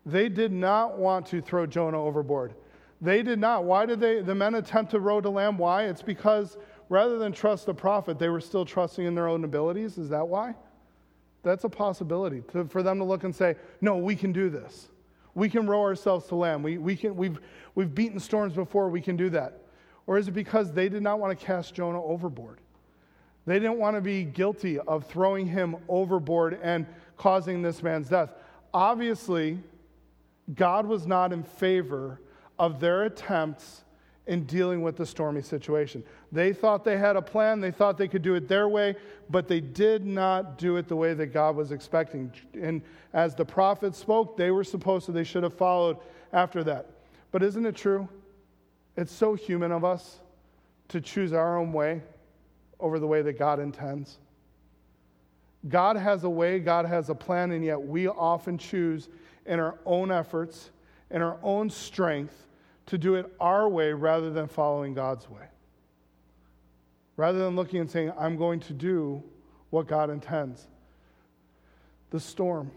They 0.06 0.30
did 0.30 0.52
not 0.52 0.98
want 0.98 1.28
to 1.28 1.42
throw 1.42 1.68
Jonah 1.68 2.04
overboard. 2.04 2.56
They 3.02 3.22
did 3.22 3.40
not. 3.40 3.64
Why 3.64 3.86
did 3.86 4.00
they, 4.00 4.22
the 4.22 4.34
men 4.34 4.56
attempt 4.56 4.92
to 4.92 5.00
row 5.00 5.22
to 5.22 5.30
land? 5.30 5.60
Why? 5.60 5.84
It's 5.84 6.02
because 6.02 6.58
rather 6.90 7.20
than 7.20 7.32
trust 7.32 7.68
the 7.68 7.74
prophet, 7.74 8.18
they 8.18 8.30
were 8.30 8.42
still 8.42 8.66
trusting 8.66 9.06
in 9.06 9.14
their 9.14 9.28
own 9.28 9.44
abilities. 9.44 9.98
Is 9.98 10.10
that 10.10 10.28
why? 10.28 10.56
That's 11.44 11.64
a 11.64 11.70
possibility 11.70 12.44
to, 12.52 12.66
for 12.66 12.84
them 12.84 12.98
to 13.00 13.04
look 13.04 13.24
and 13.24 13.36
say, 13.36 13.56
no, 13.80 13.98
we 13.98 14.16
can 14.16 14.32
do 14.32 14.50
this. 14.50 14.90
We 15.36 15.50
can 15.50 15.68
row 15.68 15.82
ourselves 15.82 16.28
to 16.28 16.36
land. 16.36 16.64
We, 16.64 16.78
we 16.78 16.96
can, 16.96 17.16
we've, 17.16 17.40
we've 17.76 17.94
beaten 17.94 18.20
storms 18.20 18.54
before. 18.54 18.90
We 18.90 19.02
can 19.02 19.16
do 19.16 19.30
that. 19.30 19.62
Or 20.08 20.18
is 20.18 20.28
it 20.28 20.32
because 20.32 20.74
they 20.74 20.90
did 20.90 21.04
not 21.04 21.20
want 21.20 21.38
to 21.38 21.46
cast 21.46 21.74
Jonah 21.74 22.04
overboard? 22.04 22.60
They 23.46 23.60
didn't 23.60 23.78
want 23.78 23.96
to 23.96 24.02
be 24.02 24.24
guilty 24.24 24.80
of 24.80 25.06
throwing 25.06 25.48
him 25.48 25.78
overboard 25.88 26.60
and 26.62 26.86
causing 27.18 27.62
this 27.62 27.82
man's 27.82 28.10
death. 28.10 28.34
Obviously, 28.74 29.60
God 30.54 30.86
was 30.86 31.08
not 31.08 31.34
in 31.34 31.44
favor 31.44 32.22
of 32.60 32.80
their 32.80 33.04
attempts 33.04 33.84
in 34.28 34.46
dealing 34.46 34.82
with 34.82 34.98
the 34.98 35.06
stormy 35.06 35.42
situation. 35.42 36.04
They 36.32 36.54
thought 36.54 36.86
they 36.86 36.98
had 36.98 37.18
a 37.18 37.22
plan, 37.22 37.60
they 37.60 37.72
thought 37.72 37.98
they 37.98 38.08
could 38.08 38.22
do 38.22 38.36
it 38.36 38.48
their 38.48 38.70
way, 38.70 38.96
but 39.30 39.48
they 39.48 39.60
did 39.60 40.06
not 40.06 40.58
do 40.58 40.78
it 40.78 40.88
the 40.88 40.96
way 40.96 41.14
that 41.14 41.28
God 41.28 41.56
was 41.56 41.72
expecting. 41.72 42.32
And 42.60 42.82
as 43.14 43.36
the 43.36 43.44
prophets 43.44 43.98
spoke, 43.98 44.38
they 44.38 44.52
were 44.52 44.64
supposed 44.64 45.06
to, 45.08 45.12
they 45.12 45.26
should 45.26 45.44
have 45.44 45.54
followed 45.54 45.98
after 46.32 46.64
that. 46.64 46.88
But 47.32 47.44
isn't 47.44 47.66
it 47.66 47.76
true? 47.76 48.08
It's 48.96 49.12
so 49.12 49.34
human 49.34 49.72
of 49.72 49.84
us 49.84 50.20
to 50.90 51.02
choose 51.02 51.34
our 51.34 51.58
own 51.58 51.74
way 51.74 52.02
over 52.80 52.98
the 52.98 53.08
way 53.08 53.22
that 53.22 53.38
God 53.38 53.60
intends. 53.60 54.18
God 55.68 55.96
has 55.96 56.24
a 56.24 56.30
way, 56.30 56.60
God 56.60 56.86
has 56.86 57.10
a 57.10 57.16
plan, 57.16 57.52
and 57.52 57.64
yet 57.64 57.82
we 57.82 58.08
often 58.08 58.58
choose 58.58 59.10
in 59.46 59.60
our 59.60 59.78
own 59.86 60.12
efforts, 60.12 60.72
in 61.10 61.22
our 61.22 61.38
own 61.44 61.70
strength, 61.70 62.48
to 62.88 62.98
do 62.98 63.16
it 63.16 63.32
our 63.40 63.70
way 63.70 63.94
rather 63.94 64.32
than 64.32 64.48
following 64.48 64.94
God's 64.94 65.30
way. 65.30 65.46
Rather 67.22 67.38
than 67.38 67.56
looking 67.56 67.80
and 67.82 67.92
saying, 67.92 68.12
I'm 68.18 68.36
going 68.36 68.60
to 68.62 68.74
do 68.74 69.22
what 69.70 69.86
God 69.86 70.10
intends. 70.10 70.66
The 72.10 72.20
storm, 72.20 72.72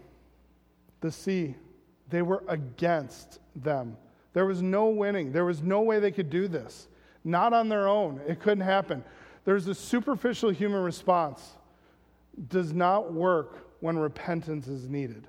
the 1.01 1.11
sea, 1.11 1.55
they 2.11 2.21
were 2.21 2.43
against 2.47 3.39
them. 3.55 3.97
There 4.33 4.45
was 4.45 4.61
no 4.61 4.89
winning. 4.89 5.31
There 5.31 5.45
was 5.45 5.63
no 5.63 5.81
way 5.81 5.97
they 5.97 6.11
could 6.11 6.29
do 6.29 6.47
this. 6.47 6.87
Not 7.23 7.53
on 7.53 7.69
their 7.69 7.87
own. 7.87 8.21
It 8.27 8.39
couldn't 8.39 8.65
happen. 8.65 9.03
There's 9.45 9.65
a 9.65 9.73
superficial 9.73 10.51
human 10.51 10.83
response 10.83 11.57
does 12.47 12.71
not 12.71 13.11
work 13.11 13.67
when 13.79 13.97
repentance 13.97 14.67
is 14.67 14.87
needed. 14.87 15.27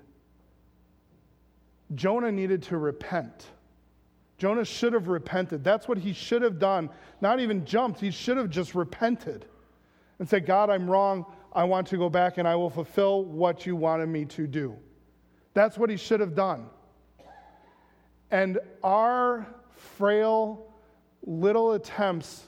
Jonah 1.95 2.31
needed 2.31 2.61
to 2.61 2.77
repent. 2.77 3.47
Jonah 4.37 4.65
should 4.65 4.93
have 4.93 5.07
repented. 5.07 5.63
That's 5.63 5.87
what 5.87 5.97
he 5.97 6.13
should 6.13 6.41
have 6.41 6.59
done. 6.59 6.89
Not 7.21 7.39
even 7.39 7.65
jumped, 7.65 7.99
he 7.99 8.11
should 8.11 8.37
have 8.37 8.49
just 8.49 8.75
repented 8.75 9.45
and 10.19 10.29
said, 10.29 10.45
God, 10.45 10.69
I'm 10.69 10.89
wrong. 10.89 11.25
I 11.53 11.63
want 11.63 11.87
to 11.87 11.97
go 11.97 12.09
back 12.09 12.37
and 12.37 12.47
I 12.47 12.55
will 12.55 12.69
fulfill 12.69 13.23
what 13.23 13.65
you 13.65 13.75
wanted 13.75 14.07
me 14.07 14.25
to 14.25 14.45
do. 14.45 14.75
That's 15.53 15.77
what 15.77 15.89
he 15.89 15.97
should 15.97 16.19
have 16.19 16.35
done. 16.35 16.67
And 18.29 18.59
our 18.83 19.47
frail 19.71 20.67
little 21.25 21.73
attempts 21.73 22.43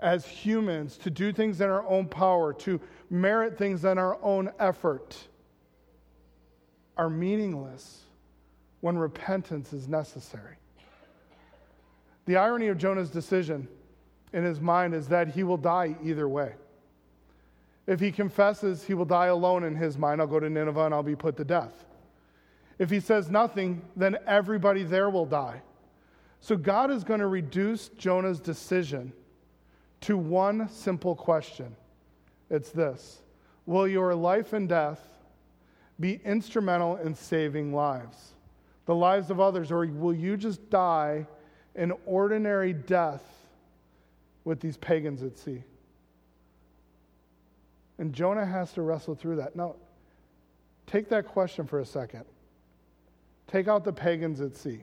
as 0.00 0.26
humans 0.26 0.96
to 0.98 1.10
do 1.10 1.32
things 1.32 1.60
in 1.60 1.70
our 1.70 1.86
own 1.88 2.06
power, 2.06 2.52
to 2.52 2.80
merit 3.10 3.56
things 3.56 3.84
in 3.84 3.98
our 3.98 4.22
own 4.22 4.50
effort, 4.58 5.16
are 6.96 7.08
meaningless 7.08 8.02
when 8.80 8.98
repentance 8.98 9.72
is 9.72 9.88
necessary. 9.88 10.56
The 12.28 12.36
irony 12.36 12.66
of 12.66 12.76
Jonah's 12.76 13.08
decision 13.08 13.66
in 14.34 14.44
his 14.44 14.60
mind 14.60 14.92
is 14.92 15.08
that 15.08 15.28
he 15.28 15.44
will 15.44 15.56
die 15.56 15.96
either 16.04 16.28
way. 16.28 16.56
If 17.86 18.00
he 18.00 18.12
confesses, 18.12 18.84
he 18.84 18.92
will 18.92 19.06
die 19.06 19.28
alone 19.28 19.64
in 19.64 19.74
his 19.74 19.96
mind. 19.96 20.20
I'll 20.20 20.26
go 20.26 20.38
to 20.38 20.50
Nineveh 20.50 20.84
and 20.84 20.94
I'll 20.94 21.02
be 21.02 21.16
put 21.16 21.38
to 21.38 21.44
death. 21.44 21.86
If 22.78 22.90
he 22.90 23.00
says 23.00 23.30
nothing, 23.30 23.80
then 23.96 24.18
everybody 24.26 24.82
there 24.82 25.08
will 25.08 25.24
die. 25.24 25.62
So 26.42 26.54
God 26.54 26.90
is 26.90 27.02
going 27.02 27.20
to 27.20 27.28
reduce 27.28 27.88
Jonah's 27.88 28.40
decision 28.40 29.14
to 30.02 30.18
one 30.18 30.68
simple 30.68 31.16
question. 31.16 31.74
It's 32.50 32.72
this 32.72 33.22
Will 33.64 33.88
your 33.88 34.14
life 34.14 34.52
and 34.52 34.68
death 34.68 35.00
be 35.98 36.20
instrumental 36.26 36.96
in 36.96 37.14
saving 37.14 37.72
lives, 37.72 38.34
the 38.84 38.94
lives 38.94 39.30
of 39.30 39.40
others, 39.40 39.72
or 39.72 39.86
will 39.86 40.14
you 40.14 40.36
just 40.36 40.68
die 40.68 41.26
an 41.78 41.92
ordinary 42.04 42.72
death 42.72 43.22
with 44.44 44.60
these 44.60 44.76
pagans 44.76 45.22
at 45.22 45.38
sea? 45.38 45.62
And 47.98 48.12
Jonah 48.12 48.46
has 48.46 48.72
to 48.74 48.82
wrestle 48.82 49.14
through 49.14 49.36
that. 49.36 49.56
Now, 49.56 49.76
take 50.86 51.08
that 51.08 51.26
question 51.26 51.66
for 51.66 51.80
a 51.80 51.86
second. 51.86 52.24
Take 53.46 53.66
out 53.66 53.84
the 53.84 53.92
pagans 53.92 54.40
at 54.40 54.56
sea, 54.56 54.80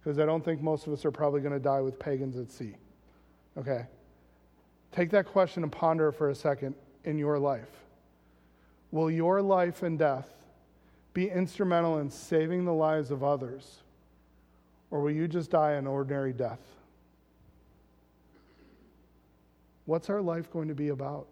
because 0.00 0.18
I 0.18 0.26
don't 0.26 0.44
think 0.44 0.60
most 0.60 0.86
of 0.86 0.92
us 0.92 1.04
are 1.04 1.10
probably 1.10 1.40
going 1.40 1.54
to 1.54 1.58
die 1.58 1.80
with 1.80 1.98
pagans 1.98 2.36
at 2.36 2.50
sea. 2.50 2.74
Okay? 3.56 3.86
Take 4.92 5.10
that 5.10 5.26
question 5.26 5.62
and 5.62 5.72
ponder 5.72 6.12
for 6.12 6.28
a 6.28 6.34
second 6.34 6.74
in 7.04 7.18
your 7.18 7.38
life. 7.38 7.70
Will 8.92 9.10
your 9.10 9.40
life 9.42 9.82
and 9.82 9.98
death 9.98 10.28
be 11.14 11.30
instrumental 11.30 11.98
in 11.98 12.10
saving 12.10 12.64
the 12.64 12.72
lives 12.72 13.10
of 13.10 13.24
others, 13.24 13.83
or 14.94 15.00
will 15.00 15.10
you 15.10 15.26
just 15.26 15.50
die 15.50 15.72
an 15.72 15.88
ordinary 15.88 16.32
death? 16.32 16.60
What's 19.86 20.08
our 20.08 20.22
life 20.22 20.52
going 20.52 20.68
to 20.68 20.74
be 20.74 20.90
about? 20.90 21.26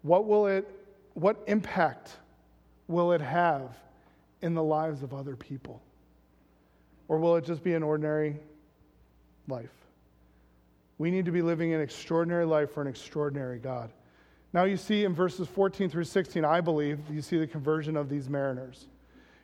What 0.00 0.26
will 0.26 0.46
it 0.46 0.66
what 1.12 1.36
impact 1.46 2.16
will 2.88 3.12
it 3.12 3.20
have 3.20 3.76
in 4.40 4.54
the 4.54 4.62
lives 4.62 5.02
of 5.02 5.12
other 5.12 5.36
people? 5.36 5.82
Or 7.06 7.18
will 7.18 7.36
it 7.36 7.44
just 7.44 7.62
be 7.62 7.74
an 7.74 7.82
ordinary 7.82 8.36
life? 9.46 9.74
We 10.96 11.10
need 11.10 11.26
to 11.26 11.32
be 11.32 11.42
living 11.42 11.74
an 11.74 11.82
extraordinary 11.82 12.46
life 12.46 12.72
for 12.72 12.80
an 12.80 12.88
extraordinary 12.88 13.58
God. 13.58 13.90
Now, 14.54 14.64
you 14.64 14.78
see 14.78 15.04
in 15.04 15.14
verses 15.14 15.48
14 15.48 15.90
through 15.90 16.04
16, 16.04 16.46
I 16.46 16.62
believe, 16.62 16.98
you 17.10 17.20
see 17.20 17.36
the 17.36 17.46
conversion 17.46 17.94
of 17.94 18.08
these 18.08 18.30
mariners. 18.30 18.86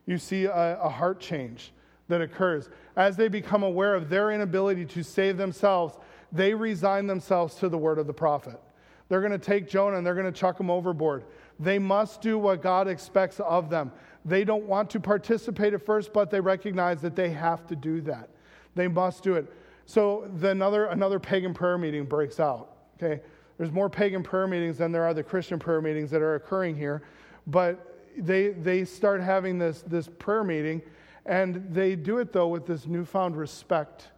You 0.07 0.17
see 0.17 0.47
a, 0.47 0.79
a 0.81 0.89
heart 0.89 1.21
change 1.21 1.71
that 2.09 2.21
occurs. 2.21 2.69
As 2.97 3.17
they 3.17 3.29
become 3.29 3.63
aware 3.63 3.95
of 3.95 4.09
their 4.09 4.31
inability 4.31 4.85
to 4.87 5.03
save 5.03 5.37
themselves, 5.37 5.97
they 6.31 6.55
resign 6.55 7.07
themselves 7.07 7.55
to 7.57 7.69
the 7.69 7.79
word 7.79 7.99
of 7.99 8.07
the 8.07 8.13
prophet. 8.13 8.61
They're 9.09 9.21
going 9.21 9.33
to 9.33 9.39
take 9.39 9.69
Jonah 9.69 9.99
and 9.99 10.07
they're 10.07 10.15
going 10.15 10.33
to 10.33 10.33
chuck 10.33 10.59
him 10.59 10.71
overboard. 10.71 11.25
They 11.61 11.79
must 11.79 12.23
do 12.23 12.39
what 12.39 12.63
God 12.63 12.89
expects 12.89 13.41
of 13.41 13.69
them. 13.69 13.93
They 14.25 14.45
don't 14.45 14.65
want 14.65 14.89
to 14.91 15.01
participate 15.01 15.75
at 15.75 15.85
first, 15.85 16.13
but 16.13 16.31
they 16.31 16.41
recognize 16.41 17.01
that 17.03 17.17
they 17.17 17.31
have 17.31 17.67
to 17.67 17.77
do 17.77 18.01
that. 18.03 18.31
They 18.75 18.89
must 18.89 19.23
do 19.23 19.35
it. 19.35 19.53
So 19.85 20.29
then 20.35 20.53
another, 20.53 20.87
another 20.87 21.19
pagan 21.19 21.53
prayer 21.53 21.77
meeting 21.77 22.05
breaks 22.05 22.41
out. 22.41 22.71
Okay? 22.97 23.21
There's 23.59 23.73
more 23.73 23.91
pagan 23.91 24.23
prayer 24.23 24.47
meetings 24.47 24.79
than 24.79 24.93
there 24.93 25.05
are 25.05 25.15
the 25.15 25.23
Christian 25.23 25.59
prayer 25.59 25.81
meetings 25.81 26.11
that 26.11 26.23
are 26.23 26.37
occurring 26.37 26.77
here. 26.77 27.03
But 27.47 27.99
they, 28.17 28.51
they 28.51 28.85
start 28.85 29.21
having 29.21 29.59
this, 29.59 29.83
this 29.83 30.09
prayer 30.19 30.45
meeting, 30.45 30.83
and 31.27 31.67
they 31.71 31.97
do 31.97 32.19
it, 32.19 32.33
though, 32.33 32.49
with 32.49 32.67
this 32.67 32.87
newfound 32.87 33.37
respect 33.37 34.09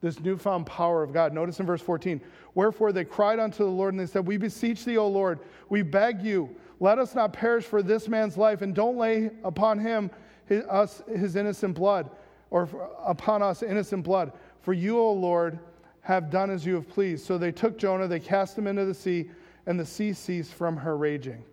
this 0.00 0.20
newfound 0.20 0.66
power 0.66 1.02
of 1.02 1.12
God. 1.12 1.32
Notice 1.32 1.60
in 1.60 1.66
verse 1.66 1.82
14, 1.82 2.20
wherefore 2.54 2.92
they 2.92 3.04
cried 3.04 3.38
unto 3.38 3.64
the 3.64 3.70
Lord 3.70 3.94
and 3.94 4.00
they 4.00 4.06
said, 4.06 4.26
We 4.26 4.36
beseech 4.36 4.84
thee, 4.84 4.96
O 4.96 5.06
Lord, 5.06 5.40
we 5.68 5.82
beg 5.82 6.22
you, 6.22 6.54
let 6.80 6.98
us 6.98 7.14
not 7.14 7.32
perish 7.32 7.64
for 7.64 7.82
this 7.82 8.08
man's 8.08 8.36
life, 8.36 8.62
and 8.62 8.74
don't 8.74 8.96
lay 8.96 9.30
upon 9.44 9.78
him 9.78 10.10
his, 10.46 10.64
us 10.64 11.02
his 11.08 11.36
innocent 11.36 11.74
blood, 11.74 12.10
or 12.50 12.68
upon 13.04 13.42
us 13.42 13.62
innocent 13.62 14.04
blood. 14.04 14.32
For 14.60 14.72
you, 14.72 14.98
O 14.98 15.12
Lord, 15.12 15.58
have 16.00 16.30
done 16.30 16.50
as 16.50 16.64
you 16.64 16.74
have 16.74 16.88
pleased. 16.88 17.26
So 17.26 17.36
they 17.36 17.52
took 17.52 17.76
Jonah, 17.76 18.08
they 18.08 18.20
cast 18.20 18.56
him 18.56 18.66
into 18.66 18.86
the 18.86 18.94
sea, 18.94 19.30
and 19.66 19.78
the 19.78 19.86
sea 19.86 20.14
ceased 20.14 20.54
from 20.54 20.76
her 20.78 20.96
raging. 20.96 21.44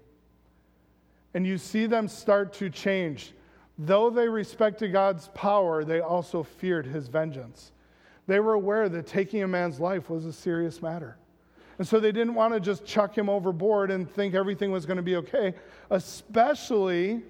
And 1.33 1.45
you 1.45 1.57
see 1.57 1.85
them 1.85 2.07
start 2.07 2.53
to 2.53 2.69
change. 2.69 3.33
Though 3.77 4.09
they 4.09 4.27
respected 4.27 4.91
God's 4.91 5.29
power, 5.29 5.83
they 5.83 5.99
also 5.99 6.43
feared 6.43 6.85
his 6.85 7.07
vengeance. 7.07 7.71
They 8.25 8.39
were 8.39 8.53
aware 8.53 8.89
that 8.89 9.05
taking 9.05 9.43
a 9.43 9.47
man's 9.47 9.79
life 9.79 10.09
was 10.09 10.25
a 10.25 10.33
serious 10.33 10.81
matter. 10.81 11.17
And 11.77 11.87
so 11.87 11.99
they 11.99 12.11
didn't 12.11 12.33
want 12.33 12.53
to 12.53 12.59
just 12.59 12.85
chuck 12.85 13.15
him 13.15 13.29
overboard 13.29 13.91
and 13.91 14.09
think 14.09 14.33
everything 14.33 14.71
was 14.71 14.85
going 14.85 14.97
to 14.97 15.03
be 15.03 15.15
okay, 15.17 15.53
especially 15.91 17.21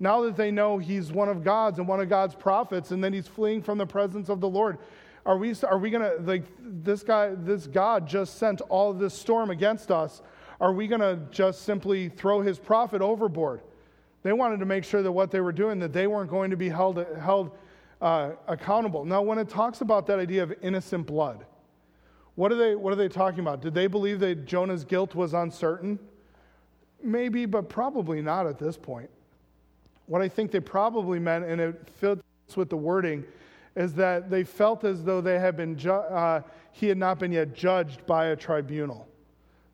now 0.00 0.22
that 0.22 0.36
they 0.36 0.50
know 0.50 0.78
he's 0.78 1.12
one 1.12 1.28
of 1.28 1.44
God's 1.44 1.78
and 1.78 1.86
one 1.86 2.00
of 2.00 2.08
God's 2.08 2.34
prophets 2.34 2.90
and 2.90 3.02
then 3.02 3.12
he's 3.12 3.28
fleeing 3.28 3.62
from 3.62 3.78
the 3.78 3.86
presence 3.86 4.28
of 4.28 4.40
the 4.40 4.48
Lord. 4.48 4.78
Are 5.24 5.36
we, 5.36 5.54
are 5.62 5.78
we 5.78 5.90
going 5.90 6.02
to, 6.02 6.20
like, 6.24 6.42
this 6.58 7.04
guy, 7.04 7.30
this 7.36 7.68
God 7.68 8.08
just 8.08 8.38
sent 8.38 8.60
all 8.62 8.92
this 8.92 9.14
storm 9.14 9.50
against 9.50 9.92
us. 9.92 10.20
Are 10.60 10.72
we 10.72 10.88
going 10.88 11.00
to 11.00 11.20
just 11.30 11.62
simply 11.62 12.08
throw 12.08 12.40
his 12.40 12.58
prophet 12.58 13.00
overboard? 13.00 13.62
They 14.22 14.32
wanted 14.32 14.60
to 14.60 14.66
make 14.66 14.84
sure 14.84 15.02
that 15.02 15.10
what 15.10 15.30
they 15.30 15.40
were 15.40 15.52
doing, 15.52 15.78
that 15.80 15.92
they 15.92 16.06
weren't 16.06 16.30
going 16.30 16.50
to 16.50 16.56
be 16.56 16.68
held, 16.68 17.04
held 17.20 17.56
uh, 18.00 18.32
accountable. 18.46 19.04
Now, 19.04 19.22
when 19.22 19.38
it 19.38 19.48
talks 19.48 19.80
about 19.80 20.06
that 20.06 20.18
idea 20.18 20.42
of 20.42 20.54
innocent 20.62 21.06
blood, 21.06 21.44
what 22.34 22.50
are, 22.50 22.56
they, 22.56 22.74
what 22.74 22.92
are 22.92 22.96
they 22.96 23.08
talking 23.08 23.40
about? 23.40 23.60
Did 23.60 23.74
they 23.74 23.86
believe 23.86 24.20
that 24.20 24.46
Jonah's 24.46 24.84
guilt 24.84 25.14
was 25.14 25.34
uncertain? 25.34 25.98
Maybe, 27.02 27.46
but 27.46 27.68
probably 27.68 28.22
not 28.22 28.46
at 28.46 28.58
this 28.58 28.76
point. 28.76 29.10
What 30.06 30.22
I 30.22 30.28
think 30.28 30.50
they 30.50 30.60
probably 30.60 31.18
meant, 31.18 31.44
and 31.44 31.60
it 31.60 31.88
fits 31.98 32.22
with 32.56 32.70
the 32.70 32.76
wording, 32.76 33.24
is 33.76 33.94
that 33.94 34.30
they 34.30 34.44
felt 34.44 34.84
as 34.84 35.04
though 35.04 35.20
they 35.20 35.38
had 35.38 35.56
been 35.56 35.76
ju- 35.76 35.90
uh, 35.90 36.42
he 36.70 36.86
had 36.86 36.98
not 36.98 37.18
been 37.18 37.32
yet 37.32 37.54
judged 37.54 38.06
by 38.06 38.26
a 38.26 38.36
tribunal. 38.36 39.08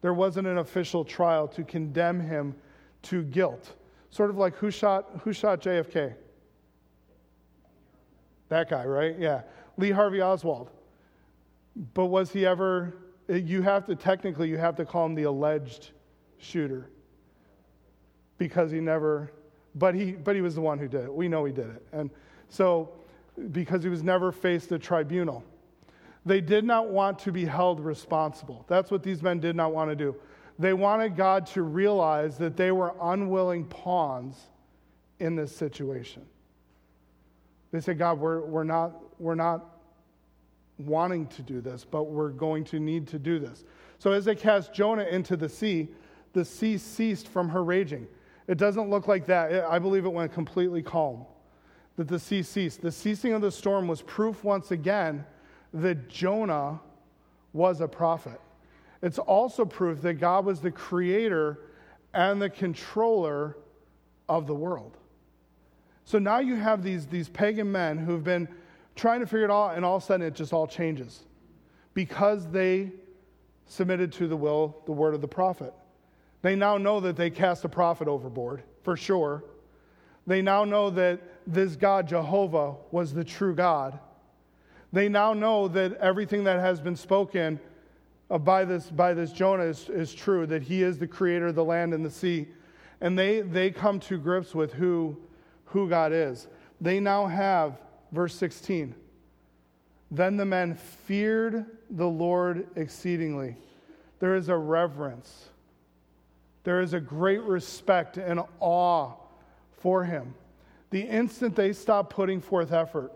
There 0.00 0.14
wasn't 0.14 0.46
an 0.46 0.58
official 0.58 1.04
trial 1.04 1.48
to 1.48 1.64
condemn 1.64 2.20
him 2.20 2.54
to 3.02 3.22
guilt. 3.24 3.74
Sort 4.18 4.30
of 4.30 4.36
like 4.36 4.56
who 4.56 4.72
shot, 4.72 5.20
who 5.22 5.32
shot 5.32 5.62
JFK? 5.62 6.12
That 8.48 8.68
guy, 8.68 8.84
right? 8.84 9.16
Yeah. 9.16 9.42
Lee 9.76 9.92
Harvey 9.92 10.20
Oswald. 10.20 10.72
But 11.94 12.06
was 12.06 12.32
he 12.32 12.44
ever, 12.44 12.96
you 13.28 13.62
have 13.62 13.86
to, 13.86 13.94
technically, 13.94 14.48
you 14.48 14.58
have 14.58 14.74
to 14.74 14.84
call 14.84 15.06
him 15.06 15.14
the 15.14 15.22
alleged 15.22 15.92
shooter 16.38 16.90
because 18.38 18.72
he 18.72 18.80
never, 18.80 19.30
but 19.76 19.94
he, 19.94 20.10
but 20.10 20.34
he 20.34 20.42
was 20.42 20.56
the 20.56 20.62
one 20.62 20.80
who 20.80 20.88
did 20.88 21.04
it. 21.04 21.14
We 21.14 21.28
know 21.28 21.44
he 21.44 21.52
did 21.52 21.70
it. 21.70 21.86
And 21.92 22.10
so, 22.48 22.90
because 23.52 23.84
he 23.84 23.88
was 23.88 24.02
never 24.02 24.32
faced 24.32 24.72
a 24.72 24.80
tribunal. 24.80 25.44
They 26.26 26.40
did 26.40 26.64
not 26.64 26.90
want 26.90 27.20
to 27.20 27.30
be 27.30 27.44
held 27.44 27.78
responsible. 27.78 28.64
That's 28.66 28.90
what 28.90 29.04
these 29.04 29.22
men 29.22 29.38
did 29.38 29.54
not 29.54 29.72
want 29.72 29.90
to 29.90 29.94
do. 29.94 30.16
They 30.58 30.72
wanted 30.72 31.16
God 31.16 31.46
to 31.48 31.62
realize 31.62 32.36
that 32.38 32.56
they 32.56 32.72
were 32.72 32.94
unwilling 33.00 33.64
pawns 33.64 34.36
in 35.20 35.36
this 35.36 35.54
situation. 35.54 36.24
They 37.70 37.80
said, 37.80 37.98
God, 37.98 38.18
we're, 38.18 38.40
we're, 38.40 38.64
not, 38.64 38.92
we're 39.20 39.34
not 39.34 39.64
wanting 40.78 41.26
to 41.28 41.42
do 41.42 41.60
this, 41.60 41.84
but 41.84 42.04
we're 42.04 42.30
going 42.30 42.64
to 42.64 42.80
need 42.80 43.06
to 43.08 43.18
do 43.18 43.38
this. 43.38 43.64
So 43.98 44.12
as 44.12 44.24
they 44.24 44.34
cast 44.34 44.72
Jonah 44.72 45.04
into 45.04 45.36
the 45.36 45.48
sea, 45.48 45.88
the 46.32 46.44
sea 46.44 46.78
ceased 46.78 47.28
from 47.28 47.48
her 47.48 47.62
raging. 47.62 48.06
It 48.46 48.58
doesn't 48.58 48.88
look 48.88 49.08
like 49.08 49.26
that. 49.26 49.64
I 49.64 49.78
believe 49.78 50.06
it 50.06 50.12
went 50.12 50.32
completely 50.32 50.82
calm, 50.82 51.26
that 51.96 52.08
the 52.08 52.18
sea 52.18 52.42
ceased. 52.42 52.80
The 52.80 52.92
ceasing 52.92 53.32
of 53.32 53.42
the 53.42 53.50
storm 53.50 53.86
was 53.86 54.02
proof 54.02 54.42
once 54.44 54.70
again 54.70 55.24
that 55.74 56.08
Jonah 56.08 56.80
was 57.52 57.80
a 57.80 57.88
prophet. 57.88 58.40
It's 59.02 59.18
also 59.18 59.64
proof 59.64 60.02
that 60.02 60.14
God 60.14 60.44
was 60.44 60.60
the 60.60 60.70
creator 60.70 61.60
and 62.12 62.42
the 62.42 62.50
controller 62.50 63.56
of 64.28 64.46
the 64.46 64.54
world. 64.54 64.96
So 66.04 66.18
now 66.18 66.38
you 66.38 66.56
have 66.56 66.82
these, 66.82 67.06
these 67.06 67.28
pagan 67.28 67.70
men 67.70 67.98
who've 67.98 68.24
been 68.24 68.48
trying 68.96 69.20
to 69.20 69.26
figure 69.26 69.44
it 69.44 69.50
out, 69.50 69.76
and 69.76 69.84
all 69.84 69.96
of 69.96 70.02
a 70.02 70.06
sudden 70.06 70.26
it 70.26 70.34
just 70.34 70.52
all 70.52 70.66
changes 70.66 71.24
because 71.94 72.48
they 72.50 72.90
submitted 73.66 74.12
to 74.12 74.26
the 74.26 74.36
will, 74.36 74.76
the 74.86 74.92
word 74.92 75.14
of 75.14 75.20
the 75.20 75.28
prophet. 75.28 75.72
They 76.42 76.56
now 76.56 76.78
know 76.78 77.00
that 77.00 77.16
they 77.16 77.30
cast 77.30 77.62
the 77.62 77.68
prophet 77.68 78.08
overboard, 78.08 78.62
for 78.82 78.96
sure. 78.96 79.44
They 80.26 80.42
now 80.42 80.64
know 80.64 80.90
that 80.90 81.20
this 81.46 81.76
God, 81.76 82.08
Jehovah, 82.08 82.74
was 82.90 83.12
the 83.12 83.24
true 83.24 83.54
God. 83.54 83.98
They 84.92 85.08
now 85.08 85.34
know 85.34 85.68
that 85.68 85.94
everything 85.98 86.44
that 86.44 86.60
has 86.60 86.80
been 86.80 86.96
spoken 86.96 87.60
Uh, 88.30 88.38
by 88.38 88.64
this, 88.64 88.90
by 88.90 89.14
this 89.14 89.32
Jonah 89.32 89.64
is, 89.64 89.88
is 89.88 90.14
true, 90.14 90.46
that 90.46 90.62
he 90.62 90.82
is 90.82 90.98
the 90.98 91.06
creator 91.06 91.48
of 91.48 91.54
the 91.54 91.64
land 91.64 91.94
and 91.94 92.04
the 92.04 92.10
sea. 92.10 92.48
And 93.00 93.18
they, 93.18 93.40
they 93.40 93.70
come 93.70 94.00
to 94.00 94.18
grips 94.18 94.54
with 94.54 94.72
who 94.72 95.16
who 95.70 95.88
God 95.88 96.12
is. 96.12 96.46
They 96.80 97.00
now 97.00 97.26
have, 97.26 97.78
verse 98.12 98.34
16, 98.34 98.94
then 100.10 100.36
the 100.36 100.44
men 100.44 100.74
feared 100.74 101.66
the 101.90 102.06
Lord 102.06 102.66
exceedingly. 102.76 103.56
There 104.20 104.34
is 104.34 104.48
a 104.48 104.56
reverence, 104.56 105.48
there 106.64 106.80
is 106.80 106.92
a 106.94 107.00
great 107.00 107.42
respect 107.42 108.16
and 108.16 108.40
awe 108.60 109.12
for 109.78 110.04
him. 110.04 110.34
The 110.90 111.02
instant 111.02 111.54
they 111.54 111.72
stop 111.72 112.10
putting 112.10 112.40
forth 112.40 112.72
effort, 112.72 113.12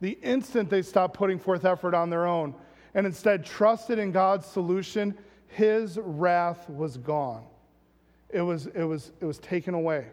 the 0.00 0.18
instant 0.22 0.70
they 0.70 0.82
stop 0.82 1.14
putting 1.14 1.38
forth 1.38 1.64
effort 1.64 1.94
on 1.94 2.10
their 2.10 2.26
own 2.26 2.54
and 2.96 3.06
instead 3.06 3.44
trusted 3.44 3.98
in 3.98 4.10
God's 4.10 4.46
solution, 4.46 5.14
his 5.48 5.98
wrath 6.02 6.68
was 6.68 6.96
gone. 6.96 7.44
It 8.30 8.40
was, 8.40 8.66
it 8.68 8.84
was, 8.84 9.12
it 9.20 9.26
was 9.26 9.38
taken 9.38 9.74
away. 9.74 10.06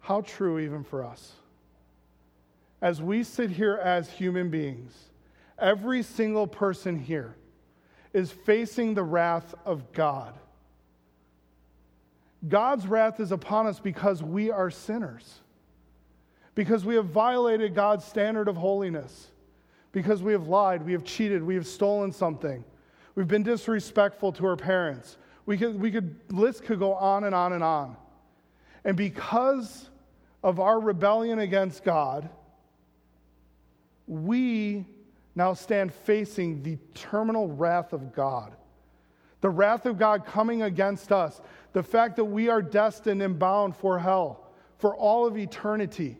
How 0.00 0.22
true, 0.22 0.58
even 0.58 0.82
for 0.82 1.04
us. 1.04 1.32
As 2.80 3.02
we 3.02 3.22
sit 3.24 3.50
here 3.50 3.74
as 3.74 4.08
human 4.08 4.48
beings, 4.48 4.94
every 5.58 6.02
single 6.02 6.46
person 6.46 6.98
here 6.98 7.36
is 8.14 8.32
facing 8.32 8.94
the 8.94 9.02
wrath 9.02 9.54
of 9.66 9.92
God. 9.92 10.32
God's 12.48 12.86
wrath 12.86 13.20
is 13.20 13.32
upon 13.32 13.66
us 13.66 13.78
because 13.78 14.22
we 14.22 14.50
are 14.50 14.70
sinners, 14.70 15.40
because 16.54 16.86
we 16.86 16.94
have 16.94 17.06
violated 17.06 17.74
God's 17.74 18.06
standard 18.06 18.48
of 18.48 18.56
holiness, 18.56 19.28
because 20.02 20.22
we 20.22 20.30
have 20.32 20.46
lied, 20.46 20.84
we 20.86 20.92
have 20.92 21.02
cheated, 21.02 21.42
we 21.42 21.56
have 21.56 21.66
stolen 21.66 22.12
something, 22.12 22.64
we've 23.16 23.26
been 23.26 23.42
disrespectful 23.42 24.32
to 24.32 24.46
our 24.46 24.56
parents. 24.56 25.18
We 25.44 25.58
could, 25.58 25.80
we 25.80 25.90
could, 25.90 26.14
list 26.30 26.62
could 26.62 26.78
go 26.78 26.94
on 26.94 27.24
and 27.24 27.34
on 27.34 27.52
and 27.52 27.64
on. 27.64 27.96
And 28.84 28.96
because 28.96 29.90
of 30.44 30.60
our 30.60 30.78
rebellion 30.78 31.40
against 31.40 31.82
God, 31.82 32.28
we 34.06 34.86
now 35.34 35.54
stand 35.54 35.92
facing 35.92 36.62
the 36.62 36.78
terminal 36.94 37.48
wrath 37.48 37.92
of 37.92 38.14
God. 38.14 38.54
The 39.40 39.50
wrath 39.50 39.84
of 39.84 39.98
God 39.98 40.24
coming 40.24 40.62
against 40.62 41.10
us. 41.10 41.40
The 41.72 41.82
fact 41.82 42.16
that 42.16 42.24
we 42.24 42.48
are 42.48 42.62
destined 42.62 43.20
and 43.22 43.36
bound 43.36 43.74
for 43.74 43.98
hell 43.98 44.48
for 44.76 44.94
all 44.94 45.26
of 45.26 45.36
eternity 45.36 46.16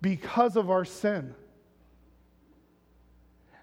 because 0.00 0.56
of 0.56 0.70
our 0.70 0.84
sin. 0.84 1.34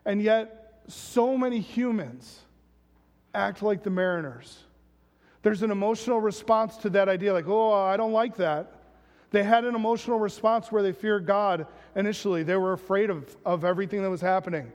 And 0.06 0.22
yet, 0.22 0.82
so 0.88 1.38
many 1.38 1.60
humans 1.60 2.40
act 3.34 3.62
like 3.62 3.84
the 3.84 3.90
mariners. 3.90 4.60
There's 5.42 5.62
an 5.62 5.72
emotional 5.72 6.22
response 6.22 6.78
to 6.78 6.90
that 6.92 7.10
idea, 7.10 7.34
like, 7.34 7.48
oh, 7.48 7.74
I 7.74 7.98
don't 7.98 8.14
like 8.14 8.38
that. 8.38 8.72
They 9.32 9.44
had 9.44 9.66
an 9.66 9.76
emotional 9.76 10.20
response 10.20 10.72
where 10.72 10.84
they 10.84 10.92
feared 10.92 11.26
God 11.26 11.66
initially. 11.96 12.44
They 12.44 12.56
were 12.56 12.74
afraid 12.74 13.10
of, 13.10 13.36
of 13.46 13.66
everything 13.66 14.04
that 14.04 14.10
was 14.10 14.22
happening. 14.22 14.72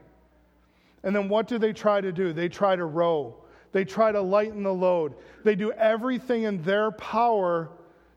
And 1.03 1.15
then 1.15 1.29
what 1.29 1.47
do 1.47 1.57
they 1.57 1.73
try 1.73 2.01
to 2.01 2.11
do? 2.11 2.33
They 2.33 2.49
try 2.49 2.75
to 2.75 2.85
row, 2.85 3.35
they 3.71 3.85
try 3.85 4.11
to 4.11 4.21
lighten 4.21 4.63
the 4.63 4.73
load. 4.73 5.15
They 5.43 5.55
do 5.55 5.71
everything 5.71 6.43
in 6.43 6.61
their 6.63 6.91
power 6.91 7.69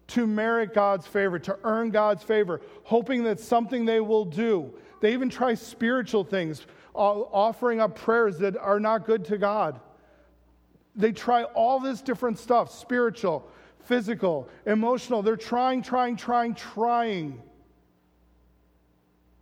to 0.08 0.26
merit 0.26 0.74
God's 0.74 1.06
favor, 1.06 1.38
to 1.38 1.58
earn 1.64 1.90
God's 1.90 2.22
favor, 2.22 2.60
hoping 2.82 3.24
that 3.24 3.38
something 3.38 3.84
they 3.84 4.00
will 4.00 4.24
do. 4.24 4.74
They 5.00 5.12
even 5.12 5.30
try 5.30 5.54
spiritual 5.54 6.24
things, 6.24 6.66
offering 6.94 7.80
up 7.80 7.96
prayers 7.96 8.38
that 8.38 8.56
are 8.56 8.80
not 8.80 9.06
good 9.06 9.24
to 9.26 9.38
God. 9.38 9.80
They 10.94 11.12
try 11.12 11.44
all 11.44 11.80
this 11.80 12.02
different 12.02 12.38
stuff 12.38 12.70
spiritual, 12.70 13.48
physical, 13.84 14.48
emotional. 14.66 15.22
They're 15.22 15.36
trying, 15.36 15.82
trying, 15.82 16.16
trying, 16.16 16.54
trying 16.54 17.42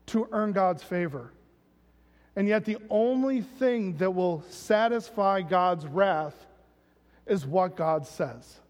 to 0.06 0.28
earn 0.32 0.52
God's 0.52 0.82
favor. 0.82 1.32
And 2.36 2.46
yet, 2.46 2.64
the 2.64 2.78
only 2.88 3.40
thing 3.42 3.96
that 3.96 4.12
will 4.12 4.42
satisfy 4.48 5.42
God's 5.42 5.86
wrath 5.86 6.34
is 7.26 7.44
what 7.44 7.76
God 7.76 8.06
says. 8.06 8.60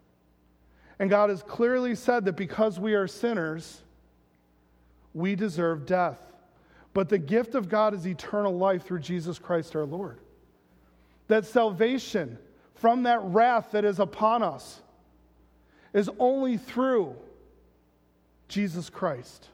And 0.99 1.09
God 1.09 1.29
has 1.29 1.41
clearly 1.43 1.95
said 1.95 2.25
that 2.25 2.33
because 2.33 2.79
we 2.79 2.93
are 2.93 3.07
sinners, 3.07 3.81
we 5.13 5.35
deserve 5.35 5.85
death. 5.85 6.19
But 6.93 7.09
the 7.09 7.17
gift 7.17 7.55
of 7.55 7.69
God 7.69 7.93
is 7.93 8.05
eternal 8.05 8.57
life 8.57 8.85
through 8.85 8.99
Jesus 8.99 9.39
Christ 9.39 9.75
our 9.75 9.85
Lord. 9.85 10.19
That 11.27 11.45
salvation 11.45 12.37
from 12.75 13.03
that 13.03 13.21
wrath 13.23 13.71
that 13.71 13.85
is 13.85 13.99
upon 13.99 14.43
us 14.43 14.81
is 15.93 16.09
only 16.19 16.57
through 16.57 17.15
Jesus 18.47 18.89
Christ. 18.89 19.47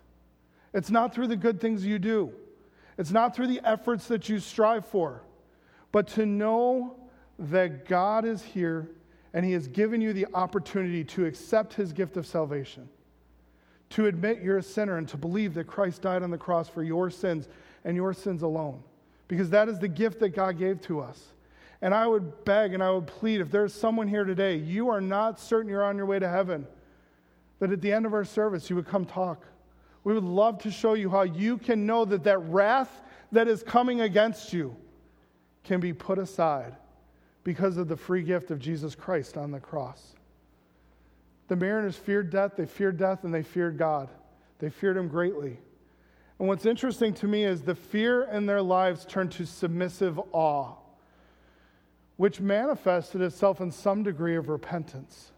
It's 0.74 0.90
not 0.90 1.14
through 1.14 1.28
the 1.28 1.36
good 1.36 1.60
things 1.60 1.86
you 1.86 2.00
do, 2.00 2.32
it's 2.98 3.12
not 3.12 3.36
through 3.36 3.48
the 3.48 3.62
efforts 3.64 4.08
that 4.08 4.28
you 4.28 4.40
strive 4.40 4.86
for, 4.86 5.22
but 5.92 6.08
to 6.10 6.26
know 6.26 6.96
that 7.38 7.86
God 7.86 8.26
is 8.26 8.42
here 8.42 8.90
and 9.34 9.46
He 9.46 9.52
has 9.52 9.68
given 9.68 10.02
you 10.02 10.14
the 10.14 10.28
opportunity 10.34 11.04
to 11.04 11.26
accept 11.26 11.74
His 11.74 11.94
gift 11.94 12.18
of 12.18 12.26
salvation, 12.26 12.90
to 13.92 14.08
admit 14.08 14.42
you're 14.42 14.58
a 14.58 14.64
sinner 14.64 14.98
and 14.98 15.08
to 15.10 15.18
believe 15.18 15.54
that 15.54 15.66
Christ 15.66 16.02
died 16.02 16.24
on 16.24 16.32
the 16.32 16.38
cross 16.38 16.68
for 16.68 16.84
your 16.84 17.10
sins 17.10 17.48
and 17.86 17.96
your 17.96 18.14
sins 18.14 18.42
alone, 18.42 18.84
because 19.28 19.50
that 19.52 19.70
is 19.70 19.80
the 19.80 19.88
gift 19.88 20.20
that 20.20 20.30
God 20.30 20.58
gave 20.58 20.82
to 20.82 21.00
us. 21.00 21.34
And 21.82 21.94
I 21.94 22.08
would 22.08 22.44
beg 22.44 22.74
and 22.74 22.84
I 22.84 22.92
would 22.92 23.08
plead 23.08 23.40
if 23.40 23.52
there's 23.52 23.74
someone 23.74 24.08
here 24.08 24.26
today, 24.26 24.56
you 24.58 24.90
are 24.90 25.02
not 25.02 25.40
certain 25.40 25.70
you're 25.70 25.84
on 25.84 25.96
your 25.96 26.06
way 26.06 26.20
to 26.20 26.28
heaven, 26.28 26.68
that 27.60 27.72
at 27.72 27.82
the 27.82 27.92
end 27.92 28.06
of 28.06 28.14
our 28.14 28.26
service 28.26 28.70
you 28.70 28.76
would 28.76 28.88
come 28.88 29.06
talk. 29.06 29.46
We 30.04 30.14
would 30.14 30.24
love 30.24 30.60
to 30.64 30.72
show 30.72 30.94
you 30.94 31.10
how 31.10 31.24
you 31.24 31.58
can 31.58 31.86
know 31.86 32.06
that 32.06 32.24
that 32.24 32.40
wrath 32.40 33.02
that 33.32 33.48
is 33.48 33.62
coming 33.62 34.02
against 34.02 34.54
you 34.54 34.76
can 35.64 35.80
be 35.80 35.94
put 35.94 36.18
aside 36.18 36.76
because 37.44 37.78
of 37.78 37.88
the 37.88 37.96
free 37.98 38.24
gift 38.24 38.52
of 38.52 38.60
Jesus 38.60 38.96
Christ 38.96 39.38
on 39.38 39.52
the 39.52 39.60
cross. 39.60 40.17
The 41.48 41.56
mariners 41.56 41.96
feared 41.96 42.30
death, 42.30 42.54
they 42.58 42.66
feared 42.66 42.98
death, 42.98 43.24
and 43.24 43.34
they 43.34 43.44
feared 43.44 43.78
God. 43.78 44.10
They 44.60 44.70
feared 44.70 44.98
him 44.98 45.08
greatly. 45.08 45.58
And 46.40 46.48
what's 46.48 46.66
interesting 46.66 47.14
to 47.16 47.28
me 47.28 47.46
is 47.46 47.62
the 47.62 47.76
fear 47.76 48.24
in 48.24 48.46
their 48.46 48.62
lives 48.62 49.06
turned 49.06 49.32
to 49.34 49.46
submissive 49.46 50.20
awe 50.34 50.76
which 52.18 52.42
manifested 52.42 53.22
itself 53.22 53.62
in 53.62 53.72
some 53.72 54.04
degree 54.04 54.36
of 54.36 54.50
repentance. 54.50 55.32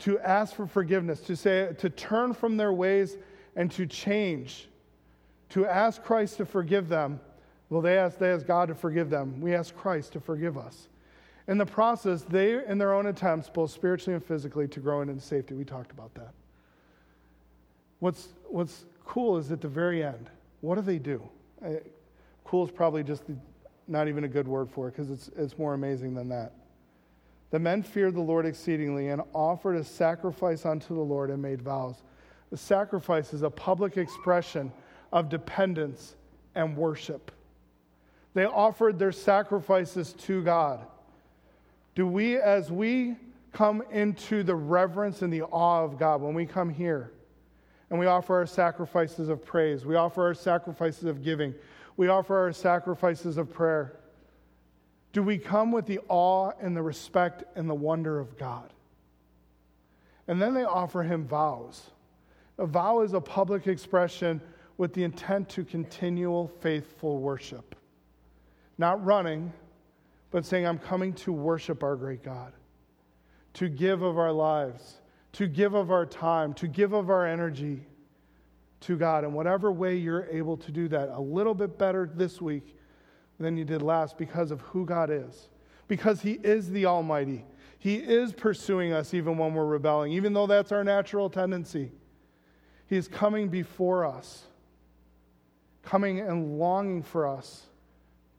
To 0.00 0.18
ask 0.20 0.54
for 0.54 0.66
forgiveness, 0.66 1.20
to 1.22 1.36
say, 1.36 1.70
to 1.78 1.90
turn 1.90 2.32
from 2.32 2.56
their 2.56 2.72
ways 2.72 3.16
and 3.54 3.70
to 3.72 3.86
change, 3.86 4.68
to 5.50 5.66
ask 5.66 6.02
Christ 6.02 6.38
to 6.38 6.46
forgive 6.46 6.88
them. 6.88 7.20
Well, 7.70 7.80
they 7.80 7.98
ask, 7.98 8.18
they 8.18 8.30
ask 8.30 8.46
God 8.46 8.68
to 8.68 8.74
forgive 8.74 9.10
them. 9.10 9.40
We 9.40 9.54
ask 9.54 9.74
Christ 9.74 10.12
to 10.12 10.20
forgive 10.20 10.56
us. 10.56 10.88
In 11.46 11.58
the 11.58 11.66
process, 11.66 12.22
they, 12.22 12.64
in 12.64 12.78
their 12.78 12.94
own 12.94 13.06
attempts, 13.06 13.50
both 13.50 13.70
spiritually 13.70 14.14
and 14.14 14.24
physically, 14.24 14.66
to 14.68 14.80
grow 14.80 15.02
into 15.02 15.20
safety. 15.20 15.54
We 15.54 15.64
talked 15.64 15.92
about 15.92 16.14
that. 16.14 16.32
What's, 17.98 18.28
what's 18.48 18.86
cool 19.04 19.36
is 19.36 19.52
at 19.52 19.60
the 19.60 19.68
very 19.68 20.02
end, 20.02 20.30
what 20.60 20.76
do 20.76 20.80
they 20.80 20.98
do? 20.98 21.22
cool 22.44 22.64
is 22.64 22.70
probably 22.70 23.02
just 23.02 23.26
the 23.26 23.34
not 23.88 24.08
even 24.08 24.24
a 24.24 24.28
good 24.28 24.48
word 24.48 24.70
for 24.70 24.88
it 24.88 24.92
because 24.92 25.10
it's, 25.10 25.30
it's 25.36 25.58
more 25.58 25.74
amazing 25.74 26.14
than 26.14 26.28
that. 26.28 26.52
The 27.50 27.58
men 27.58 27.82
feared 27.82 28.14
the 28.14 28.20
Lord 28.20 28.46
exceedingly 28.46 29.08
and 29.08 29.22
offered 29.32 29.76
a 29.76 29.84
sacrifice 29.84 30.66
unto 30.66 30.94
the 30.94 31.00
Lord 31.00 31.30
and 31.30 31.40
made 31.40 31.62
vows. 31.62 32.02
The 32.50 32.56
sacrifice 32.56 33.32
is 33.32 33.42
a 33.42 33.50
public 33.50 33.96
expression 33.96 34.72
of 35.12 35.28
dependence 35.28 36.16
and 36.54 36.76
worship. 36.76 37.30
They 38.32 38.46
offered 38.46 38.98
their 38.98 39.12
sacrifices 39.12 40.12
to 40.14 40.42
God. 40.42 40.86
Do 41.94 42.06
we, 42.06 42.36
as 42.36 42.70
we 42.70 43.16
come 43.52 43.82
into 43.90 44.42
the 44.42 44.54
reverence 44.54 45.22
and 45.22 45.32
the 45.32 45.42
awe 45.42 45.84
of 45.84 45.98
God, 45.98 46.20
when 46.20 46.34
we 46.34 46.44
come 46.44 46.70
here 46.70 47.12
and 47.90 47.98
we 47.98 48.06
offer 48.06 48.34
our 48.36 48.46
sacrifices 48.46 49.28
of 49.28 49.44
praise, 49.44 49.86
we 49.86 49.94
offer 49.94 50.22
our 50.24 50.34
sacrifices 50.34 51.04
of 51.04 51.22
giving, 51.22 51.54
we 51.96 52.08
offer 52.08 52.36
our 52.36 52.52
sacrifices 52.52 53.36
of 53.36 53.52
prayer, 53.52 54.00
do 55.12 55.22
we 55.22 55.38
come 55.38 55.70
with 55.70 55.86
the 55.86 56.00
awe 56.08 56.50
and 56.60 56.76
the 56.76 56.82
respect 56.82 57.44
and 57.54 57.70
the 57.70 57.74
wonder 57.74 58.18
of 58.18 58.36
God? 58.36 58.72
And 60.26 60.42
then 60.42 60.54
they 60.54 60.64
offer 60.64 61.04
him 61.04 61.24
vows. 61.24 61.90
A 62.58 62.66
vow 62.66 63.02
is 63.02 63.12
a 63.12 63.20
public 63.20 63.68
expression 63.68 64.40
with 64.76 64.92
the 64.92 65.04
intent 65.04 65.48
to 65.50 65.64
continual 65.64 66.48
faithful 66.60 67.20
worship. 67.20 67.76
Not 68.76 69.04
running, 69.04 69.52
but 70.34 70.44
saying, 70.44 70.66
I'm 70.66 70.80
coming 70.80 71.12
to 71.12 71.32
worship 71.32 71.84
our 71.84 71.94
great 71.94 72.24
God, 72.24 72.52
to 73.52 73.68
give 73.68 74.02
of 74.02 74.18
our 74.18 74.32
lives, 74.32 74.96
to 75.34 75.46
give 75.46 75.74
of 75.74 75.92
our 75.92 76.04
time, 76.04 76.52
to 76.54 76.66
give 76.66 76.92
of 76.92 77.08
our 77.08 77.24
energy 77.24 77.86
to 78.80 78.96
God. 78.96 79.22
And 79.22 79.32
whatever 79.32 79.70
way 79.70 79.94
you're 79.94 80.26
able 80.32 80.56
to 80.56 80.72
do 80.72 80.88
that, 80.88 81.10
a 81.10 81.20
little 81.20 81.54
bit 81.54 81.78
better 81.78 82.10
this 82.12 82.42
week 82.42 82.76
than 83.38 83.56
you 83.56 83.64
did 83.64 83.80
last 83.80 84.18
because 84.18 84.50
of 84.50 84.60
who 84.62 84.84
God 84.84 85.08
is. 85.08 85.50
Because 85.86 86.20
He 86.20 86.32
is 86.32 86.68
the 86.68 86.86
Almighty. 86.86 87.44
He 87.78 87.94
is 87.94 88.32
pursuing 88.32 88.92
us 88.92 89.14
even 89.14 89.38
when 89.38 89.54
we're 89.54 89.66
rebelling, 89.66 90.10
even 90.14 90.32
though 90.32 90.48
that's 90.48 90.72
our 90.72 90.82
natural 90.82 91.30
tendency. 91.30 91.92
He 92.88 92.96
is 92.96 93.06
coming 93.06 93.50
before 93.50 94.04
us, 94.04 94.42
coming 95.84 96.18
and 96.18 96.58
longing 96.58 97.04
for 97.04 97.24
us 97.24 97.66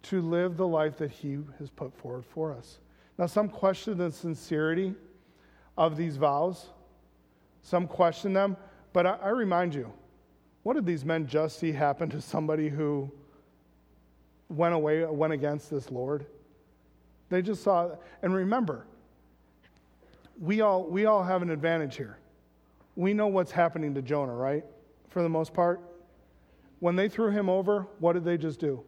to 0.09 0.21
live 0.21 0.57
the 0.57 0.67
life 0.67 0.97
that 0.97 1.11
He 1.11 1.37
has 1.59 1.69
put 1.69 1.93
forward 1.93 2.25
for 2.25 2.53
us. 2.53 2.79
Now, 3.17 3.25
some 3.27 3.49
question 3.49 3.97
the 3.97 4.11
sincerity 4.11 4.93
of 5.77 5.97
these 5.97 6.17
vows, 6.17 6.67
some 7.61 7.87
question 7.87 8.33
them, 8.33 8.57
but 8.93 9.05
I, 9.05 9.17
I 9.23 9.29
remind 9.29 9.73
you, 9.73 9.91
what 10.63 10.73
did 10.73 10.85
these 10.85 11.05
men 11.05 11.27
just 11.27 11.59
see 11.59 11.71
happen 11.71 12.09
to 12.09 12.21
somebody 12.21 12.69
who 12.69 13.11
went 14.49 14.73
away, 14.73 15.05
went 15.05 15.33
against 15.33 15.69
this 15.69 15.91
Lord. 15.91 16.25
They 17.29 17.41
just 17.41 17.63
saw, 17.63 17.91
and 18.21 18.33
remember, 18.33 18.85
we 20.39 20.61
all, 20.61 20.83
we 20.83 21.05
all 21.05 21.23
have 21.23 21.41
an 21.41 21.49
advantage 21.49 21.95
here. 21.95 22.17
We 22.95 23.13
know 23.13 23.27
what's 23.27 23.51
happening 23.51 23.93
to 23.95 24.01
Jonah, 24.01 24.35
right? 24.35 24.63
For 25.09 25.21
the 25.21 25.29
most 25.29 25.53
part. 25.53 25.81
When 26.79 26.95
they 26.95 27.09
threw 27.09 27.31
him 27.31 27.49
over, 27.49 27.87
what 27.99 28.13
did 28.13 28.23
they 28.23 28.37
just 28.37 28.59
do? 28.59 28.83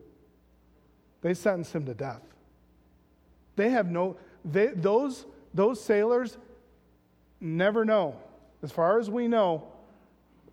They 1.28 1.34
sentenced 1.34 1.75
him 1.75 1.86
to 1.88 1.93
death. 1.93 2.21
They 3.57 3.71
have 3.71 3.91
no, 3.91 4.15
they, 4.45 4.67
those, 4.67 5.25
those 5.53 5.84
sailors 5.84 6.38
never 7.41 7.84
know. 7.84 8.15
As 8.63 8.71
far 8.71 8.97
as 8.97 9.09
we 9.09 9.28
know, 9.28 9.67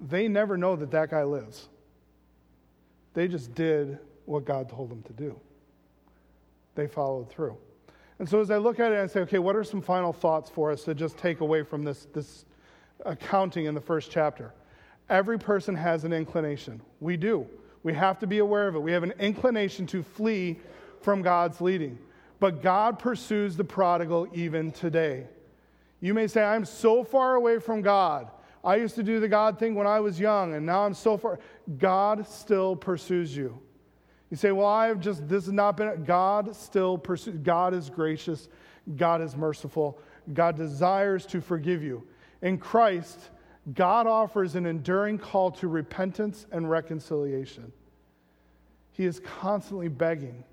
they 0.01 0.27
never 0.27 0.57
know 0.57 0.75
that 0.75 0.91
that 0.91 1.13
guy 1.13 1.23
lives. 1.23 1.69
They 3.13 3.29
just 3.29 3.55
did 3.55 4.01
what 4.25 4.47
God 4.47 4.69
told 4.69 4.91
them 4.91 5.03
to 5.03 5.13
do. 5.13 5.39
They 6.75 6.89
followed 6.89 7.31
through. 7.31 7.57
And 8.19 8.29
so 8.29 8.41
as 8.41 8.51
I 8.51 8.57
look 8.57 8.81
at 8.81 8.91
it 8.91 8.99
I 8.99 9.07
say, 9.07 9.21
okay, 9.21 9.39
what 9.39 9.55
are 9.55 9.63
some 9.63 9.81
final 9.81 10.13
thoughts 10.13 10.51
for 10.51 10.73
us 10.73 10.83
to 10.87 10.95
just 10.97 11.17
take 11.17 11.39
away 11.39 11.63
from 11.63 11.85
this, 11.85 12.09
this 12.13 12.47
accounting 13.07 13.67
in 13.67 13.77
the 13.77 13.81
first 13.81 14.11
chapter? 14.11 14.53
Every 15.09 15.39
person 15.39 15.77
has 15.77 16.03
an 16.03 16.13
inclination. 16.13 16.81
We 16.99 17.17
do. 17.17 17.47
We 17.85 17.95
have 17.95 18.19
to 18.21 18.27
be 18.27 18.39
aware 18.39 18.67
of 18.67 18.75
it. 18.75 18.81
We 18.81 18.91
have 18.93 19.05
an 19.05 19.13
inclination 19.21 19.87
to 19.89 20.03
flee 20.03 20.59
from 21.03 21.23
God's 21.23 21.61
leading. 21.61 21.99
But 22.41 22.63
God 22.63 22.99
pursues 22.99 23.57
the 23.57 23.65
prodigal 23.65 24.27
even 24.33 24.73
today. 24.73 25.29
You 26.01 26.15
may 26.15 26.27
say, 26.27 26.43
I'm 26.43 26.65
so 26.65 27.05
far 27.05 27.37
away 27.37 27.59
from 27.61 27.83
God. 27.83 28.31
I 28.65 28.77
used 28.77 28.95
to 28.97 29.03
do 29.03 29.21
the 29.21 29.29
God 29.29 29.59
thing 29.59 29.75
when 29.75 29.87
I 29.87 30.01
was 30.01 30.19
young, 30.19 30.55
and 30.55 30.65
now 30.65 30.85
I'm 30.85 30.95
so 30.95 31.17
far. 31.19 31.39
God 31.79 32.27
still 32.27 32.75
pursues 32.75 33.37
you. 33.37 33.59
You 34.31 34.37
say, 34.39 34.53
Well, 34.53 34.67
I've 34.67 35.01
just, 35.01 35.29
this 35.29 35.45
has 35.45 35.53
not 35.53 35.77
been, 35.77 36.05
God 36.05 36.57
still 36.57 36.97
pursues. 36.97 37.37
God 37.43 37.75
is 37.75 37.91
gracious. 37.91 38.49
God 38.97 39.21
is 39.21 39.37
merciful. 39.37 39.99
God 40.33 40.57
desires 40.57 41.27
to 41.27 41.41
forgive 41.41 41.83
you. 41.83 42.07
In 42.41 42.59
Christ, 42.59 43.31
God 43.73 44.07
offers 44.07 44.57
an 44.57 44.67
enduring 44.67 45.19
call 45.19 45.51
to 45.53 45.69
repentance 45.69 46.47
and 46.53 46.69
reconciliation. 46.69 47.73
He 48.93 49.05
is 49.07 49.21
constantly 49.21 49.89
begging. 49.89 50.45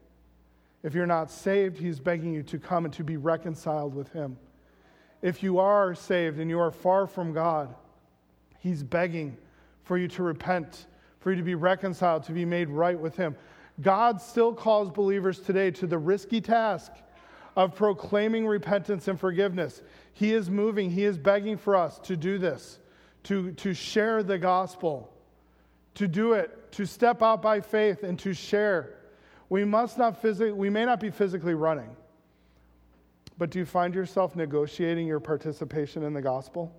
If 0.82 0.96
you're 0.96 1.06
not 1.06 1.30
saved, 1.30 1.78
He's 1.78 2.00
begging 2.00 2.34
you 2.34 2.44
to 2.44 2.58
come 2.58 2.86
and 2.86 2.94
to 2.94 3.04
be 3.04 3.18
reconciled 3.18 3.94
with 3.94 4.12
Him. 4.14 4.38
If 5.22 5.44
you 5.44 5.60
are 5.60 5.94
saved 5.94 6.40
and 6.40 6.50
you 6.50 6.60
are 6.60 6.72
far 6.72 7.06
from 7.06 7.34
God, 7.34 7.76
He's 8.60 8.82
begging 8.82 9.38
for 9.84 9.98
you 9.98 10.08
to 10.10 10.24
repent, 10.24 10.88
for 11.20 11.32
you 11.32 11.38
to 11.38 11.44
be 11.44 11.56
reconciled, 11.56 12.24
to 12.24 12.32
be 12.32 12.46
made 12.46 12.70
right 12.70 12.98
with 12.98 13.18
Him. 13.18 13.36
God 13.82 14.22
still 14.22 14.54
calls 14.54 14.90
believers 14.90 15.40
today 15.40 15.70
to 15.72 15.86
the 15.86 15.98
risky 15.98 16.40
task 16.40 16.94
of 17.58 17.76
proclaiming 17.76 18.48
repentance 18.48 19.08
and 19.10 19.20
forgiveness. 19.20 19.82
He 20.14 20.34
is 20.34 20.50
moving, 20.50 20.90
He 20.90 21.04
is 21.04 21.18
begging 21.18 21.58
for 21.58 21.76
us 21.76 22.00
to 22.00 22.16
do 22.16 22.38
this 22.38 22.80
to, 23.24 23.52
to 23.52 23.74
share 23.74 24.24
the 24.24 24.38
gospel, 24.38 25.12
to 25.96 26.08
do 26.08 26.34
it, 26.34 26.72
to 26.74 26.86
step 26.86 27.22
out 27.22 27.42
by 27.42 27.60
faith 27.60 28.04
and 28.04 28.18
to 28.20 28.34
share. 28.34 28.98
We 29.50 29.66
must 29.66 29.98
not 29.98 30.22
physically, 30.22 30.54
we 30.54 30.70
may 30.70 30.86
not 30.86 31.00
be 31.00 31.10
physically 31.10 31.54
running, 31.54 31.96
but 33.38 33.50
do 33.50 33.60
you 33.60 33.66
find 33.66 33.94
yourself 33.94 34.36
negotiating 34.36 35.08
your 35.08 35.20
participation 35.20 36.04
in 36.04 36.14
the 36.14 36.22
gospel? 36.22 36.74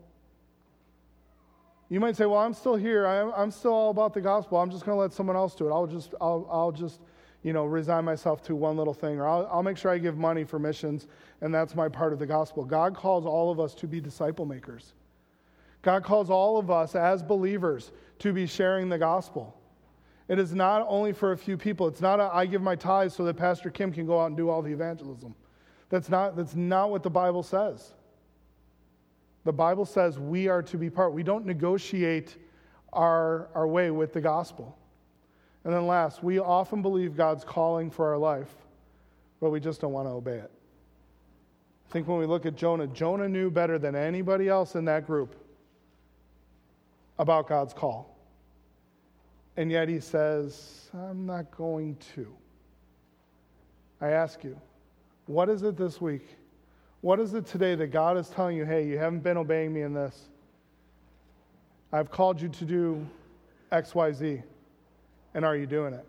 You 1.88 2.00
might 2.00 2.16
say, 2.16 2.24
well, 2.24 2.38
I'm 2.38 2.54
still 2.54 2.76
here. 2.76 3.06
I'm, 3.06 3.32
I'm 3.36 3.50
still 3.50 3.74
all 3.74 3.90
about 3.90 4.14
the 4.14 4.22
gospel. 4.22 4.56
I'm 4.56 4.70
just 4.70 4.86
going 4.86 4.96
to 4.96 5.00
let 5.00 5.12
someone 5.12 5.36
else 5.36 5.54
do 5.54 5.68
it. 5.68 5.72
I'll 5.72 5.86
just, 5.86 6.14
I'll, 6.22 6.48
I'll 6.50 6.72
just, 6.72 7.02
you 7.42 7.52
know, 7.52 7.66
resign 7.66 8.06
myself 8.06 8.42
to 8.44 8.56
one 8.56 8.78
little 8.78 8.94
thing, 8.94 9.20
or 9.20 9.28
I'll, 9.28 9.46
I'll 9.52 9.62
make 9.62 9.76
sure 9.76 9.90
I 9.90 9.98
give 9.98 10.16
money 10.16 10.44
for 10.44 10.58
missions, 10.58 11.06
and 11.42 11.54
that's 11.54 11.74
my 11.74 11.90
part 11.90 12.14
of 12.14 12.18
the 12.18 12.26
gospel. 12.26 12.64
God 12.64 12.94
calls 12.94 13.26
all 13.26 13.50
of 13.50 13.60
us 13.60 13.74
to 13.74 13.86
be 13.86 14.00
disciple 14.00 14.46
makers. 14.46 14.94
God 15.82 16.04
calls 16.04 16.30
all 16.30 16.58
of 16.58 16.70
us 16.70 16.94
as 16.94 17.22
believers 17.22 17.90
to 18.20 18.32
be 18.32 18.46
sharing 18.46 18.88
the 18.88 18.98
gospel. 18.98 19.56
It 20.28 20.38
is 20.38 20.54
not 20.54 20.86
only 20.88 21.12
for 21.12 21.32
a 21.32 21.36
few 21.36 21.56
people. 21.56 21.88
It's 21.88 22.00
not 22.00 22.20
a, 22.20 22.30
I 22.32 22.46
give 22.46 22.62
my 22.62 22.76
tithes 22.76 23.14
so 23.14 23.24
that 23.24 23.34
Pastor 23.34 23.68
Kim 23.68 23.92
can 23.92 24.06
go 24.06 24.20
out 24.20 24.26
and 24.26 24.36
do 24.36 24.48
all 24.48 24.62
the 24.62 24.72
evangelism. 24.72 25.34
That's 25.90 26.08
not, 26.08 26.36
that's 26.36 26.54
not 26.54 26.90
what 26.90 27.02
the 27.02 27.10
Bible 27.10 27.42
says. 27.42 27.92
The 29.44 29.52
Bible 29.52 29.84
says 29.84 30.18
we 30.18 30.46
are 30.46 30.62
to 30.62 30.78
be 30.78 30.88
part. 30.88 31.12
We 31.12 31.24
don't 31.24 31.44
negotiate 31.44 32.36
our, 32.92 33.48
our 33.54 33.66
way 33.66 33.90
with 33.90 34.12
the 34.12 34.20
gospel. 34.20 34.78
And 35.64 35.74
then 35.74 35.86
last, 35.86 36.22
we 36.22 36.38
often 36.38 36.80
believe 36.80 37.16
God's 37.16 37.44
calling 37.44 37.90
for 37.90 38.08
our 38.08 38.18
life, 38.18 38.52
but 39.40 39.50
we 39.50 39.60
just 39.60 39.80
don't 39.80 39.92
want 39.92 40.06
to 40.06 40.12
obey 40.12 40.38
it. 40.38 40.50
I 41.88 41.92
think 41.92 42.08
when 42.08 42.18
we 42.18 42.26
look 42.26 42.46
at 42.46 42.56
Jonah, 42.56 42.86
Jonah 42.86 43.28
knew 43.28 43.50
better 43.50 43.78
than 43.78 43.94
anybody 43.94 44.48
else 44.48 44.76
in 44.76 44.84
that 44.86 45.06
group 45.06 45.41
about 47.18 47.48
God's 47.48 47.72
call. 47.72 48.16
And 49.56 49.70
yet 49.70 49.88
he 49.88 50.00
says, 50.00 50.90
I'm 50.94 51.26
not 51.26 51.50
going 51.50 51.96
to. 52.14 52.26
I 54.00 54.10
ask 54.10 54.42
you, 54.42 54.58
what 55.26 55.48
is 55.48 55.62
it 55.62 55.76
this 55.76 56.00
week? 56.00 56.26
What 57.02 57.20
is 57.20 57.34
it 57.34 57.46
today 57.46 57.74
that 57.74 57.88
God 57.88 58.16
is 58.16 58.28
telling 58.28 58.56
you, 58.56 58.64
hey, 58.64 58.86
you 58.86 58.98
haven't 58.98 59.22
been 59.22 59.36
obeying 59.36 59.72
me 59.72 59.82
in 59.82 59.92
this? 59.92 60.28
I've 61.92 62.10
called 62.10 62.40
you 62.40 62.48
to 62.48 62.64
do 62.64 63.06
XYZ. 63.70 64.42
And 65.34 65.44
are 65.44 65.56
you 65.56 65.66
doing 65.66 65.94
it? 65.94 66.06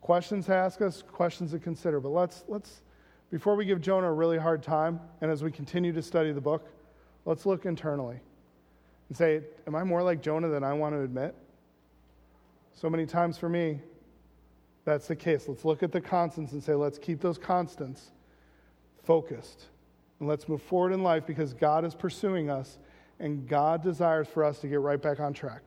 Questions 0.00 0.46
to 0.46 0.54
ask 0.54 0.80
us, 0.80 1.02
questions 1.02 1.50
to 1.52 1.58
consider. 1.58 2.00
But 2.00 2.10
let's, 2.10 2.44
let's, 2.48 2.82
before 3.30 3.56
we 3.56 3.64
give 3.64 3.80
Jonah 3.80 4.08
a 4.08 4.12
really 4.12 4.38
hard 4.38 4.62
time, 4.62 5.00
and 5.20 5.30
as 5.30 5.42
we 5.42 5.50
continue 5.50 5.92
to 5.92 6.02
study 6.02 6.32
the 6.32 6.40
book, 6.40 6.68
let's 7.24 7.46
look 7.46 7.66
internally 7.66 8.20
and 9.10 9.16
say, 9.16 9.42
Am 9.66 9.74
I 9.74 9.84
more 9.84 10.02
like 10.02 10.22
Jonah 10.22 10.48
than 10.48 10.64
I 10.64 10.72
want 10.72 10.94
to 10.94 11.02
admit? 11.02 11.34
So 12.72 12.88
many 12.88 13.04
times 13.04 13.36
for 13.36 13.48
me, 13.48 13.80
that's 14.84 15.08
the 15.08 15.16
case. 15.16 15.46
Let's 15.48 15.66
look 15.66 15.82
at 15.82 15.92
the 15.92 16.00
constants 16.00 16.52
and 16.52 16.62
say, 16.62 16.74
Let's 16.74 16.96
keep 16.96 17.20
those 17.20 17.36
constants 17.36 18.12
focused. 19.02 19.66
And 20.20 20.28
let's 20.28 20.48
move 20.48 20.62
forward 20.62 20.92
in 20.92 21.02
life 21.02 21.26
because 21.26 21.52
God 21.52 21.84
is 21.84 21.94
pursuing 21.94 22.48
us 22.48 22.78
and 23.18 23.48
God 23.48 23.82
desires 23.82 24.28
for 24.28 24.44
us 24.44 24.60
to 24.60 24.68
get 24.68 24.80
right 24.80 25.00
back 25.00 25.18
on 25.18 25.32
track. 25.32 25.62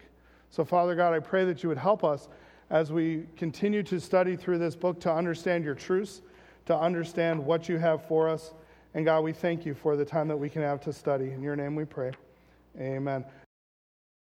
So, 0.50 0.64
Father 0.64 0.96
God, 0.96 1.14
I 1.14 1.20
pray 1.20 1.44
that 1.46 1.64
you 1.64 1.70
would 1.70 1.78
help 1.78 2.04
us 2.04 2.30
as 2.70 2.92
we 2.92 3.26
continue 3.36 3.84
to 3.84 4.00
study 4.00 4.38
through 4.38 4.60
this 4.60 4.76
book 4.76 5.02
to 5.02 5.12
understand 5.12 5.66
your 5.66 5.76
truths, 5.76 6.22
to 6.66 6.78
understand 6.78 7.44
what 7.44 7.68
you 7.68 7.78
have 7.78 8.08
for 8.08 8.30
us. 8.30 8.54
And 8.94 9.04
God, 9.04 9.22
we 9.22 9.34
thank 9.34 9.66
you 9.66 9.74
for 9.74 9.98
the 9.98 10.06
time 10.06 10.30
that 10.30 10.38
we 10.38 10.50
can 10.50 10.62
have 10.62 10.80
to 10.82 10.94
study. 10.94 11.32
In 11.32 11.42
your 11.42 11.58
name 11.58 11.76
we 11.76 11.84
pray. 11.84 12.14
Amen. 12.80 13.26